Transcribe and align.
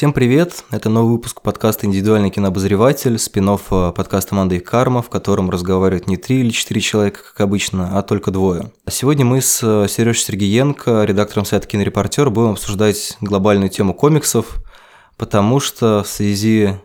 Всем 0.00 0.14
привет! 0.14 0.64
Это 0.70 0.88
новый 0.88 1.12
выпуск 1.12 1.42
подкаста 1.42 1.84
«Индивидуальный 1.84 2.30
кинообозреватель», 2.30 3.18
спин 3.18 3.50
э, 3.50 3.92
подкаста 3.94 4.34
«Манда 4.34 4.58
карма», 4.58 5.02
в 5.02 5.10
котором 5.10 5.50
разговаривают 5.50 6.06
не 6.06 6.16
три 6.16 6.40
или 6.40 6.48
четыре 6.48 6.80
человека, 6.80 7.20
как 7.22 7.38
обычно, 7.42 7.98
а 7.98 8.00
только 8.00 8.30
двое. 8.30 8.72
Сегодня 8.88 9.26
мы 9.26 9.42
с 9.42 9.60
э, 9.62 9.88
Сережей 9.90 10.22
Сергеенко, 10.22 11.04
редактором 11.04 11.44
сайта 11.44 11.66
«Кинорепортер», 11.66 12.30
будем 12.30 12.52
обсуждать 12.52 13.18
глобальную 13.20 13.68
тему 13.68 13.92
комиксов, 13.92 14.62
потому 15.18 15.60
что 15.60 16.02
в 16.02 16.08
связи 16.08 16.78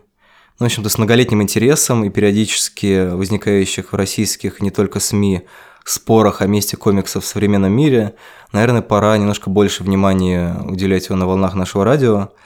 ну, 0.58 0.64
в 0.64 0.66
общем-то, 0.66 0.90
с 0.90 0.98
многолетним 0.98 1.40
интересом 1.40 2.04
и 2.04 2.10
периодически 2.10 3.08
возникающих 3.08 3.92
в 3.92 3.96
российских 3.96 4.60
не 4.60 4.70
только 4.70 5.00
СМИ 5.00 5.46
спорах 5.86 6.42
о 6.42 6.46
месте 6.46 6.76
комиксов 6.76 7.24
в 7.24 7.26
современном 7.26 7.72
мире, 7.72 8.14
наверное, 8.52 8.82
пора 8.82 9.16
немножко 9.16 9.48
больше 9.48 9.84
внимания 9.84 10.54
уделять 10.66 11.06
его 11.06 11.16
на 11.16 11.26
волнах 11.26 11.54
нашего 11.54 11.82
радио– 11.82 12.28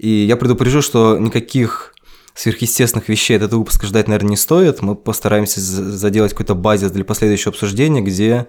и 0.00 0.24
я 0.24 0.36
предупрежу, 0.36 0.80
что 0.80 1.18
никаких 1.18 1.94
сверхъестественных 2.34 3.08
вещей 3.10 3.36
от 3.36 3.42
этого 3.42 3.60
выпуска 3.60 3.86
ждать, 3.86 4.08
наверное, 4.08 4.30
не 4.30 4.36
стоит. 4.36 4.80
Мы 4.80 4.94
постараемся 4.94 5.60
заделать 5.60 6.32
какой-то 6.32 6.54
базис 6.54 6.90
для 6.90 7.04
последующего 7.04 7.50
обсуждения, 7.50 8.00
где 8.00 8.46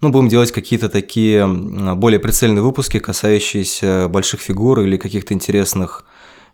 ну, 0.00 0.10
будем 0.10 0.28
делать 0.28 0.52
какие-то 0.52 0.88
такие 0.88 1.44
более 1.46 2.20
прицельные 2.20 2.62
выпуски, 2.62 3.00
касающиеся 3.00 4.06
больших 4.08 4.40
фигур 4.40 4.80
или 4.80 4.96
каких-то 4.96 5.34
интересных, 5.34 6.04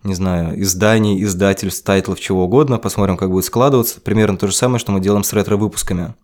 не 0.02 0.14
знаю, 0.14 0.60
изданий, 0.62 1.22
издательств, 1.22 1.84
тайтлов, 1.84 2.18
чего 2.18 2.44
угодно. 2.44 2.78
Посмотрим, 2.78 3.18
как 3.18 3.30
будет 3.30 3.44
складываться. 3.44 4.00
Примерно 4.00 4.38
то 4.38 4.46
же 4.46 4.54
самое, 4.54 4.78
что 4.78 4.92
мы 4.92 5.00
делаем 5.00 5.24
с 5.24 5.32
ретро-выпусками. 5.34 6.14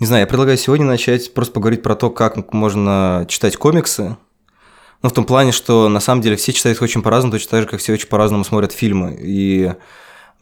Не 0.00 0.06
знаю, 0.06 0.22
я 0.22 0.26
предлагаю 0.26 0.56
сегодня 0.56 0.86
начать 0.86 1.34
просто 1.34 1.52
поговорить 1.52 1.82
про 1.82 1.96
то, 1.96 2.08
как 2.08 2.54
можно 2.54 3.26
читать 3.28 3.56
комиксы, 3.56 4.16
ну, 5.02 5.08
в 5.08 5.12
том 5.12 5.24
плане, 5.24 5.52
что 5.52 5.88
на 5.88 6.00
самом 6.00 6.22
деле 6.22 6.36
все 6.36 6.52
читают 6.52 6.76
их 6.76 6.82
очень 6.82 7.02
по-разному, 7.02 7.32
точно 7.32 7.50
так 7.50 7.62
же, 7.62 7.68
как 7.68 7.80
все 7.80 7.92
очень 7.92 8.08
по-разному 8.08 8.44
смотрят 8.44 8.72
фильмы. 8.72 9.16
И 9.20 9.72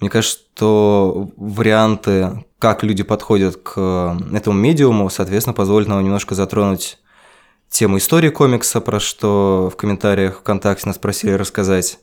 мне 0.00 0.10
кажется, 0.10 0.38
что 0.38 1.30
варианты, 1.36 2.44
как 2.58 2.82
люди 2.82 3.02
подходят 3.02 3.56
к 3.56 4.18
этому 4.32 4.58
медиуму, 4.58 5.10
соответственно, 5.10 5.54
позволят 5.54 5.88
нам 5.88 6.02
немножко 6.02 6.34
затронуть 6.34 6.98
тему 7.68 7.98
истории 7.98 8.30
комикса, 8.30 8.80
про 8.80 8.98
что 9.00 9.70
в 9.72 9.76
комментариях 9.76 10.38
ВКонтакте 10.40 10.86
нас 10.86 10.98
просили 10.98 11.32
рассказать. 11.32 11.98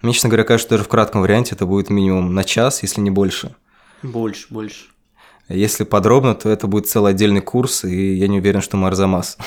Мне, 0.00 0.12
честно 0.12 0.28
говоря, 0.28 0.44
кажется, 0.44 0.66
что 0.66 0.74
даже 0.74 0.84
в 0.84 0.88
кратком 0.88 1.20
варианте 1.20 1.54
это 1.54 1.66
будет 1.66 1.90
минимум 1.90 2.34
на 2.34 2.42
час, 2.42 2.82
если 2.82 3.00
не 3.00 3.10
больше. 3.10 3.54
Больше, 4.02 4.46
больше. 4.50 4.86
Если 5.48 5.84
подробно, 5.84 6.34
то 6.34 6.48
это 6.48 6.66
будет 6.66 6.88
целый 6.88 7.12
отдельный 7.12 7.40
курс, 7.40 7.84
и 7.84 8.14
я 8.14 8.26
не 8.26 8.38
уверен, 8.38 8.62
что 8.62 8.76
мы 8.76 8.88
Арзамас. 8.88 9.38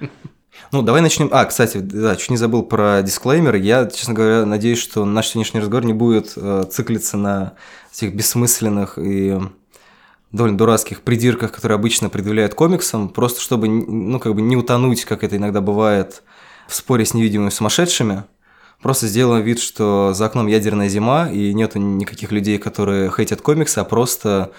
Ну, 0.72 0.82
давай 0.82 1.00
начнем. 1.02 1.28
А, 1.32 1.44
кстати, 1.46 1.78
да, 1.78 2.14
чуть 2.14 2.30
не 2.30 2.36
забыл 2.36 2.62
про 2.62 3.02
дисклеймер. 3.02 3.56
Я, 3.56 3.86
честно 3.86 4.14
говоря, 4.14 4.46
надеюсь, 4.46 4.78
что 4.78 5.04
наш 5.04 5.26
сегодняшний 5.26 5.58
разговор 5.58 5.84
не 5.84 5.92
будет 5.92 6.34
э, 6.36 6.64
циклиться 6.70 7.16
на 7.16 7.54
этих 7.92 8.14
бессмысленных 8.14 8.96
и 8.96 9.40
довольно 10.30 10.56
дурацких 10.56 11.00
придирках, 11.00 11.50
которые 11.50 11.74
обычно 11.74 12.08
предъявляют 12.08 12.54
комиксам, 12.54 13.08
просто 13.08 13.40
чтобы, 13.40 13.68
ну, 13.68 14.20
как 14.20 14.36
бы 14.36 14.42
не 14.42 14.56
утонуть, 14.56 15.04
как 15.04 15.24
это 15.24 15.38
иногда 15.38 15.60
бывает, 15.60 16.22
в 16.68 16.74
споре 16.76 17.04
с 17.04 17.14
невидимыми 17.14 17.50
сумасшедшими. 17.50 18.22
Просто 18.80 19.08
сделаем 19.08 19.44
вид, 19.44 19.58
что 19.58 20.12
за 20.14 20.26
окном 20.26 20.46
ядерная 20.46 20.88
зима, 20.88 21.28
и 21.28 21.52
нету 21.52 21.80
никаких 21.80 22.30
людей, 22.30 22.58
которые 22.58 23.10
хейтят 23.10 23.42
комиксы, 23.42 23.80
а 23.80 23.84
просто 23.84 24.52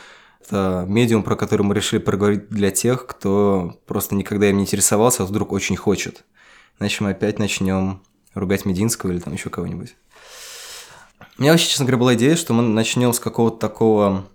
это 0.44 0.86
медиум, 0.88 1.24
про 1.24 1.36
который 1.36 1.64
мы 1.64 1.74
решили 1.76 2.00
проговорить 2.00 2.50
для 2.50 2.72
тех, 2.72 3.06
кто 3.06 3.80
просто 3.86 4.16
никогда 4.16 4.50
им 4.50 4.58
не 4.58 4.64
интересовался, 4.64 5.24
а 5.24 5.26
вдруг 5.26 5.52
очень 5.52 5.76
хочет. 5.76 6.24
Иначе 6.80 7.04
мы 7.04 7.12
опять 7.12 7.40
начнем 7.40 8.02
ругать 8.34 8.66
Мединского 8.66 9.12
или 9.12 9.20
там 9.20 9.34
еще 9.34 9.50
кого-нибудь. 9.50 9.96
У 11.38 11.42
меня 11.42 11.52
вообще, 11.52 11.68
честно 11.68 11.86
говоря, 11.86 11.98
была 11.98 12.16
идея, 12.16 12.36
что 12.36 12.54
мы 12.54 12.64
начнем 12.64 13.14
с 13.14 13.20
какого-то 13.20 13.58
такого 13.58 14.26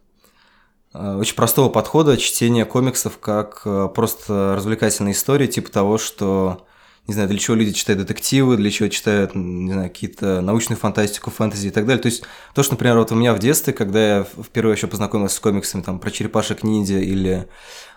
э, 0.95 1.17
очень 1.17 1.35
простого 1.35 1.69
подхода 1.69 2.17
чтения 2.17 2.65
комиксов 2.65 3.19
как 3.19 3.63
э, 3.65 3.89
просто 3.95 4.55
развлекательной 4.57 5.13
истории, 5.13 5.47
типа 5.47 5.71
того, 5.71 5.99
что 5.99 6.67
не 7.07 7.15
знаю, 7.15 7.29
для 7.29 7.39
чего 7.39 7.57
люди 7.57 7.73
читают 7.73 8.01
детективы, 8.01 8.57
для 8.57 8.71
чего 8.71 8.89
читают, 8.89 9.35
не 9.35 9.73
знаю, 9.73 9.91
какие-то 9.91 10.41
научную 10.41 10.79
фантастику, 10.79 11.31
фэнтези 11.31 11.69
и 11.69 11.71
так 11.71 11.87
далее. 11.87 12.03
То 12.03 12.07
есть 12.07 12.25
то, 12.55 12.63
что, 12.63 12.73
например, 12.73 12.99
вот 12.99 13.13
у 13.13 13.15
меня 13.15 13.33
в 13.33 13.39
детстве, 13.39 13.73
когда 13.73 14.19
я 14.19 14.25
впервые 14.25 14.75
еще 14.75 14.89
познакомился 14.89 15.37
с 15.37 15.41
комиксами 15.41 15.83
там 15.83 16.01
про 16.01 16.11
черепашек 16.11 16.65
ниндзя 16.65 16.99
или 16.99 17.49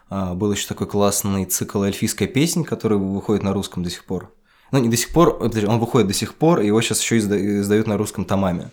а, 0.09 0.35
был 0.35 0.51
еще 0.51 0.67
такой 0.67 0.87
классный 0.87 1.45
цикл 1.45 1.83
«Эльфийская 1.83 2.27
песнь», 2.27 2.63
который 2.63 2.97
выходит 2.97 3.43
на 3.43 3.53
русском 3.53 3.83
до 3.83 3.89
сих 3.89 4.05
пор. 4.05 4.31
Ну, 4.71 4.79
не 4.79 4.89
до 4.89 4.97
сих 4.97 5.09
пор, 5.09 5.41
он 5.41 5.79
выходит 5.79 6.07
до 6.07 6.13
сих 6.13 6.35
пор, 6.35 6.61
и 6.61 6.67
его 6.67 6.79
сейчас 6.81 7.01
еще 7.01 7.17
издают 7.17 7.87
на 7.87 7.97
русском 7.97 8.25
томами. 8.25 8.69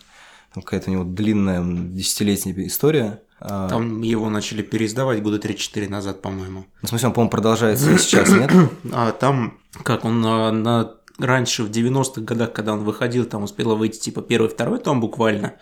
Там 0.52 0.62
какая-то 0.62 0.90
у 0.90 0.92
него 0.92 1.04
длинная 1.04 1.62
десятилетняя 1.64 2.66
история. 2.66 3.20
А, 3.38 3.68
Там 3.68 4.02
его 4.02 4.30
начали 4.30 4.62
переиздавать 4.62 5.22
года 5.22 5.38
3-4 5.38 5.88
назад, 5.88 6.22
по-моему. 6.22 6.66
В 6.82 6.88
смысле, 6.88 7.08
он, 7.08 7.14
по-моему, 7.14 7.30
продолжается 7.30 7.92
и 7.92 7.98
сейчас, 7.98 8.30
нет? 8.30 8.50
А 8.92 9.12
там, 9.12 9.58
как 9.82 10.04
он 10.04 10.20
на, 10.20 10.50
на 10.52 10.92
раньше, 11.18 11.62
в 11.62 11.70
90-х 11.70 12.22
годах, 12.22 12.52
когда 12.52 12.72
он 12.72 12.84
выходил, 12.84 13.24
там 13.24 13.42
успело 13.42 13.74
выйти 13.74 13.98
типа 13.98 14.22
первый, 14.22 14.48
второй 14.48 14.78
том 14.78 15.00
буквально. 15.00 15.54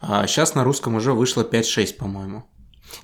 А 0.00 0.26
сейчас 0.26 0.54
на 0.54 0.64
русском 0.64 0.94
уже 0.96 1.12
вышло 1.12 1.42
5-6, 1.42 1.96
по-моему. 1.96 2.44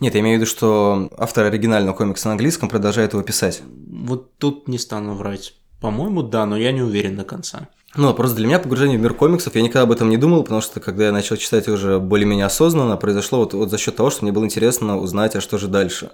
Нет, 0.00 0.14
я 0.14 0.20
имею 0.20 0.36
в 0.36 0.40
виду, 0.42 0.50
что 0.50 1.10
автор 1.16 1.46
оригинального 1.46 1.96
комикса 1.96 2.28
на 2.28 2.32
английском 2.32 2.68
продолжает 2.68 3.14
его 3.14 3.22
писать. 3.22 3.62
Вот 3.88 4.36
тут 4.38 4.68
не 4.68 4.78
стану 4.78 5.14
врать. 5.14 5.54
По-моему, 5.80 6.22
да, 6.22 6.44
но 6.46 6.56
я 6.56 6.72
не 6.72 6.82
уверен 6.82 7.16
до 7.16 7.24
конца. 7.24 7.68
Ну, 7.96 8.14
просто 8.14 8.36
для 8.36 8.46
меня 8.46 8.60
погружение 8.60 8.98
в 8.98 9.02
мир 9.02 9.14
комиксов, 9.14 9.56
я 9.56 9.62
никогда 9.62 9.82
об 9.82 9.90
этом 9.90 10.10
не 10.10 10.16
думал, 10.16 10.44
потому 10.44 10.60
что 10.60 10.78
когда 10.78 11.06
я 11.06 11.12
начал 11.12 11.36
читать 11.36 11.66
уже 11.66 11.98
более-менее 11.98 12.46
осознанно, 12.46 12.96
произошло 12.96 13.40
вот, 13.40 13.52
вот 13.52 13.70
за 13.70 13.78
счет 13.78 13.96
того, 13.96 14.10
что 14.10 14.22
мне 14.22 14.30
было 14.30 14.44
интересно 14.44 14.96
узнать, 14.96 15.34
а 15.34 15.40
что 15.40 15.58
же 15.58 15.66
дальше. 15.66 16.12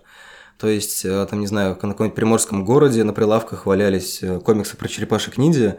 То 0.58 0.68
есть, 0.68 1.04
э, 1.04 1.26
там, 1.28 1.40
не 1.40 1.46
знаю, 1.46 1.70
на 1.70 1.74
каком-нибудь 1.74 2.14
приморском 2.14 2.64
городе 2.64 3.04
на 3.04 3.12
прилавках 3.12 3.66
валялись 3.66 4.22
э, 4.22 4.40
комиксы 4.40 4.74
про 4.78 4.88
черепашек 4.88 5.36
ниндзя, 5.36 5.78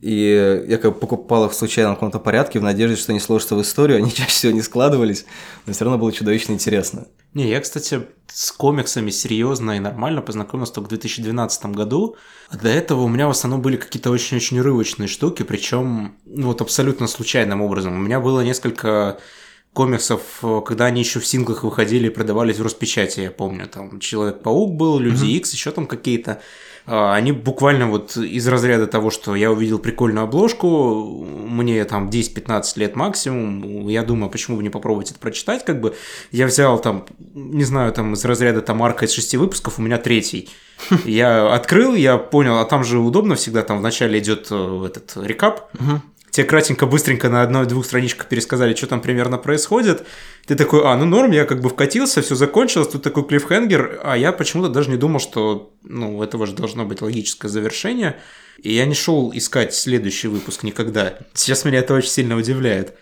и 0.00 0.64
я 0.68 0.78
как 0.78 0.94
бы 0.94 1.00
покупал 1.00 1.46
их 1.46 1.52
в 1.52 1.54
случайном 1.54 1.94
каком-то 1.94 2.18
порядке 2.18 2.58
в 2.58 2.62
надежде, 2.62 2.96
что 2.96 3.12
они 3.12 3.20
сложатся 3.20 3.56
в 3.56 3.62
историю, 3.62 3.98
они 4.02 4.12
чаще 4.12 4.30
всего 4.30 4.52
не 4.52 4.62
складывались, 4.62 5.26
но 5.66 5.72
все 5.72 5.84
равно 5.84 5.98
было 5.98 6.12
чудовищно 6.12 6.52
интересно. 6.52 7.06
Не, 7.34 7.48
я, 7.50 7.60
кстати, 7.60 8.02
с 8.32 8.50
комиксами 8.50 9.10
серьезно 9.10 9.76
и 9.76 9.78
нормально 9.78 10.22
познакомился 10.22 10.74
только 10.74 10.86
в 10.86 10.90
2012 10.90 11.66
году. 11.66 12.16
А 12.48 12.56
до 12.56 12.68
этого 12.68 13.02
у 13.02 13.08
меня 13.08 13.26
в 13.26 13.30
основном 13.30 13.60
были 13.60 13.76
какие-то 13.76 14.10
очень-очень 14.10 14.60
рывочные 14.60 15.06
штуки, 15.06 15.42
причем 15.42 16.16
ну, 16.24 16.46
вот 16.46 16.62
абсолютно 16.62 17.06
случайным 17.06 17.60
образом. 17.60 17.94
У 17.94 17.98
меня 17.98 18.20
было 18.20 18.40
несколько 18.40 19.18
комиксов, 19.74 20.42
когда 20.64 20.86
они 20.86 21.00
еще 21.02 21.20
в 21.20 21.26
синглах 21.26 21.62
выходили 21.62 22.06
и 22.06 22.10
продавались 22.10 22.58
в 22.58 22.62
Роспечати, 22.62 23.20
я 23.20 23.30
помню. 23.30 23.66
Там 23.66 24.00
Человек-паук 24.00 24.74
был, 24.74 24.98
Люди 24.98 25.26
Икс, 25.26 25.50
mm-hmm. 25.50 25.54
еще 25.54 25.70
там 25.72 25.86
какие-то. 25.86 26.40
А, 26.86 27.14
они 27.14 27.32
буквально 27.32 27.88
вот 27.88 28.16
из 28.16 28.46
разряда 28.46 28.86
того, 28.86 29.10
что 29.10 29.34
я 29.34 29.50
увидел 29.50 29.78
прикольную 29.78 30.24
обложку, 30.24 31.24
мне 31.24 31.84
там 31.84 32.08
10-15 32.08 32.62
лет 32.76 32.96
максимум, 32.96 33.88
я 33.88 34.02
думаю, 34.02 34.30
почему 34.30 34.56
бы 34.56 34.62
не 34.62 34.70
попробовать 34.70 35.10
это 35.10 35.18
прочитать, 35.18 35.64
как 35.64 35.80
бы. 35.80 35.96
Я 36.30 36.46
взял 36.46 36.78
там, 36.78 37.04
не 37.34 37.64
знаю, 37.64 37.92
там 37.92 38.14
из 38.14 38.24
разряда 38.24 38.62
там 38.62 38.82
арка 38.82 39.06
из 39.06 39.12
шести 39.12 39.36
выпусков, 39.36 39.78
у 39.78 39.82
меня 39.82 39.98
третий. 39.98 40.48
Я 41.06 41.54
открыл, 41.54 41.94
я 41.94 42.18
понял, 42.18 42.58
а 42.58 42.64
там 42.66 42.84
же 42.84 42.98
удобно 42.98 43.34
всегда, 43.34 43.62
там 43.62 43.78
вначале 43.78 44.18
идет 44.18 44.48
э, 44.50 44.86
этот 44.86 45.16
рекап, 45.24 45.70
тебе 46.36 46.46
кратенько, 46.46 46.86
быстренько 46.86 47.30
на 47.30 47.42
одной-двух 47.42 47.86
страничках 47.86 48.26
пересказали, 48.28 48.74
что 48.74 48.86
там 48.86 49.00
примерно 49.00 49.38
происходит. 49.38 50.06
Ты 50.46 50.54
такой, 50.54 50.82
а, 50.84 50.94
ну 50.96 51.06
норм, 51.06 51.30
я 51.32 51.46
как 51.46 51.62
бы 51.62 51.70
вкатился, 51.70 52.20
все 52.20 52.34
закончилось, 52.34 52.88
тут 52.88 53.02
такой 53.02 53.24
клиффхенгер, 53.26 54.00
а 54.04 54.16
я 54.16 54.32
почему-то 54.32 54.68
даже 54.68 54.90
не 54.90 54.98
думал, 54.98 55.18
что, 55.18 55.72
ну, 55.82 56.18
у 56.18 56.22
этого 56.22 56.46
же 56.46 56.54
должно 56.54 56.84
быть 56.84 57.00
логическое 57.00 57.48
завершение. 57.48 58.16
И 58.58 58.72
я 58.72 58.84
не 58.84 58.94
шел 58.94 59.32
искать 59.34 59.74
следующий 59.74 60.28
выпуск 60.28 60.62
никогда. 60.62 61.14
Сейчас 61.32 61.64
меня 61.64 61.78
это 61.78 61.94
очень 61.94 62.10
сильно 62.10 62.36
удивляет. 62.36 62.94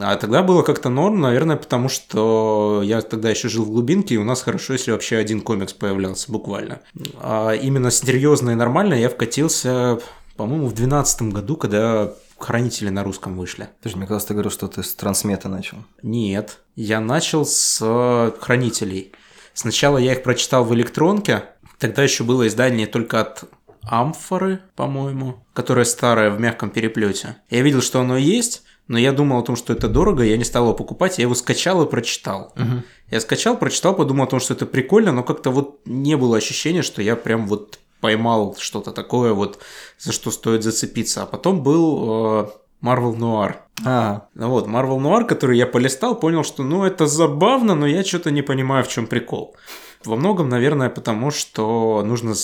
А 0.00 0.16
тогда 0.16 0.42
было 0.42 0.62
как-то 0.62 0.88
норм, 0.88 1.20
наверное, 1.20 1.56
потому 1.56 1.88
что 1.88 2.82
я 2.84 3.00
тогда 3.00 3.30
еще 3.30 3.48
жил 3.48 3.64
в 3.64 3.70
глубинке, 3.70 4.14
и 4.14 4.18
у 4.18 4.24
нас 4.24 4.42
хорошо, 4.42 4.74
если 4.74 4.92
вообще 4.92 5.16
один 5.16 5.40
комикс 5.40 5.72
появлялся, 5.72 6.30
буквально. 6.30 6.80
А 7.20 7.52
именно 7.52 7.90
серьезно 7.90 8.50
и 8.50 8.54
нормально 8.54 8.94
я 8.94 9.08
вкатился, 9.08 9.98
по-моему, 10.36 10.66
в 10.66 10.74
2012 10.74 11.22
году, 11.22 11.56
когда 11.56 12.14
Хранители 12.38 12.88
на 12.88 13.02
русском 13.02 13.36
вышли. 13.36 13.68
Подожди, 13.78 13.98
мне 13.98 14.06
казалось, 14.06 14.24
ты 14.24 14.34
говорил, 14.34 14.50
что 14.50 14.68
ты 14.68 14.82
с 14.82 14.94
трансмета 14.94 15.48
начал. 15.48 15.78
Нет, 16.02 16.58
я 16.76 17.00
начал 17.00 17.44
с 17.44 17.78
э, 17.82 18.32
Хранителей. 18.40 19.12
Сначала 19.54 19.98
я 19.98 20.12
их 20.12 20.22
прочитал 20.22 20.64
в 20.64 20.72
электронке, 20.74 21.44
тогда 21.78 22.04
еще 22.04 22.22
было 22.22 22.46
издание 22.46 22.86
только 22.86 23.20
от 23.20 23.44
Амфоры, 23.82 24.60
по-моему, 24.76 25.44
которое 25.52 25.84
старое 25.84 26.30
в 26.30 26.38
мягком 26.38 26.70
переплете. 26.70 27.36
Я 27.50 27.62
видел, 27.62 27.80
что 27.80 28.00
оно 28.00 28.16
есть, 28.16 28.62
но 28.86 28.98
я 28.98 29.12
думал 29.12 29.40
о 29.40 29.42
том, 29.42 29.56
что 29.56 29.72
это 29.72 29.88
дорого, 29.88 30.22
я 30.22 30.36
не 30.36 30.44
стал 30.44 30.64
его 30.64 30.74
покупать, 30.74 31.18
я 31.18 31.22
его 31.22 31.34
скачал 31.34 31.82
и 31.82 31.90
прочитал. 31.90 32.52
Угу. 32.56 32.82
Я 33.10 33.20
скачал, 33.20 33.56
прочитал, 33.56 33.94
подумал 33.94 34.24
о 34.24 34.28
том, 34.28 34.40
что 34.40 34.54
это 34.54 34.66
прикольно, 34.66 35.12
но 35.12 35.22
как-то 35.22 35.50
вот 35.50 35.80
не 35.86 36.16
было 36.16 36.36
ощущения, 36.36 36.82
что 36.82 37.02
я 37.02 37.16
прям 37.16 37.46
вот 37.46 37.78
поймал 38.00 38.56
что-то 38.58 38.92
такое, 38.92 39.32
вот 39.32 39.58
за 39.98 40.12
что 40.12 40.30
стоит 40.30 40.62
зацепиться. 40.62 41.22
А 41.22 41.26
потом 41.26 41.62
был 41.62 42.44
э, 42.44 42.48
Marvel 42.82 43.16
Noir. 43.16 43.56
А, 43.84 44.28
Ну 44.34 44.48
вот, 44.48 44.66
Marvel 44.66 44.98
Noir, 44.98 45.24
который 45.24 45.56
я 45.58 45.66
полистал, 45.66 46.14
понял, 46.18 46.44
что 46.44 46.62
ну 46.62 46.84
это 46.84 47.06
забавно, 47.06 47.74
но 47.74 47.86
я 47.86 48.04
что-то 48.04 48.30
не 48.30 48.42
понимаю, 48.42 48.84
в 48.84 48.88
чем 48.88 49.06
прикол. 49.06 49.56
Во 50.04 50.16
многом, 50.16 50.48
наверное, 50.48 50.90
потому 50.90 51.30
что 51.30 52.02
нужно 52.04 52.34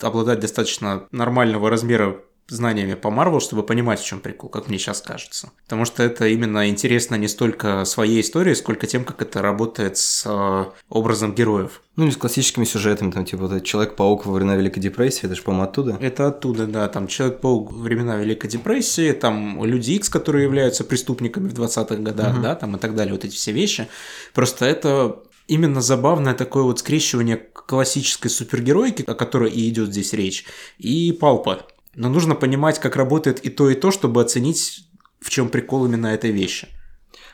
обладать 0.00 0.40
достаточно 0.40 1.08
нормального 1.10 1.68
размера 1.68 2.20
знаниями 2.50 2.94
по 2.94 3.08
Marvel, 3.08 3.40
чтобы 3.40 3.62
понимать, 3.62 4.00
в 4.00 4.04
чем 4.04 4.20
прикол, 4.20 4.50
как 4.50 4.68
мне 4.68 4.78
сейчас 4.78 5.00
кажется. 5.00 5.50
Потому 5.64 5.84
что 5.84 6.02
это 6.02 6.26
именно 6.26 6.68
интересно 6.68 7.14
не 7.14 7.28
столько 7.28 7.84
своей 7.84 8.20
историей, 8.20 8.54
сколько 8.54 8.86
тем, 8.86 9.04
как 9.04 9.22
это 9.22 9.40
работает 9.40 9.96
с 9.96 10.24
э, 10.26 10.64
образом 10.88 11.34
героев. 11.34 11.80
ну 11.96 12.04
или 12.04 12.10
с 12.12 12.16
классическими 12.16 12.64
сюжетами, 12.64 13.10
там 13.10 13.24
типа 13.24 13.46
вот 13.46 13.62
Человек-паук 13.62 14.26
во 14.26 14.32
времена 14.32 14.56
Великой 14.56 14.80
депрессии, 14.80 15.26
это 15.26 15.34
же, 15.34 15.42
по-моему, 15.42 15.64
оттуда. 15.64 15.98
Это 16.00 16.26
оттуда, 16.26 16.66
да, 16.66 16.88
там 16.88 17.06
Человек-паук 17.06 17.72
времена 17.72 18.16
Великой 18.16 18.48
депрессии, 18.48 19.12
там 19.12 19.64
Люди 19.64 19.92
Икс, 19.92 20.08
которые 20.08 20.44
являются 20.44 20.84
преступниками 20.84 21.48
в 21.48 21.54
20-х 21.54 21.96
годах, 21.96 22.40
да, 22.42 22.54
там 22.54 22.76
и 22.76 22.78
так 22.78 22.94
далее, 22.94 23.14
вот 23.14 23.24
эти 23.24 23.34
все 23.34 23.52
вещи. 23.52 23.88
Просто 24.34 24.66
это 24.66 25.22
именно 25.50 25.80
забавное 25.80 26.34
такое 26.34 26.62
вот 26.62 26.78
скрещивание 26.78 27.36
классической 27.36 28.28
супергеройки, 28.28 29.04
о 29.06 29.14
которой 29.14 29.50
и 29.50 29.68
идет 29.68 29.90
здесь 29.90 30.12
речь, 30.12 30.44
и 30.78 31.12
палпа. 31.12 31.66
Но 31.94 32.08
нужно 32.08 32.34
понимать, 32.34 32.78
как 32.78 32.96
работает 32.96 33.44
и 33.44 33.50
то, 33.50 33.68
и 33.68 33.74
то, 33.74 33.90
чтобы 33.90 34.20
оценить, 34.20 34.88
в 35.20 35.30
чем 35.30 35.48
прикол 35.48 35.86
именно 35.86 36.08
этой 36.08 36.30
вещи. 36.30 36.68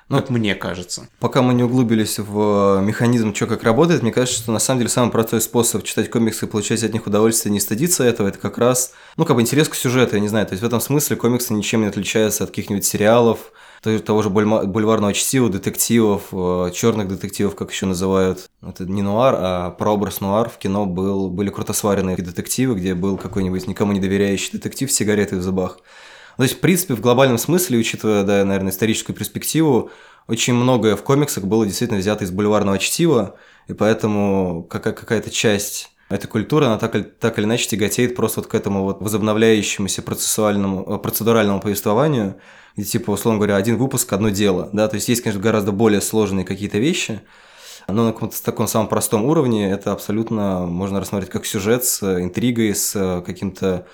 Ну, 0.08 0.18
как 0.18 0.30
мне 0.30 0.54
кажется. 0.54 1.08
Пока 1.18 1.42
мы 1.42 1.52
не 1.52 1.64
углубились 1.64 2.20
в 2.20 2.80
механизм, 2.80 3.34
что 3.34 3.46
как 3.46 3.64
работает, 3.64 4.02
мне 4.02 4.12
кажется, 4.12 4.40
что 4.40 4.52
на 4.52 4.60
самом 4.60 4.78
деле 4.78 4.90
самый 4.90 5.10
простой 5.10 5.40
способ 5.40 5.82
читать 5.82 6.10
комиксы 6.10 6.46
и 6.46 6.48
получать 6.48 6.84
от 6.84 6.92
них 6.92 7.06
удовольствие, 7.08 7.52
не 7.52 7.58
стыдиться 7.58 8.04
этого, 8.04 8.28
это 8.28 8.38
как 8.38 8.56
раз, 8.56 8.92
ну, 9.16 9.24
как 9.24 9.34
бы 9.34 9.42
интерес 9.42 9.68
к 9.68 9.74
сюжету, 9.74 10.14
я 10.14 10.20
не 10.20 10.28
знаю. 10.28 10.46
То 10.46 10.52
есть 10.52 10.62
в 10.62 10.66
этом 10.66 10.80
смысле 10.80 11.16
комиксы 11.16 11.52
ничем 11.54 11.80
не 11.80 11.88
отличаются 11.88 12.44
от 12.44 12.50
каких-нибудь 12.50 12.84
сериалов, 12.84 13.50
то- 13.82 13.98
того 13.98 14.22
же 14.22 14.30
бульварного 14.30 15.12
чтива, 15.12 15.48
детективов, 15.48 16.28
черных 16.72 17.08
детективов, 17.08 17.56
как 17.56 17.72
еще 17.72 17.86
называют. 17.86 18.48
Это 18.62 18.84
не 18.84 19.02
нуар, 19.02 19.34
а 19.36 19.70
прообраз 19.70 20.20
нуар 20.20 20.48
в 20.48 20.58
кино 20.58 20.86
был, 20.86 21.30
были 21.30 21.50
круто 21.50 21.72
сваренные 21.72 22.16
детективы, 22.16 22.76
где 22.76 22.94
был 22.94 23.16
какой-нибудь 23.16 23.66
никому 23.66 23.90
не 23.90 24.00
доверяющий 24.00 24.52
детектив 24.52 24.90
с 24.90 24.94
сигаретой 24.94 25.38
в 25.38 25.42
зубах. 25.42 25.80
То 26.36 26.42
есть, 26.42 26.56
в 26.56 26.60
принципе, 26.60 26.94
в 26.94 27.00
глобальном 27.00 27.38
смысле, 27.38 27.78
учитывая, 27.78 28.22
да, 28.22 28.44
наверное, 28.44 28.70
историческую 28.70 29.16
перспективу, 29.16 29.90
очень 30.28 30.54
многое 30.54 30.96
в 30.96 31.02
комиксах 31.02 31.44
было 31.44 31.64
действительно 31.64 32.00
взято 32.00 32.24
из 32.24 32.30
бульварного 32.30 32.78
чтива, 32.78 33.36
и 33.68 33.72
поэтому 33.72 34.64
какая- 34.68 34.94
какая-то 34.94 35.30
часть 35.30 35.90
этой 36.08 36.26
культуры, 36.26 36.66
она 36.66 36.78
так, 36.78 36.94
или- 36.94 37.02
так 37.02 37.38
или 37.38 37.46
иначе 37.46 37.68
тяготеет 37.68 38.14
просто 38.14 38.40
вот 38.40 38.48
к 38.48 38.54
этому 38.54 38.84
вот 38.84 39.00
возобновляющемуся 39.00 40.02
процессуальному, 40.02 40.84
э, 40.96 40.98
процедуральному 40.98 41.60
повествованию, 41.60 42.36
где, 42.76 42.86
типа, 42.86 43.12
условно 43.12 43.38
говоря, 43.38 43.56
один 43.56 43.76
выпуск, 43.76 44.12
одно 44.12 44.28
дело, 44.28 44.68
да, 44.72 44.88
то 44.88 44.96
есть 44.96 45.08
есть, 45.08 45.22
конечно, 45.22 45.40
гораздо 45.42 45.72
более 45.72 46.00
сложные 46.00 46.44
какие-то 46.44 46.78
вещи, 46.78 47.22
но 47.88 48.04
на 48.04 48.12
каком-то 48.12 48.40
таком 48.42 48.68
самом 48.68 48.88
простом 48.88 49.24
уровне 49.24 49.70
это 49.70 49.92
абсолютно 49.92 50.66
можно 50.66 51.00
рассмотреть 51.00 51.30
как 51.30 51.46
сюжет 51.46 51.84
с 51.84 52.02
э, 52.02 52.22
интригой, 52.22 52.74
с 52.74 52.94
э, 52.94 53.22
каким-то 53.24 53.86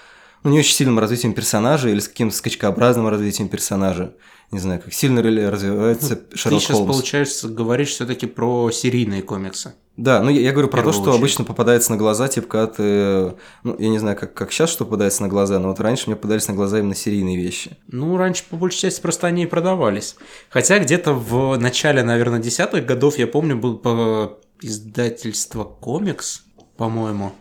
ну, 0.42 0.50
не 0.50 0.58
очень 0.58 0.74
сильным 0.74 0.98
развитием 0.98 1.34
персонажа 1.34 1.88
или 1.88 2.00
с 2.00 2.08
каким-то 2.08 2.36
скачкообразным 2.36 3.08
развитием 3.08 3.48
персонажа. 3.48 4.14
Не 4.50 4.58
знаю, 4.58 4.82
как 4.82 4.92
сильно 4.92 5.22
развивается 5.22 6.20
Шерлок 6.34 6.60
Ты 6.60 6.66
сейчас, 6.66 6.76
Холмс. 6.76 6.92
получается, 6.92 7.48
говоришь 7.48 7.88
все-таки 7.90 8.26
про 8.26 8.70
серийные 8.70 9.22
комиксы. 9.22 9.74
Да, 9.96 10.22
ну 10.22 10.28
я, 10.28 10.40
я 10.40 10.52
говорю 10.52 10.68
про 10.68 10.82
то, 10.82 10.92
что 10.92 11.02
очередь. 11.02 11.16
обычно 11.16 11.44
попадается 11.44 11.90
на 11.92 11.96
глаза, 11.96 12.28
типа, 12.28 12.48
когда 12.48 12.66
ты... 12.66 13.34
Ну, 13.62 13.76
я 13.78 13.88
не 13.88 13.98
знаю, 13.98 14.16
как, 14.16 14.34
как 14.34 14.52
сейчас 14.52 14.68
что 14.68 14.84
попадается 14.84 15.22
на 15.22 15.28
глаза, 15.28 15.58
но 15.58 15.68
вот 15.68 15.80
раньше 15.80 16.04
мне 16.06 16.16
попадались 16.16 16.48
на 16.48 16.54
глаза 16.54 16.80
именно 16.80 16.94
серийные 16.94 17.36
вещи. 17.36 17.78
Ну, 17.88 18.16
раньше, 18.16 18.44
по 18.48 18.56
большей 18.56 18.80
части, 18.80 19.00
просто 19.00 19.26
они 19.26 19.44
и 19.44 19.46
продавались. 19.46 20.16
Хотя 20.50 20.78
где-то 20.78 21.14
в 21.14 21.56
начале, 21.56 22.02
наверное, 22.02 22.40
десятых 22.40 22.84
годов, 22.84 23.16
я 23.18 23.26
помню, 23.26 23.56
был 23.56 23.78
по 23.78 24.38
издательство 24.60 25.64
«Комикс», 25.64 26.42
по-моему, 26.76 27.32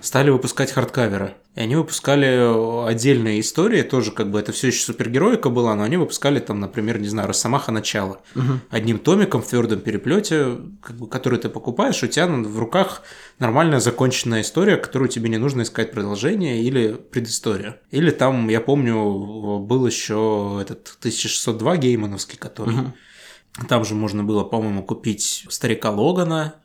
стали 0.00 0.30
выпускать 0.30 0.72
хардкаверы. 0.72 1.34
И 1.54 1.60
они 1.60 1.76
выпускали 1.76 2.88
отдельные 2.88 3.40
истории, 3.40 3.82
тоже 3.82 4.10
как 4.10 4.30
бы 4.30 4.40
это 4.40 4.50
все 4.52 4.68
еще 4.68 4.84
супергероика 4.84 5.50
была, 5.50 5.74
но 5.76 5.84
они 5.84 5.96
выпускали 5.96 6.40
там, 6.40 6.58
например, 6.58 6.98
не 6.98 7.06
знаю, 7.06 7.28
Росомаха 7.28 7.70
начало. 7.70 8.20
Одним 8.70 8.98
томиком 8.98 9.40
в 9.40 9.46
твердом 9.46 9.80
переплете, 9.80 10.58
как 10.82 10.96
бы, 10.96 11.08
который 11.08 11.38
ты 11.38 11.48
покупаешь, 11.48 12.02
у 12.02 12.08
тебя 12.08 12.26
в 12.26 12.58
руках 12.58 13.02
нормальная 13.38 13.80
законченная 13.80 14.40
история, 14.40 14.76
которую 14.76 15.08
тебе 15.08 15.28
не 15.28 15.38
нужно 15.38 15.62
искать 15.62 15.92
продолжение 15.92 16.62
или 16.62 16.94
предыстория. 16.94 17.80
Или 17.90 18.10
там, 18.10 18.48
я 18.48 18.60
помню, 18.60 19.60
был 19.60 19.86
еще 19.86 20.58
этот 20.60 20.96
1602 20.98 21.76
геймановский, 21.76 22.38
который... 22.38 22.76
Там 23.68 23.84
же 23.84 23.94
можно 23.94 24.24
было, 24.24 24.42
по-моему, 24.42 24.82
купить 24.82 25.46
старика 25.48 25.90
Логана, 25.90 26.56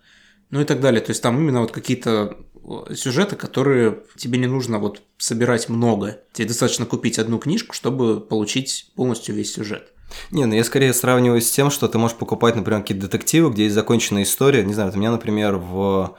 ну 0.49 0.61
и 0.61 0.65
так 0.65 0.79
далее. 0.81 1.01
То 1.01 1.11
есть 1.11 1.21
там 1.21 1.37
именно 1.37 1.61
вот 1.61 1.71
какие-то 1.71 2.37
э, 2.48 2.48
сюжеты, 2.95 3.35
которые 3.35 4.03
тебе 4.15 4.39
не 4.39 4.47
нужно 4.47 4.79
вот 4.79 5.01
собирать 5.17 5.69
много. 5.69 6.19
Тебе 6.33 6.47
достаточно 6.47 6.85
купить 6.85 7.19
одну 7.19 7.39
книжку, 7.39 7.73
чтобы 7.73 8.19
получить 8.21 8.91
полностью 8.95 9.35
весь 9.35 9.53
сюжет. 9.53 9.91
Не, 10.31 10.45
ну 10.45 10.55
я 10.55 10.63
скорее 10.63 10.93
сравниваю 10.93 11.41
с 11.41 11.51
тем, 11.51 11.69
что 11.69 11.87
ты 11.87 11.97
можешь 11.97 12.17
покупать, 12.17 12.55
например, 12.55 12.81
какие-то 12.81 13.07
детективы, 13.07 13.51
где 13.51 13.63
есть 13.63 13.75
законченная 13.75 14.23
история. 14.23 14.63
Не 14.63 14.73
знаю, 14.73 14.89
вот 14.89 14.97
у 14.97 14.99
меня, 14.99 15.11
например, 15.11 15.57
в 15.57 16.17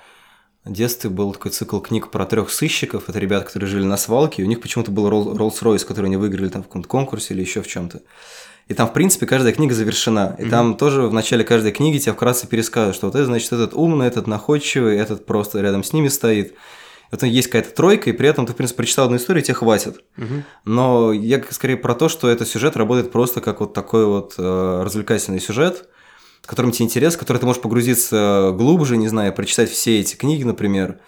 детстве 0.64 1.10
был 1.10 1.32
такой 1.32 1.50
цикл 1.50 1.80
книг 1.80 2.10
про 2.10 2.26
трех 2.26 2.50
сыщиков. 2.50 3.08
Это 3.08 3.18
ребята, 3.18 3.46
которые 3.46 3.68
жили 3.68 3.84
на 3.84 3.96
свалке, 3.96 4.42
и 4.42 4.44
у 4.44 4.48
них 4.48 4.60
почему-то 4.60 4.90
был 4.90 5.08
Роллс-Ройс, 5.08 5.84
который 5.84 6.06
они 6.06 6.16
выиграли 6.16 6.48
там 6.48 6.62
в 6.62 6.66
каком-то 6.66 6.88
конкурсе 6.88 7.34
или 7.34 7.40
еще 7.40 7.62
в 7.62 7.66
чем-то. 7.66 8.02
И 8.70 8.74
там, 8.74 8.86
в 8.86 8.92
принципе, 8.92 9.26
каждая 9.26 9.52
книга 9.52 9.74
завершена. 9.74 10.36
И 10.38 10.48
там 10.48 10.76
тоже 10.76 11.02
в 11.08 11.12
начале 11.12 11.42
каждой 11.42 11.72
книги 11.72 11.98
тебе 11.98 12.12
вкратце 12.12 12.46
пересказывают, 12.46 12.94
что 12.94 13.06
вот 13.06 13.16
это, 13.16 13.24
значит, 13.24 13.52
этот 13.52 13.74
умный, 13.74 14.06
этот 14.06 14.28
находчивый, 14.28 14.96
этот 14.96 15.26
просто 15.26 15.60
рядом 15.60 15.82
с 15.82 15.92
ними 15.92 16.06
стоит. 16.06 16.54
Вот 17.10 17.20
есть 17.24 17.48
какая-то 17.48 17.74
тройка, 17.74 18.10
и 18.10 18.12
при 18.12 18.28
этом 18.28 18.46
ты, 18.46 18.52
в 18.52 18.56
принципе, 18.56 18.76
прочитал 18.76 19.06
одну 19.06 19.16
историю, 19.16 19.42
и 19.42 19.44
тебе 19.44 19.56
хватит. 19.56 20.04
Но 20.64 21.12
я 21.12 21.42
скорее 21.50 21.78
про 21.78 21.96
то, 21.96 22.08
что 22.08 22.28
этот 22.28 22.46
сюжет 22.46 22.76
работает 22.76 23.10
просто 23.10 23.40
как 23.40 23.58
вот 23.58 23.74
такой 23.74 24.06
вот 24.06 24.34
э, 24.38 24.82
развлекательный 24.84 25.40
сюжет, 25.40 25.88
которым 26.50 26.72
тебе 26.72 26.86
интерес, 26.86 27.14
в 27.14 27.18
который 27.18 27.38
ты 27.38 27.46
можешь 27.46 27.62
погрузиться 27.62 28.52
глубже, 28.56 28.96
не 28.96 29.08
знаю, 29.08 29.32
прочитать 29.32 29.70
все 29.70 29.98
эти 29.98 30.14
книги, 30.14 30.44
например, 30.44 30.98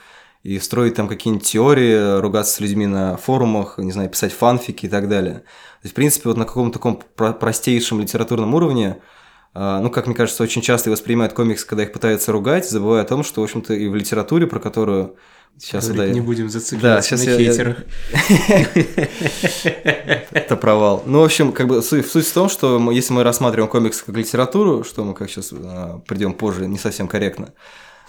и 0.43 0.59
строить 0.59 0.95
там 0.95 1.09
какие-нибудь 1.09 1.47
теории, 1.47 2.19
ругаться 2.21 2.55
с 2.55 2.61
людьми 2.61 2.87
на 2.87 3.17
форумах, 3.17 3.79
не 3.79 3.93
знаю, 3.93 4.09
писать 4.11 4.33
фанфики 4.33 4.87
и 4.87 4.89
так 4.89 5.09
далее. 5.09 5.35
То 5.37 5.85
есть, 5.85 5.93
в 5.93 5.95
принципе, 5.97 6.29
вот 6.29 6.37
на 6.39 6.45
каком-то 6.45 6.79
таком 6.79 7.01
про- 7.17 7.33
простейшем 7.33 8.01
литературном 8.01 8.55
уровне 8.55 8.99
а, 9.55 9.81
ну, 9.81 9.91
как 9.91 10.07
мне 10.07 10.17
кажется, 10.17 10.43
очень 10.43 10.63
часто 10.63 10.91
воспринимают 10.91 11.35
комиксы, 11.35 11.67
когда 11.67 11.83
их 11.83 11.93
пытаются 11.93 12.33
ругать, 12.33 12.67
забывая 12.69 13.03
о 13.03 13.05
том, 13.05 13.23
что, 13.23 13.43
в 13.43 13.45
общем-то, 13.45 13.75
и 13.75 13.87
в 13.87 13.95
литературе, 13.95 14.47
про 14.47 14.59
которую 14.59 15.17
сейчас 15.59 15.89
да, 15.89 16.09
не 16.09 16.23
будем 16.23 16.49
зацикливаться 16.49 16.89
Да, 16.97 17.03
сейчас 17.03 17.27
на 17.27 17.31
я- 17.33 17.37
хейтерах. 17.37 17.77
это 20.31 20.57
провал. 20.57 21.03
Ну, 21.07 21.21
в 21.21 21.25
общем, 21.25 21.53
как 21.53 21.67
бы 21.69 21.83
суть, 21.83 22.07
в 22.07 22.33
том, 22.33 22.49
что 22.49 22.91
если 22.91 23.13
мы 23.13 23.23
рассматриваем 23.23 23.71
комиксы 23.71 24.05
как 24.05 24.17
литературу, 24.17 24.85
что 24.85 25.05
мы 25.05 25.15
как 25.15 25.31
сейчас 25.31 25.53
придем 26.07 26.33
позже, 26.33 26.67
не 26.67 26.79
совсем 26.79 27.09
корректно, 27.09 27.53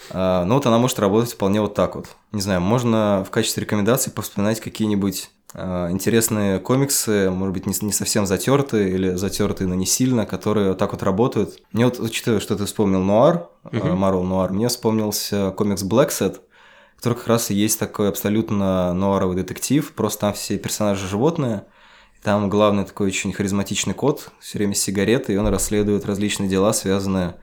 а, 0.10 0.46
ну 0.46 0.56
вот 0.56 0.66
она 0.66 0.78
может 0.78 1.00
работать 1.00 1.34
вполне 1.34 1.62
вот 1.62 1.74
так 1.74 1.96
вот. 1.96 2.08
Не 2.32 2.42
знаю, 2.42 2.62
можно 2.62 3.24
в 3.28 3.32
качестве 3.32 3.62
рекомендаций 3.64 4.12
повспоминать 4.12 4.60
какие-нибудь 4.60 5.30
а, 5.54 5.90
интересные 5.92 6.60
комиксы, 6.60 7.30
может 7.30 7.54
быть, 7.54 7.66
не, 7.66 7.74
с- 7.74 7.82
не 7.82 7.92
совсем 7.94 8.26
затертые 8.26 8.90
или 8.92 9.16
затертые, 9.16 9.68
но 9.68 9.76
не 9.76 9.86
сильно, 9.86 10.26
которые 10.26 10.70
вот 10.70 10.78
так 10.78 10.92
вот 10.94 11.04
работают. 11.04 11.60
Мне 11.72 11.86
вот, 11.86 12.00
учитывая, 12.00 12.40
что 12.40 12.56
ты 12.56 12.66
вспомнил 12.66 13.02
Нуар, 13.02 13.50
Мгм. 13.72 14.04
Marvel 14.04 14.24
Нуар, 14.24 14.52
мне 14.52 14.68
вспомнился 14.68 15.52
комикс 15.52 15.84
Black 15.84 16.10
Set, 16.10 16.40
который 16.98 17.16
как 17.16 17.28
раз 17.28 17.52
и 17.52 17.54
есть 17.54 17.80
такой 17.80 18.10
абсолютно 18.10 18.94
нуаровый 18.94 19.36
детектив, 19.36 19.92
просто 19.94 20.22
там 20.22 20.34
все 20.34 20.58
персонажи 20.58 21.08
животные, 21.08 21.66
там 22.24 22.50
главный 22.50 22.86
такой 22.86 23.08
очень 23.08 23.34
харизматичный 23.34 23.94
кот, 23.94 24.32
все 24.40 24.58
время 24.58 24.74
с 24.74 24.80
сигаретой, 24.80 25.36
и 25.36 25.38
он 25.38 25.48
расследует 25.48 26.06
различные 26.06 26.50
дела, 26.50 26.72
связанные, 26.72 27.36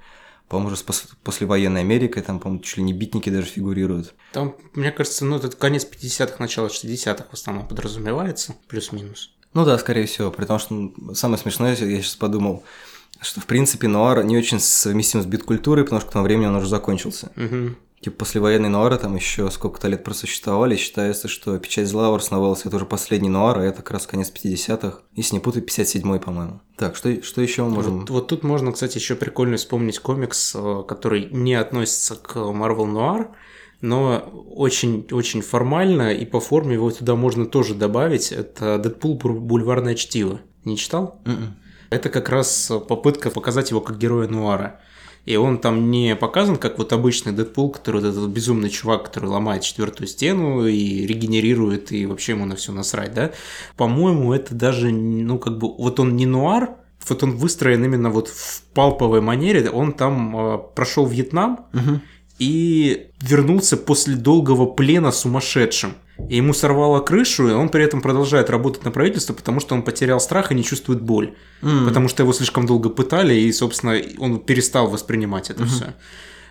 по-моему, 0.51 0.73
уже 0.73 0.77
с 0.77 0.85
пос- 0.85 1.09
послевоенной 1.23 1.81
Америкой, 1.81 2.25
там, 2.25 2.41
по-моему, 2.41 2.63
чуть 2.65 2.79
ли 2.79 2.83
не 2.83 2.93
битники 2.93 3.31
даже 3.31 3.47
фигурируют. 3.47 4.15
Там, 4.33 4.57
мне 4.75 4.91
кажется, 4.91 5.25
ну, 5.25 5.37
это 5.37 5.49
конец 5.57 5.87
50-х, 5.87 6.35
начало 6.41 6.67
60-х 6.67 7.27
в 7.31 7.35
основном 7.35 7.69
подразумевается, 7.69 8.57
плюс-минус. 8.67 9.33
Ну 9.55 9.65
да, 9.65 9.79
скорее 9.79 10.07
всего, 10.07 10.33
при 10.33 10.47
том, 10.47 10.59
что 10.59 10.75
ну, 10.75 11.15
самое 11.15 11.39
смешное, 11.39 11.77
я 11.77 12.03
сейчас 12.03 12.17
подумал, 12.17 12.65
что, 13.21 13.41
в 13.41 13.47
принципе, 13.47 13.87
нуар 13.87 14.25
не 14.25 14.37
очень 14.37 14.59
совместим 14.59 15.23
с 15.23 15.27
бит-культурой, 15.27 15.85
потому 15.85 16.01
что 16.01 16.11
к 16.11 16.13
тому 16.13 16.25
времени 16.25 16.47
он 16.47 16.57
уже 16.57 16.67
закончился. 16.67 17.31
Мгм. 17.37 17.77
Типа 18.01 18.17
послевоенные 18.17 18.71
нуары 18.71 18.97
там 18.97 19.15
еще 19.15 19.51
сколько-то 19.51 19.89
лет 19.89 20.03
просуществовали. 20.03 20.75
Считается, 20.77 21.29
что 21.29 21.59
«Печать 21.59 21.87
зла» 21.87 22.15
основалась, 22.15 22.65
это 22.65 22.77
уже 22.77 22.87
последний 22.87 23.29
нуар, 23.29 23.59
а 23.59 23.65
это 23.65 23.79
как 23.79 23.91
раз 23.91 24.07
конец 24.07 24.33
50-х. 24.33 25.01
Если 25.15 25.35
не 25.35 25.41
путать, 25.41 25.65
57-й, 25.65 26.19
по-моему. 26.19 26.63
Так, 26.79 26.97
что, 26.97 27.23
что 27.23 27.43
еще 27.43 27.63
мы 27.65 27.71
можем... 27.71 28.01
Вот, 28.01 28.11
вот 28.11 28.29
тут 28.29 28.43
можно, 28.43 28.73
кстати, 28.73 28.97
еще 28.97 29.17
прикольно 29.17 29.59
вспомнить 29.59 29.99
комикс, 29.99 30.55
э, 30.55 30.83
который 30.89 31.29
не 31.31 31.55
относится 31.55 32.17
к 32.17 32.37
Marvel 32.37 32.91
Noir, 32.91 33.29
но 33.83 34.19
очень-очень 34.55 35.43
формально 35.43 36.15
и 36.15 36.25
по 36.25 36.41
форме 36.41 36.75
его 36.75 36.91
туда 36.91 37.17
можно 37.17 37.45
тоже 37.45 37.75
добавить. 37.75 38.33
Это 38.33 38.79
Дэдпул 38.79 39.17
бульварное 39.17 39.95
чтиво. 39.95 40.41
Не 40.65 40.79
читал? 40.79 41.21
Mm-mm. 41.27 41.51
Это 41.91 42.09
как 42.09 42.31
раз 42.31 42.73
попытка 42.89 43.31
показать 43.31 43.71
его 43.71 43.83
как 43.83 43.99
героя 43.99 44.27
нуара. 44.29 44.81
И 45.27 45.37
он 45.37 45.59
там 45.59 45.91
не 45.91 46.17
показан 46.17 46.57
как 46.57 46.79
вот 46.79 46.93
обычный 46.93 47.33
Дэдпул, 47.33 47.71
который 47.71 48.01
этот 48.01 48.29
безумный 48.31 48.71
чувак, 48.71 49.05
который 49.05 49.29
ломает 49.29 49.63
четвертую 49.63 50.07
стену 50.09 50.67
и 50.67 51.07
регенерирует, 51.07 51.93
и 51.93 52.07
вообще 52.07 52.33
ему 52.33 52.47
на 52.47 52.57
все 52.57 52.73
насрать, 52.73 53.15
да. 53.15 53.33
По-моему, 53.77 54.33
это 54.33 54.55
даже, 54.55 54.91
ну, 54.91 55.39
как 55.39 55.59
бы, 55.59 55.69
вот 55.73 56.01
он 56.01 56.17
не 56.17 56.27
нуар, 56.27 56.71
вот 57.09 57.23
он 57.23 57.37
выстроен 57.37 57.85
именно 57.85 58.11
вот 58.11 58.29
в 58.29 58.63
палповой 58.75 59.21
манере, 59.21 59.71
он 59.71 59.93
там 59.93 60.37
э, 60.37 60.59
прошел 60.75 61.07
Вьетнам 61.07 61.61
Угу. 61.73 62.01
и 62.39 63.11
вернулся 63.21 63.77
после 63.77 64.17
долгого 64.17 64.67
плена 64.67 65.13
сумасшедшим. 65.13 65.95
И 66.29 66.37
ему 66.37 66.53
сорвало 66.53 67.01
крышу, 67.01 67.49
и 67.49 67.53
он 67.53 67.69
при 67.69 67.83
этом 67.83 68.03
продолжает 68.03 68.51
работать 68.51 68.85
на 68.85 68.91
правительство, 68.91 69.33
потому 69.33 69.61
что 69.61 69.75
он 69.75 69.83
потерял 69.83 70.21
страх 70.21 70.53
и 70.53 70.55
не 70.55 70.63
чувствует 70.63 71.01
боль. 71.01 71.35
М. 71.63 71.87
Потому 71.87 72.09
что 72.09 72.23
его 72.23 72.33
слишком 72.33 72.67
долго 72.67 72.89
пытали, 72.89 73.35
и, 73.35 73.53
собственно, 73.53 74.01
он 74.19 74.41
перестал 74.41 74.89
воспринимать 74.89 75.51
это 75.51 75.67
все. 75.67 75.95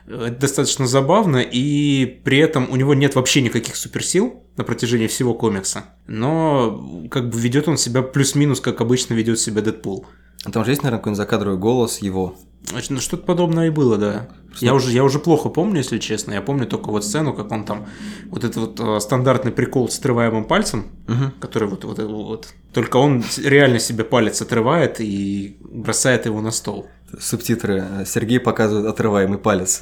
Это 0.07 0.31
достаточно 0.31 0.87
забавно, 0.87 1.37
и 1.37 2.05
при 2.23 2.39
этом 2.39 2.67
у 2.71 2.75
него 2.75 2.95
нет 2.95 3.15
вообще 3.15 3.41
никаких 3.41 3.75
суперсил 3.75 4.43
на 4.57 4.63
протяжении 4.63 5.07
всего 5.07 5.33
комикса. 5.35 5.85
Но 6.07 7.07
как 7.11 7.29
бы 7.29 7.39
ведет 7.39 7.67
он 7.67 7.77
себя 7.77 8.01
плюс-минус, 8.01 8.59
как 8.59 8.81
обычно 8.81 9.13
ведет 9.13 9.39
себя 9.39 9.61
Дэдпул. 9.61 10.07
А 10.45 10.51
Там 10.51 10.63
же 10.65 10.71
есть, 10.71 10.83
наверное, 10.83 10.99
какой-нибудь 10.99 11.17
закадровый 11.17 11.57
голос 11.59 11.99
его. 11.99 12.35
Значит, 12.63 12.91
ну, 12.91 12.99
что-то 12.99 13.23
подобное 13.23 13.67
и 13.67 13.69
было, 13.69 13.97
да. 13.97 14.27
Я 14.59 14.73
уже, 14.73 14.91
я 14.91 15.03
уже 15.03 15.19
плохо 15.19 15.49
помню, 15.49 15.77
если 15.77 15.97
честно. 15.97 16.33
Я 16.33 16.41
помню 16.41 16.65
только 16.65 16.89
вот 16.89 17.05
сцену, 17.05 17.33
как 17.33 17.51
он 17.51 17.63
там... 17.63 17.85
Вот 18.29 18.43
этот 18.43 18.57
вот 18.57 18.79
э, 18.79 18.99
стандартный 18.99 19.51
прикол 19.51 19.89
с 19.89 19.97
отрываемым 19.97 20.43
пальцем, 20.43 20.87
Мгм. 21.07 21.31
который 21.39 21.67
вот, 21.69 21.83
вот, 21.85 21.99
вот... 21.99 22.47
Только 22.73 22.97
он 22.97 23.23
реально 23.43 23.79
себе 23.79 24.03
палец 24.03 24.41
отрывает 24.41 24.99
и 24.99 25.57
бросает 25.61 26.25
его 26.25 26.41
на 26.41 26.51
стол. 26.51 26.87
Субтитры. 27.19 28.05
Сергей 28.05 28.39
показывает 28.39 28.87
отрываемый 28.87 29.39
палец. 29.39 29.81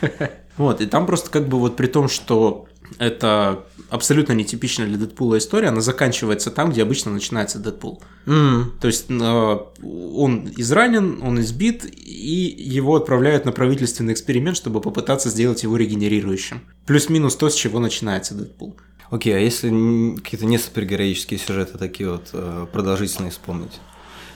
Вот, 0.56 0.80
и 0.80 0.86
там 0.86 1.04
просто 1.06 1.30
как 1.30 1.48
бы 1.48 1.58
вот 1.58 1.74
при 1.76 1.88
том, 1.88 2.06
что 2.08 2.66
это 2.98 3.64
абсолютно 3.90 4.32
нетипичная 4.32 4.86
для 4.86 4.98
Дэдпула 4.98 5.38
история, 5.38 5.68
она 5.68 5.80
заканчивается 5.80 6.50
там, 6.50 6.70
где 6.70 6.82
обычно 6.82 7.12
начинается 7.12 7.58
Дэдпул. 7.58 8.02
М. 8.26 8.72
То 8.80 8.86
есть 8.88 9.06
э, 9.08 9.58
он 9.82 10.50
изранен, 10.56 11.22
он 11.22 11.40
избит, 11.40 11.84
и 11.84 12.54
его 12.58 12.96
отправляют 12.96 13.44
на 13.44 13.52
правительственный 13.52 14.12
эксперимент, 14.12 14.56
чтобы 14.56 14.80
попытаться 14.80 15.30
сделать 15.30 15.62
его 15.62 15.76
регенерирующим. 15.76 16.62
Плюс-минус 16.86 17.36
то, 17.36 17.48
с 17.48 17.54
чего 17.54 17.78
начинается 17.78 18.34
Дэдпул. 18.34 18.76
Окей, 19.10 19.36
а 19.36 19.38
если 19.38 20.16
какие-то 20.16 20.46
не 20.46 20.58
супергероические 20.58 21.38
сюжеты 21.38 21.78
такие 21.78 22.10
вот 22.10 22.30
э, 22.32 22.66
продолжительные 22.72 23.30
вспомнить? 23.30 23.80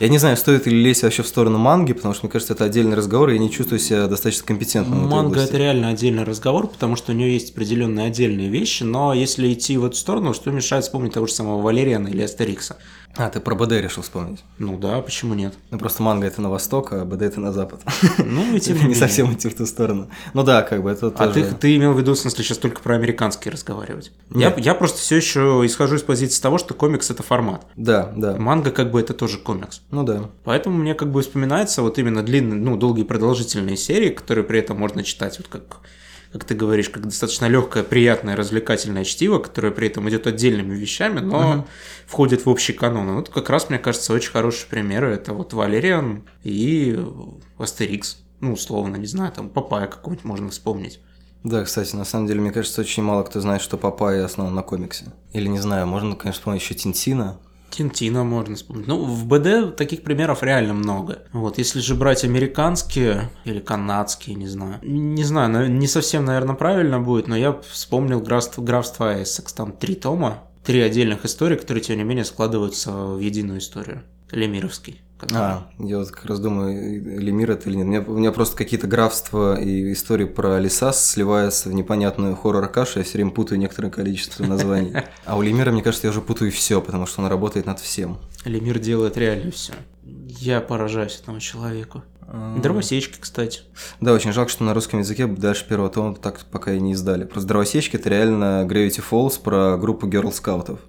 Я 0.00 0.08
не 0.08 0.18
знаю, 0.18 0.36
стоит 0.36 0.66
ли 0.66 0.80
лезть 0.82 1.02
вообще 1.02 1.22
в 1.22 1.26
сторону 1.26 1.58
манги, 1.58 1.92
потому 1.92 2.14
что, 2.14 2.26
мне 2.26 2.32
кажется, 2.32 2.52
это 2.54 2.64
отдельный 2.64 2.96
разговор, 2.96 3.30
и 3.30 3.32
я 3.34 3.38
не 3.38 3.50
чувствую 3.50 3.78
себя 3.80 4.06
достаточно 4.06 4.46
компетентным 4.46 5.08
Манга 5.08 5.40
это 5.40 5.56
реально 5.56 5.88
отдельный 5.88 6.24
разговор, 6.24 6.68
потому 6.68 6.94
что 6.96 7.12
у 7.12 7.14
нее 7.14 7.32
есть 7.32 7.50
определенные 7.52 8.06
отдельные 8.06 8.48
вещи, 8.48 8.84
но 8.84 9.12
если 9.12 9.52
идти 9.52 9.76
в 9.76 9.84
эту 9.84 9.96
сторону, 9.96 10.34
что 10.34 10.50
мешает 10.50 10.84
вспомнить 10.84 11.14
того 11.14 11.26
же 11.26 11.32
самого 11.32 11.60
Валериана 11.62 12.08
или 12.08 12.22
Астерикса? 12.22 12.76
А, 13.16 13.30
ты 13.30 13.40
про 13.40 13.56
БД 13.56 13.72
решил 13.72 14.04
вспомнить. 14.04 14.44
Ну 14.58 14.78
да, 14.78 15.00
почему 15.00 15.34
нет? 15.34 15.54
Ну, 15.70 15.78
просто 15.78 16.04
манга 16.04 16.26
это 16.28 16.40
на 16.40 16.50
восток, 16.50 16.92
а 16.92 17.04
БД 17.04 17.22
это 17.22 17.40
на 17.40 17.52
запад. 17.52 17.80
Ну 18.18 18.54
и 18.54 18.60
тем 18.60 18.76
не 18.76 18.80
Не 18.82 18.88
менее. 18.88 18.96
совсем 19.00 19.32
идти 19.32 19.48
в 19.48 19.56
ту 19.56 19.66
сторону. 19.66 20.08
Ну 20.34 20.44
да, 20.44 20.62
как 20.62 20.82
бы 20.84 20.90
это 20.90 21.08
А 21.08 21.10
тоже... 21.10 21.32
ты, 21.46 21.54
ты 21.54 21.76
имел 21.76 21.94
в 21.94 21.98
виду, 21.98 22.14
в 22.14 22.18
смысле, 22.18 22.44
сейчас 22.44 22.58
только 22.58 22.80
про 22.80 22.94
американские 22.94 23.50
разговаривать? 23.52 24.12
Я, 24.32 24.54
я 24.56 24.74
просто 24.74 24.98
все 24.98 25.16
еще 25.16 25.62
исхожу 25.64 25.96
из 25.96 26.02
позиции 26.02 26.40
того, 26.40 26.58
что 26.58 26.74
комикс 26.74 27.10
это 27.10 27.22
формат. 27.24 27.66
Да, 27.74 28.12
да. 28.14 28.36
Манга 28.36 28.70
как 28.70 28.92
бы 28.92 29.00
это 29.00 29.14
тоже 29.14 29.38
комикс. 29.38 29.80
Ну 29.90 30.02
да. 30.02 30.30
Поэтому 30.44 30.76
мне 30.76 30.94
как 30.94 31.10
бы 31.10 31.22
вспоминается 31.22 31.82
вот 31.82 31.98
именно 31.98 32.22
длинные, 32.22 32.58
ну, 32.60 32.76
долгие 32.76 33.04
продолжительные 33.04 33.76
серии, 33.76 34.10
которые 34.10 34.44
при 34.44 34.58
этом 34.58 34.78
можно 34.78 35.02
читать, 35.02 35.38
вот 35.38 35.48
как, 35.48 35.78
как 36.32 36.44
ты 36.44 36.54
говоришь, 36.54 36.90
как 36.90 37.04
достаточно 37.04 37.46
легкое, 37.46 37.82
приятное, 37.84 38.36
развлекательное 38.36 39.04
чтиво, 39.04 39.38
которое 39.38 39.70
при 39.70 39.86
этом 39.86 40.06
идет 40.10 40.26
отдельными 40.26 40.74
вещами, 40.76 41.20
но 41.20 41.40
Мгм. 41.52 41.64
входит 42.06 42.44
в 42.44 42.50
общий 42.50 42.74
канон. 42.74 43.08
И 43.10 43.12
Вот 43.14 43.30
как 43.30 43.48
раз, 43.48 43.70
мне 43.70 43.78
кажется, 43.78 44.12
очень 44.12 44.30
хорошие 44.30 44.68
примеры. 44.68 45.10
Это 45.14 45.32
вот 45.32 45.54
Валериан 45.54 46.24
и 46.44 47.02
Астерикс. 47.58 48.18
Ну, 48.40 48.52
условно, 48.52 48.96
не 48.96 49.06
знаю, 49.06 49.32
там 49.32 49.48
Папая 49.48 49.86
какой-нибудь 49.86 50.24
можно 50.24 50.50
вспомнить. 50.50 51.00
Да, 51.44 51.64
кстати, 51.64 51.94
на 51.96 52.04
самом 52.04 52.26
деле, 52.26 52.40
мне 52.40 52.50
кажется, 52.52 52.80
очень 52.82 53.02
мало 53.02 53.22
кто 53.22 53.40
знает, 53.40 53.62
что 53.62 53.78
Папай 53.78 54.24
основан 54.24 54.54
на 54.54 54.62
комиксе. 54.62 55.06
Или 55.32 55.48
не 55.48 55.60
знаю, 55.60 55.86
можно, 55.86 56.14
конечно, 56.14 56.40
вспомнить 56.40 56.60
еще 56.62 56.74
Тинтина. 56.74 57.38
Тинтина 57.70 58.24
можно 58.24 58.56
вспомнить. 58.56 58.86
Ну, 58.86 59.04
в 59.04 59.26
БД 59.26 59.76
таких 59.76 60.02
примеров 60.02 60.42
реально 60.42 60.74
много. 60.74 61.20
Вот, 61.32 61.58
если 61.58 61.80
же 61.80 61.94
брать 61.94 62.24
американские 62.24 63.30
или 63.44 63.60
канадские, 63.60 64.36
не 64.36 64.48
знаю. 64.48 64.78
Не 64.82 65.24
знаю, 65.24 65.50
на- 65.50 65.68
не 65.68 65.86
совсем, 65.86 66.24
наверное, 66.24 66.54
правильно 66.54 66.98
будет, 67.00 67.28
но 67.28 67.36
я 67.36 67.52
вспомнил 67.70 68.20
графство, 68.20 68.62
графство 68.62 69.22
Эссекс. 69.22 69.52
Там 69.52 69.72
три 69.72 69.94
тома, 69.94 70.44
три 70.64 70.80
отдельных 70.80 71.24
истории, 71.24 71.56
которые, 71.56 71.82
тем 71.82 71.98
не 71.98 72.04
менее, 72.04 72.24
складываются 72.24 72.90
в 72.92 73.18
единую 73.20 73.58
историю. 73.60 74.02
Лемировский. 74.30 75.00
А, 75.32 75.66
я 75.78 75.98
вот 75.98 76.10
как 76.10 76.26
раз 76.26 76.38
думаю, 76.40 77.20
Лемир 77.20 77.50
это 77.50 77.68
или 77.68 77.76
нет. 77.76 77.84
У 77.84 77.88
меня, 77.88 78.00
у 78.06 78.18
меня 78.18 78.32
просто 78.32 78.56
какие-то 78.56 78.86
графства 78.86 79.60
и 79.60 79.92
истории 79.92 80.24
про 80.24 80.58
леса 80.58 80.92
сливаются 80.92 81.68
в 81.68 81.74
непонятную 81.74 82.36
хоррор-кашу, 82.36 83.00
я 83.00 83.04
все 83.04 83.14
время 83.14 83.30
путаю 83.30 83.58
некоторое 83.58 83.90
количество 83.90 84.44
названий. 84.44 84.94
А 85.24 85.36
у 85.36 85.42
Лемира, 85.42 85.70
мне 85.72 85.82
кажется, 85.82 86.06
я 86.06 86.10
уже 86.10 86.22
путаю 86.22 86.50
все, 86.50 86.80
потому 86.80 87.06
что 87.06 87.20
он 87.20 87.28
работает 87.28 87.66
над 87.66 87.80
всем. 87.80 88.18
Лемир 88.44 88.78
делает 88.78 89.16
реально 89.16 89.50
все. 89.50 89.74
Я 90.04 90.60
поражаюсь 90.60 91.20
этому 91.20 91.40
человеку. 91.40 92.02
А, 92.20 92.58
Дровосечки, 92.58 93.18
кстати. 93.18 93.60
Да, 94.00 94.12
очень 94.12 94.32
жалко, 94.32 94.50
что 94.50 94.64
на 94.64 94.74
русском 94.74 95.00
языке 95.00 95.26
дальше 95.26 95.66
первого 95.66 95.90
тома 95.90 96.14
так 96.14 96.40
пока 96.50 96.72
и 96.72 96.80
не 96.80 96.92
издали. 96.92 97.24
Просто 97.24 97.48
«Дровосечки»— 97.48 97.96
это 97.98 98.08
реально 98.08 98.66
Gravity 98.68 99.02
Falls 99.10 99.40
про 99.42 99.76
группу 99.76 100.06
герл-скаутов. 100.06 100.80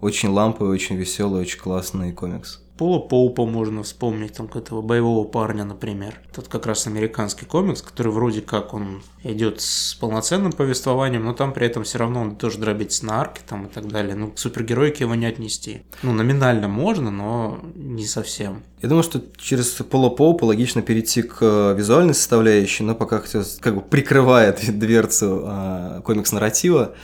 Очень 0.00 0.30
ламповый, 0.30 0.72
очень 0.72 0.96
веселый, 0.96 1.40
очень 1.40 1.58
классный 1.58 2.12
комикс. 2.12 2.63
Пола 2.76 2.98
Поупа 2.98 3.46
можно 3.46 3.84
вспомнить, 3.84 4.32
там 4.32 4.50
этого 4.52 4.82
боевого 4.82 5.24
парня, 5.24 5.64
например. 5.64 6.20
Тот 6.34 6.48
как 6.48 6.66
раз 6.66 6.88
американский 6.88 7.46
комикс, 7.46 7.82
который 7.82 8.10
вроде 8.10 8.40
как 8.40 8.74
он 8.74 9.02
идет 9.22 9.60
с 9.60 9.94
полноценным 9.94 10.50
повествованием, 10.50 11.24
но 11.24 11.34
там 11.34 11.52
при 11.52 11.66
этом 11.66 11.84
все 11.84 11.98
равно 11.98 12.22
он 12.22 12.36
тоже 12.36 12.58
дробится 12.58 13.06
на 13.06 13.20
арки 13.20 13.42
там 13.48 13.66
и 13.66 13.68
так 13.68 13.86
далее. 13.86 14.16
Ну, 14.16 14.32
к 14.32 14.38
супергеройке 14.38 15.04
его 15.04 15.14
не 15.14 15.26
отнести. 15.26 15.82
Ну, 16.02 16.12
номинально 16.12 16.66
можно, 16.66 17.12
но 17.12 17.60
не 17.76 18.06
совсем. 18.06 18.64
Я 18.82 18.88
думаю, 18.88 19.04
что 19.04 19.22
через 19.38 19.70
Пола 19.70 20.10
Поупа 20.10 20.44
логично 20.44 20.82
перейти 20.82 21.22
к 21.22 21.38
э, 21.40 21.74
визуальной 21.78 22.14
составляющей, 22.14 22.82
но 22.82 22.96
пока 22.96 23.22
как 23.60 23.74
бы 23.76 23.80
прикрывает 23.82 24.60
дверцу 24.78 25.44
э, 25.46 26.00
комикс-нарратива, 26.04 26.94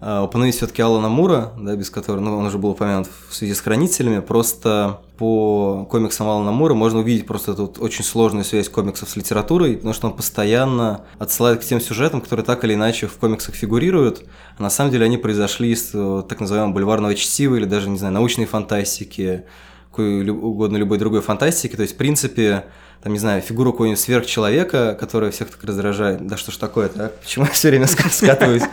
упомянуть 0.00 0.54
все-таки 0.54 0.82
Алана 0.82 1.08
Мура, 1.08 1.52
да, 1.58 1.76
без 1.76 1.90
которого, 1.90 2.20
ну, 2.20 2.36
он 2.36 2.46
уже 2.46 2.58
был 2.58 2.70
упомянут 2.70 3.08
в 3.28 3.34
связи 3.34 3.54
с 3.54 3.60
хранителями, 3.60 4.20
просто 4.20 5.00
по 5.16 5.86
комиксам 5.90 6.28
Алана 6.28 6.50
Мура 6.50 6.74
можно 6.74 6.98
увидеть 6.98 7.26
просто 7.26 7.52
эту 7.52 7.62
вот 7.62 7.78
очень 7.78 8.04
сложную 8.04 8.44
связь 8.44 8.68
комиксов 8.68 9.08
с 9.08 9.16
литературой, 9.16 9.76
потому 9.76 9.94
что 9.94 10.08
он 10.08 10.14
постоянно 10.14 11.02
отсылает 11.18 11.60
к 11.60 11.64
тем 11.64 11.80
сюжетам, 11.80 12.20
которые 12.20 12.44
так 12.44 12.64
или 12.64 12.74
иначе 12.74 13.06
в 13.06 13.16
комиксах 13.16 13.54
фигурируют, 13.54 14.24
а 14.58 14.62
на 14.62 14.70
самом 14.70 14.90
деле 14.90 15.04
они 15.06 15.16
произошли 15.16 15.70
из 15.70 15.90
э, 15.94 16.22
так 16.28 16.40
называемого 16.40 16.72
бульварного 16.74 17.14
чтива 17.14 17.54
или 17.54 17.64
даже, 17.64 17.88
не 17.88 17.98
знаю, 17.98 18.12
научной 18.12 18.46
фантастики, 18.46 19.44
какой 19.90 20.28
угодно 20.28 20.76
любой 20.76 20.98
другой 20.98 21.20
фантастики. 21.20 21.76
То 21.76 21.82
есть, 21.82 21.94
в 21.94 21.96
принципе, 21.96 22.64
там, 23.02 23.12
не 23.12 23.18
знаю, 23.20 23.40
фигуру 23.40 23.70
какого-нибудь 23.70 24.00
сверхчеловека, 24.00 24.96
которая 24.98 25.30
всех 25.30 25.50
так 25.50 25.62
раздражает. 25.62 26.26
Да 26.26 26.36
что 26.36 26.50
ж 26.50 26.56
такое-то, 26.56 27.06
а? 27.06 27.12
Почему 27.22 27.44
я 27.44 27.52
все 27.52 27.68
время 27.68 27.84
ска- 27.86 28.10
скатываюсь 28.10 28.64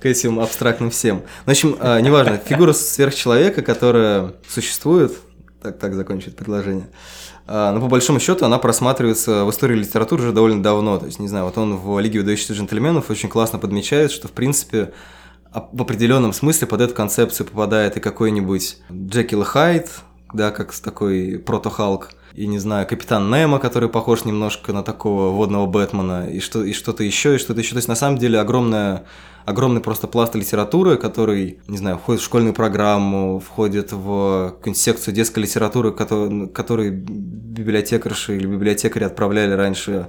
к 0.00 0.06
этим 0.06 0.40
абстрактным 0.40 0.90
всем? 0.90 1.16
Ну, 1.16 1.22
В 1.46 1.48
общем, 1.50 1.76
а, 1.80 2.00
неважно, 2.00 2.38
фигура 2.38 2.72
сверхчеловека, 2.72 3.62
которая 3.62 4.34
существует, 4.48 5.12
так, 5.62 5.78
так 5.78 5.94
закончит 5.94 6.36
предложение, 6.36 6.88
а, 7.46 7.72
но 7.72 7.80
по 7.80 7.88
большому 7.88 8.20
счету 8.20 8.44
она 8.44 8.58
просматривается 8.58 9.44
в 9.44 9.50
истории 9.50 9.76
литературы 9.76 10.22
уже 10.22 10.32
довольно 10.32 10.62
давно. 10.62 10.98
То 10.98 11.06
есть, 11.06 11.18
не 11.18 11.28
знаю, 11.28 11.44
вот 11.46 11.56
он 11.58 11.76
в 11.76 11.98
«Лиге 12.00 12.20
выдающихся 12.20 12.54
джентльменов» 12.54 13.10
очень 13.10 13.28
классно 13.28 13.58
подмечает, 13.58 14.10
что, 14.10 14.28
в 14.28 14.32
принципе, 14.32 14.92
а- 15.52 15.68
в 15.72 15.82
определенном 15.82 16.32
смысле 16.32 16.66
под 16.66 16.80
эту 16.80 16.94
концепцию 16.94 17.46
попадает 17.46 17.96
и 17.96 18.00
какой-нибудь 18.00 18.78
Джекил 18.92 19.44
Хайд, 19.44 19.88
да, 20.32 20.50
как 20.50 20.74
такой 20.74 21.38
прото-Халк, 21.38 22.10
и, 22.36 22.46
не 22.46 22.58
знаю, 22.58 22.86
Капитан 22.86 23.30
Немо, 23.30 23.58
который 23.58 23.88
похож 23.88 24.24
немножко 24.24 24.72
на 24.72 24.82
такого 24.82 25.30
водного 25.30 25.66
Бэтмена, 25.66 26.28
и, 26.28 26.40
что, 26.40 26.62
и 26.62 26.72
что-то 26.72 27.02
еще, 27.02 27.34
и 27.34 27.38
что-то 27.38 27.60
еще. 27.60 27.70
То 27.70 27.78
есть, 27.78 27.88
на 27.88 27.94
самом 27.94 28.18
деле, 28.18 28.38
огромная 28.38 29.06
огромный 29.46 29.80
просто 29.80 30.08
пласт 30.08 30.34
литературы, 30.34 30.96
который, 30.96 31.60
не 31.68 31.78
знаю, 31.78 31.98
входит 31.98 32.20
в 32.20 32.24
школьную 32.24 32.52
программу, 32.52 33.38
входит 33.38 33.92
в 33.92 34.48
какую-нибудь 34.56 34.82
секцию 34.82 35.14
детской 35.14 35.38
литературы, 35.38 35.92
который, 35.92 36.48
который 36.48 36.90
библиотекарши 36.90 38.36
или 38.36 38.46
библиотекари 38.46 39.04
отправляли 39.04 39.52
раньше 39.52 40.08